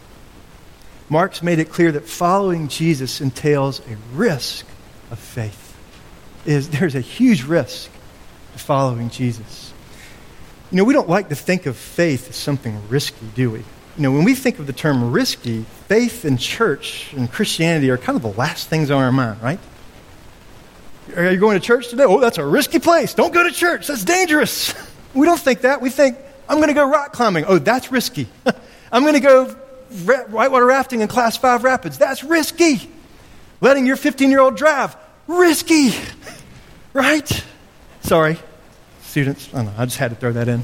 Mark's 1.09 1.41
made 1.43 1.59
it 1.59 1.69
clear 1.69 1.91
that 1.91 2.07
following 2.07 2.67
Jesus 2.67 3.21
entails 3.21 3.79
a 3.81 3.97
risk 4.13 4.65
of 5.11 5.19
faith. 5.19 5.63
Is 6.45 6.69
there's 6.79 6.95
a 6.95 7.01
huge 7.01 7.43
risk 7.43 7.89
to 8.53 8.59
following 8.59 9.09
Jesus. 9.09 9.73
You 10.71 10.77
know, 10.77 10.83
we 10.83 10.93
don't 10.93 11.09
like 11.09 11.29
to 11.29 11.35
think 11.35 11.65
of 11.65 11.77
faith 11.77 12.29
as 12.29 12.35
something 12.35 12.89
risky, 12.89 13.25
do 13.35 13.51
we? 13.51 13.63
You 13.97 14.03
know, 14.03 14.11
when 14.11 14.23
we 14.23 14.35
think 14.35 14.59
of 14.59 14.67
the 14.67 14.73
term 14.73 15.11
risky, 15.11 15.63
faith 15.87 16.23
and 16.23 16.39
church 16.39 17.11
and 17.13 17.31
Christianity 17.31 17.89
are 17.89 17.97
kind 17.97 18.15
of 18.15 18.21
the 18.21 18.37
last 18.37 18.69
things 18.69 18.91
on 18.91 19.01
our 19.01 19.11
mind, 19.11 19.41
right? 19.41 19.59
Are 21.15 21.31
you 21.31 21.39
going 21.39 21.59
to 21.59 21.65
church 21.65 21.87
today? 21.89 22.03
Oh, 22.03 22.19
that's 22.19 22.37
a 22.37 22.45
risky 22.45 22.77
place. 22.77 23.15
Don't 23.15 23.33
go 23.33 23.43
to 23.43 23.51
church. 23.51 23.87
That's 23.87 24.03
dangerous. 24.03 24.73
We 25.13 25.25
don't 25.25 25.39
think 25.39 25.61
that. 25.61 25.81
We 25.81 25.89
think, 25.89 26.15
I'm 26.47 26.57
going 26.57 26.67
to 26.67 26.75
go 26.75 26.87
rock 26.87 27.11
climbing. 27.11 27.45
Oh, 27.47 27.57
that's 27.57 27.91
risky. 27.91 28.27
I'm 28.91 29.01
going 29.01 29.15
to 29.15 29.19
go 29.19 29.45
whitewater 30.05 30.65
rafting 30.65 31.01
in 31.01 31.07
class 31.07 31.37
five 31.37 31.63
rapids. 31.63 31.97
That's 31.97 32.23
risky. 32.23 32.87
Letting 33.59 33.87
your 33.87 33.95
15 33.95 34.29
year 34.29 34.41
old 34.41 34.57
drive. 34.57 34.95
Risky. 35.25 35.91
Right? 36.93 37.45
Sorry, 38.01 38.39
students. 39.01 39.53
I, 39.53 39.63
know, 39.63 39.73
I 39.77 39.85
just 39.85 39.97
had 39.97 40.09
to 40.09 40.15
throw 40.15 40.31
that 40.31 40.47
in. 40.47 40.63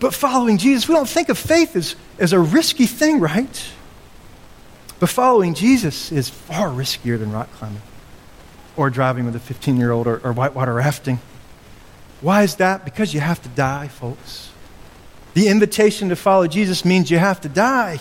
But 0.00 0.14
following 0.14 0.58
Jesus, 0.58 0.88
we 0.88 0.94
don't 0.94 1.08
think 1.08 1.28
of 1.28 1.38
faith 1.38 1.74
as, 1.74 1.96
as 2.18 2.32
a 2.32 2.38
risky 2.38 2.86
thing, 2.86 3.20
right? 3.20 3.70
But 5.00 5.08
following 5.08 5.54
Jesus 5.54 6.12
is 6.12 6.28
far 6.28 6.68
riskier 6.68 7.18
than 7.18 7.32
rock 7.32 7.50
climbing 7.52 7.82
or 8.76 8.90
driving 8.90 9.24
with 9.24 9.36
a 9.36 9.40
15 9.40 9.76
year 9.76 9.90
old 9.90 10.06
or, 10.06 10.18
or 10.24 10.32
whitewater 10.32 10.74
rafting. 10.74 11.20
Why 12.20 12.42
is 12.42 12.56
that? 12.56 12.84
Because 12.84 13.14
you 13.14 13.20
have 13.20 13.42
to 13.42 13.48
die, 13.50 13.88
folks. 13.88 14.50
The 15.34 15.48
invitation 15.48 16.08
to 16.08 16.16
follow 16.16 16.46
Jesus 16.46 16.84
means 16.84 17.10
you 17.10 17.18
have 17.18 17.40
to 17.42 17.48
die. 17.48 18.00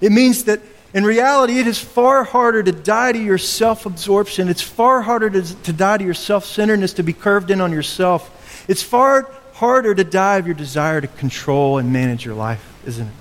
It 0.00 0.10
means 0.10 0.44
that 0.44 0.60
in 0.92 1.04
reality, 1.04 1.58
it 1.58 1.66
is 1.66 1.78
far 1.78 2.22
harder 2.22 2.62
to 2.62 2.72
die 2.72 3.12
to 3.12 3.18
your 3.18 3.38
self 3.38 3.84
absorption. 3.84 4.48
It's 4.48 4.62
far 4.62 5.02
harder 5.02 5.28
to, 5.30 5.62
to 5.62 5.72
die 5.72 5.98
to 5.98 6.04
your 6.04 6.14
self 6.14 6.44
centeredness, 6.44 6.94
to 6.94 7.02
be 7.02 7.12
curved 7.12 7.50
in 7.50 7.60
on 7.60 7.72
yourself. 7.72 8.64
It's 8.68 8.82
far 8.82 9.28
harder 9.64 9.94
to 9.94 10.04
die 10.04 10.36
of 10.36 10.44
your 10.44 10.54
desire 10.54 11.00
to 11.00 11.06
control 11.06 11.78
and 11.78 11.90
manage 11.90 12.22
your 12.22 12.34
life, 12.34 12.62
isn't 12.84 13.06
it? 13.06 13.14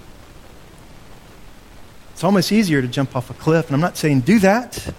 It's 2.12 2.22
almost 2.22 2.52
easier 2.52 2.82
to 2.82 2.88
jump 2.88 3.16
off 3.16 3.30
a 3.30 3.34
cliff, 3.34 3.68
and 3.68 3.76
I'm 3.76 3.80
not 3.80 3.96
saying 3.96 4.22
do 4.22 4.40
that, 4.40 4.94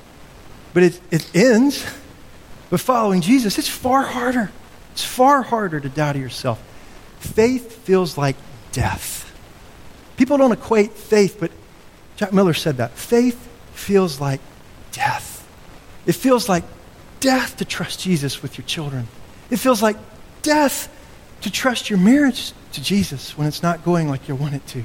but 0.73 0.83
it, 0.83 1.01
it 1.11 1.31
ends. 1.37 1.85
But 2.71 2.81
following 2.81 3.21
Jesus, 3.21 3.59
it's 3.59 3.69
far 3.69 4.05
harder. 4.05 4.51
It's 4.93 5.05
far 5.05 5.43
harder 5.43 5.81
to 5.81 5.89
die 5.91 6.15
to 6.15 6.19
yourself. 6.19 6.63
Faith 7.21 7.85
feels 7.85 8.17
like 8.17 8.37
death. 8.73 9.31
People 10.17 10.39
don't 10.39 10.53
equate 10.53 10.93
faith, 10.93 11.37
but 11.39 11.51
Jack 12.17 12.33
Miller 12.33 12.55
said 12.55 12.79
that. 12.79 12.93
Faith 12.93 13.39
feels 13.75 14.19
like 14.19 14.41
death. 14.93 15.47
It 16.07 16.15
feels 16.15 16.49
like 16.49 16.65
death 17.21 17.59
to 17.59 17.67
trust 17.67 18.01
Jesus 18.01 18.41
with 18.41 18.57
your 18.57 18.67
children. 18.67 19.09
It 19.51 19.59
feels 19.59 19.83
like 19.83 19.99
death 20.41 20.89
to 21.45 21.51
trust 21.51 21.91
your 21.91 21.99
marriage 21.99 22.53
to 22.73 22.83
Jesus 22.83 23.37
when 23.37 23.47
it's 23.47 23.63
not 23.63 23.85
going 23.85 24.09
like 24.09 24.29
you 24.29 24.35
want 24.35 24.55
it 24.55 24.67
to. 24.69 24.83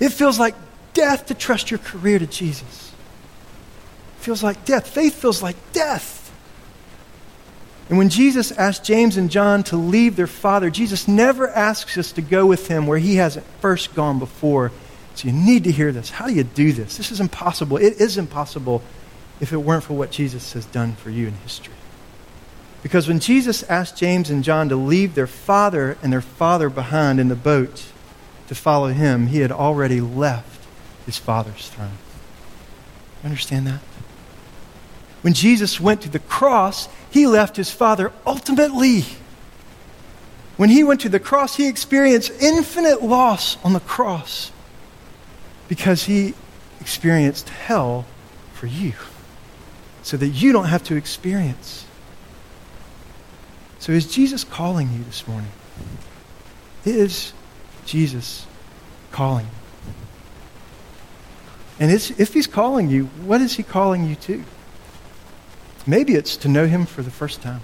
It 0.00 0.08
feels 0.08 0.36
like 0.36 0.56
death 0.94 1.26
to 1.26 1.34
trust 1.34 1.70
your 1.70 1.78
career 1.78 2.18
to 2.18 2.26
Jesus. 2.26 2.92
It 4.18 4.22
feels 4.24 4.42
like 4.42 4.64
death. 4.64 4.88
Faith 4.88 5.14
feels 5.14 5.44
like 5.44 5.54
death. 5.72 6.34
And 7.88 7.98
when 7.98 8.08
Jesus 8.08 8.50
asked 8.50 8.82
James 8.84 9.16
and 9.16 9.30
John 9.30 9.62
to 9.64 9.76
leave 9.76 10.16
their 10.16 10.26
father, 10.26 10.70
Jesus 10.70 11.06
never 11.06 11.48
asks 11.48 11.96
us 11.96 12.10
to 12.12 12.20
go 12.20 12.46
with 12.46 12.66
him 12.66 12.88
where 12.88 12.98
he 12.98 13.14
hasn't 13.14 13.46
first 13.60 13.94
gone 13.94 14.18
before. 14.18 14.72
So 15.14 15.28
you 15.28 15.32
need 15.32 15.62
to 15.64 15.70
hear 15.70 15.92
this. 15.92 16.10
How 16.10 16.26
do 16.26 16.34
you 16.34 16.42
do 16.42 16.72
this? 16.72 16.96
This 16.96 17.12
is 17.12 17.20
impossible. 17.20 17.76
It 17.76 18.00
is 18.00 18.18
impossible 18.18 18.82
if 19.38 19.52
it 19.52 19.58
weren't 19.58 19.84
for 19.84 19.94
what 19.94 20.10
Jesus 20.10 20.52
has 20.54 20.66
done 20.66 20.96
for 20.96 21.10
you 21.10 21.28
in 21.28 21.34
history. 21.34 21.75
Because 22.82 23.08
when 23.08 23.20
Jesus 23.20 23.62
asked 23.64 23.96
James 23.96 24.30
and 24.30 24.44
John 24.44 24.68
to 24.68 24.76
leave 24.76 25.14
their 25.14 25.26
father 25.26 25.96
and 26.02 26.12
their 26.12 26.20
father 26.20 26.68
behind 26.68 27.18
in 27.18 27.28
the 27.28 27.34
boat 27.34 27.86
to 28.48 28.54
follow 28.54 28.88
him, 28.88 29.28
he 29.28 29.40
had 29.40 29.50
already 29.50 30.00
left 30.00 30.64
his 31.04 31.18
father's 31.18 31.68
throne. 31.68 31.98
Understand 33.24 33.66
that? 33.66 33.80
When 35.22 35.32
Jesus 35.32 35.80
went 35.80 36.02
to 36.02 36.08
the 36.08 36.20
cross, 36.20 36.88
he 37.10 37.26
left 37.26 37.56
his 37.56 37.70
father 37.70 38.12
ultimately. 38.26 39.04
When 40.56 40.70
he 40.70 40.84
went 40.84 41.00
to 41.00 41.08
the 41.08 41.18
cross, 41.18 41.56
he 41.56 41.68
experienced 41.68 42.30
infinite 42.40 43.02
loss 43.02 43.56
on 43.64 43.72
the 43.72 43.80
cross 43.80 44.52
because 45.68 46.04
he 46.04 46.34
experienced 46.80 47.48
hell 47.48 48.06
for 48.54 48.66
you 48.66 48.92
so 50.02 50.16
that 50.16 50.28
you 50.28 50.52
don't 50.52 50.66
have 50.66 50.84
to 50.84 50.94
experience. 50.94 51.85
So, 53.86 53.92
is 53.92 54.12
Jesus 54.12 54.42
calling 54.42 54.90
you 54.92 55.04
this 55.04 55.28
morning? 55.28 55.52
Is 56.84 57.32
Jesus 57.84 58.44
calling 59.12 59.46
you? 59.46 59.52
And 61.78 61.92
if 61.92 62.34
he's 62.34 62.48
calling 62.48 62.88
you, 62.88 63.04
what 63.04 63.40
is 63.40 63.54
he 63.54 63.62
calling 63.62 64.08
you 64.08 64.16
to? 64.16 64.42
Maybe 65.86 66.16
it's 66.16 66.36
to 66.38 66.48
know 66.48 66.66
him 66.66 66.84
for 66.84 67.02
the 67.02 67.12
first 67.12 67.42
time. 67.42 67.60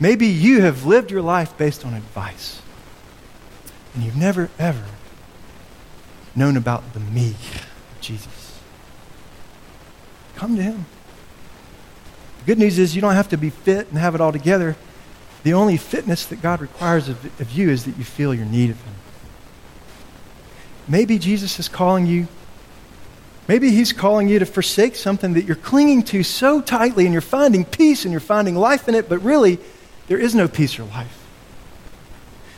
Maybe 0.00 0.28
you 0.28 0.62
have 0.62 0.86
lived 0.86 1.10
your 1.10 1.20
life 1.20 1.58
based 1.58 1.84
on 1.84 1.92
advice. 1.92 2.62
And 3.94 4.02
you've 4.02 4.16
never, 4.16 4.48
ever 4.58 4.86
known 6.34 6.56
about 6.56 6.94
the 6.94 7.00
me 7.00 7.36
Jesus. 8.00 8.58
Come 10.36 10.56
to 10.56 10.62
him. 10.62 10.86
Good 12.46 12.58
news 12.58 12.78
is 12.78 12.94
you 12.94 13.02
don't 13.02 13.14
have 13.14 13.28
to 13.30 13.36
be 13.36 13.50
fit 13.50 13.88
and 13.88 13.98
have 13.98 14.14
it 14.14 14.20
all 14.20 14.32
together. 14.32 14.76
The 15.42 15.52
only 15.52 15.76
fitness 15.76 16.24
that 16.26 16.40
God 16.40 16.60
requires 16.60 17.08
of, 17.08 17.40
of 17.40 17.52
you 17.52 17.70
is 17.70 17.84
that 17.84 17.96
you 17.98 18.04
feel 18.04 18.32
your 18.32 18.46
need 18.46 18.70
of 18.70 18.80
him. 18.82 18.94
Maybe 20.88 21.18
Jesus 21.18 21.58
is 21.58 21.68
calling 21.68 22.06
you 22.06 22.28
Maybe 23.48 23.70
He's 23.70 23.92
calling 23.92 24.28
you 24.28 24.38
to 24.40 24.46
forsake 24.46 24.96
something 24.96 25.34
that 25.34 25.44
you're 25.44 25.56
clinging 25.56 26.02
to 26.04 26.22
so 26.22 26.60
tightly 26.60 27.04
and 27.04 27.12
you're 27.12 27.20
finding 27.20 27.64
peace 27.64 28.04
and 28.04 28.12
you're 28.12 28.20
finding 28.20 28.56
life 28.56 28.88
in 28.88 28.94
it, 28.94 29.08
but 29.08 29.18
really, 29.18 29.58
there 30.08 30.18
is 30.18 30.34
no 30.34 30.48
peace 30.48 30.78
or 30.78 30.84
life. 30.84 31.24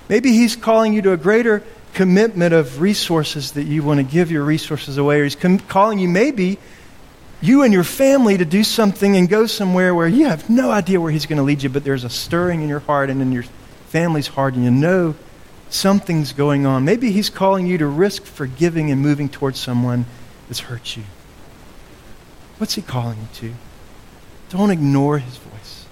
Maybe 0.08 0.32
He's 0.32 0.56
calling 0.56 0.94
you 0.94 1.02
to 1.02 1.12
a 1.12 1.16
greater 1.16 1.62
commitment 1.92 2.54
of 2.54 2.80
resources 2.80 3.52
that 3.52 3.64
you 3.64 3.82
want 3.82 3.98
to 3.98 4.04
give 4.04 4.30
your 4.30 4.44
resources 4.44 4.96
away, 4.96 5.20
or 5.20 5.24
He's 5.24 5.36
com- 5.36 5.58
calling 5.58 5.98
you 5.98 6.08
maybe 6.08 6.58
you 7.40 7.62
and 7.62 7.72
your 7.72 7.84
family 7.84 8.36
to 8.38 8.44
do 8.44 8.64
something 8.64 9.16
and 9.16 9.28
go 9.28 9.46
somewhere 9.46 9.94
where 9.94 10.08
you 10.08 10.26
have 10.26 10.50
no 10.50 10.70
idea 10.70 11.00
where 11.00 11.12
He's 11.12 11.26
going 11.26 11.36
to 11.36 11.42
lead 11.42 11.62
you, 11.62 11.68
but 11.68 11.84
there's 11.84 12.04
a 12.04 12.10
stirring 12.10 12.62
in 12.62 12.68
your 12.68 12.80
heart 12.80 13.10
and 13.10 13.22
in 13.22 13.32
your 13.32 13.44
family's 13.88 14.28
heart, 14.28 14.54
and 14.54 14.64
you 14.64 14.70
know 14.70 15.14
something's 15.70 16.32
going 16.32 16.66
on. 16.66 16.84
Maybe 16.84 17.12
He's 17.12 17.30
calling 17.30 17.66
you 17.66 17.78
to 17.78 17.86
risk 17.86 18.24
forgiving 18.24 18.90
and 18.90 19.00
moving 19.00 19.28
towards 19.28 19.58
someone 19.58 20.06
that's 20.48 20.60
hurt 20.60 20.96
you? 20.96 21.04
What's 22.56 22.74
he 22.74 22.82
calling 22.82 23.18
you 23.18 23.28
to? 23.50 23.54
Don't 24.50 24.70
ignore 24.70 25.18
his 25.18 25.36
voice. 25.36 25.86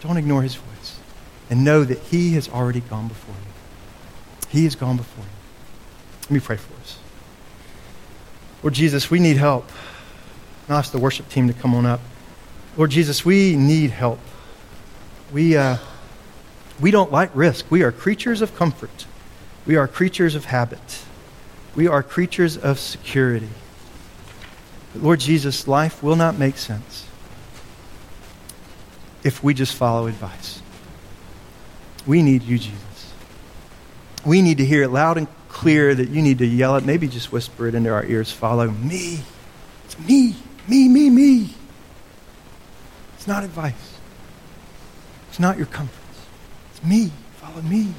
Don't 0.00 0.16
ignore 0.16 0.42
his 0.42 0.56
voice. 0.56 0.98
And 1.50 1.64
know 1.64 1.84
that 1.84 1.98
he 1.98 2.32
has 2.32 2.48
already 2.48 2.80
gone 2.80 3.08
before 3.08 3.34
you. 3.34 4.48
He 4.48 4.64
has 4.64 4.74
gone 4.74 4.96
before 4.96 5.24
you. 5.24 5.30
Let 6.22 6.30
me 6.30 6.40
pray 6.40 6.56
for 6.56 6.74
us. 6.80 6.98
Lord 8.62 8.74
Jesus, 8.74 9.10
we 9.10 9.20
need 9.20 9.36
help. 9.36 9.70
I'll 10.68 10.78
ask 10.78 10.92
the 10.92 10.98
worship 10.98 11.28
team 11.28 11.48
to 11.48 11.54
come 11.54 11.74
on 11.74 11.86
up. 11.86 12.00
Lord 12.76 12.90
Jesus, 12.90 13.24
we 13.24 13.56
need 13.56 13.90
help. 13.90 14.18
We, 15.32 15.56
uh, 15.56 15.78
we 16.80 16.90
don't 16.90 17.12
like 17.12 17.30
risk. 17.34 17.70
We 17.70 17.82
are 17.82 17.92
creatures 17.92 18.42
of 18.42 18.56
comfort. 18.56 19.06
We 19.66 19.76
are 19.76 19.86
creatures 19.86 20.34
of 20.34 20.46
habit. 20.46 21.02
We 21.74 21.86
are 21.86 22.02
creatures 22.02 22.56
of 22.56 22.78
security. 22.78 23.48
But 24.92 25.02
Lord 25.02 25.20
Jesus, 25.20 25.66
life 25.66 26.02
will 26.02 26.16
not 26.16 26.38
make 26.38 26.56
sense 26.56 27.06
if 29.24 29.42
we 29.42 29.54
just 29.54 29.74
follow 29.74 30.06
advice. 30.06 30.60
We 32.06 32.22
need 32.22 32.42
you, 32.42 32.58
Jesus. 32.58 33.12
We 34.24 34.42
need 34.42 34.58
to 34.58 34.64
hear 34.64 34.82
it 34.82 34.88
loud 34.88 35.18
and 35.18 35.28
clear 35.48 35.94
that 35.94 36.08
you 36.08 36.22
need 36.22 36.38
to 36.38 36.46
yell 36.46 36.76
it, 36.76 36.84
maybe 36.84 37.06
just 37.06 37.30
whisper 37.30 37.68
it 37.68 37.74
into 37.74 37.90
our 37.90 38.04
ears 38.04 38.32
follow 38.32 38.70
me. 38.70 39.20
It's 39.84 39.98
me, 39.98 40.34
me, 40.68 40.88
me, 40.88 41.10
me. 41.10 41.54
It's 43.16 43.26
not 43.26 43.44
advice, 43.44 43.98
it's 45.28 45.38
not 45.38 45.56
your 45.56 45.66
comforts. 45.66 45.98
It's 46.70 46.84
me. 46.84 47.10
Follow 47.36 47.62
me. 47.62 47.94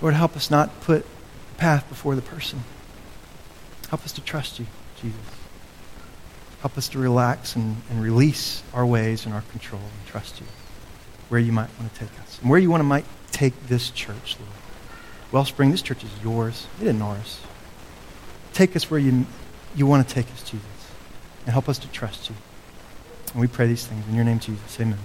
Lord, 0.00 0.14
help 0.14 0.36
us 0.36 0.50
not 0.50 0.80
put 0.82 1.02
the 1.04 1.54
path 1.56 1.88
before 1.88 2.14
the 2.14 2.22
person. 2.22 2.62
Help 3.88 4.04
us 4.04 4.12
to 4.12 4.20
trust 4.20 4.58
you, 4.58 4.66
Jesus. 5.00 5.18
Help 6.60 6.76
us 6.78 6.88
to 6.88 6.98
relax 6.98 7.56
and, 7.56 7.76
and 7.90 8.02
release 8.02 8.62
our 8.72 8.86
ways 8.86 9.26
and 9.26 9.34
our 9.34 9.42
control 9.52 9.80
and 9.80 10.06
trust 10.06 10.40
you 10.40 10.46
where 11.28 11.40
you 11.40 11.52
might 11.52 11.68
want 11.78 11.92
to 11.92 12.00
take 12.00 12.20
us 12.20 12.38
and 12.40 12.50
where 12.50 12.58
you 12.58 12.70
want 12.70 12.80
to 12.80 12.84
might 12.84 13.04
take 13.32 13.54
this 13.66 13.90
church, 13.90 14.36
Lord. 14.38 14.52
Wellspring, 15.32 15.70
this 15.70 15.82
church 15.82 16.04
is 16.04 16.10
yours. 16.22 16.66
It 16.80 16.84
isn't 16.84 17.02
ours. 17.02 17.40
Take 18.52 18.76
us 18.76 18.90
where 18.90 19.00
you, 19.00 19.26
you 19.74 19.86
want 19.86 20.06
to 20.06 20.14
take 20.14 20.30
us, 20.30 20.42
Jesus, 20.42 20.66
and 21.44 21.52
help 21.52 21.68
us 21.68 21.78
to 21.78 21.88
trust 21.88 22.30
you. 22.30 22.36
And 23.32 23.40
we 23.40 23.46
pray 23.46 23.66
these 23.66 23.86
things 23.86 24.06
in 24.08 24.14
your 24.14 24.24
name, 24.24 24.38
Jesus. 24.38 24.80
Amen. 24.80 24.98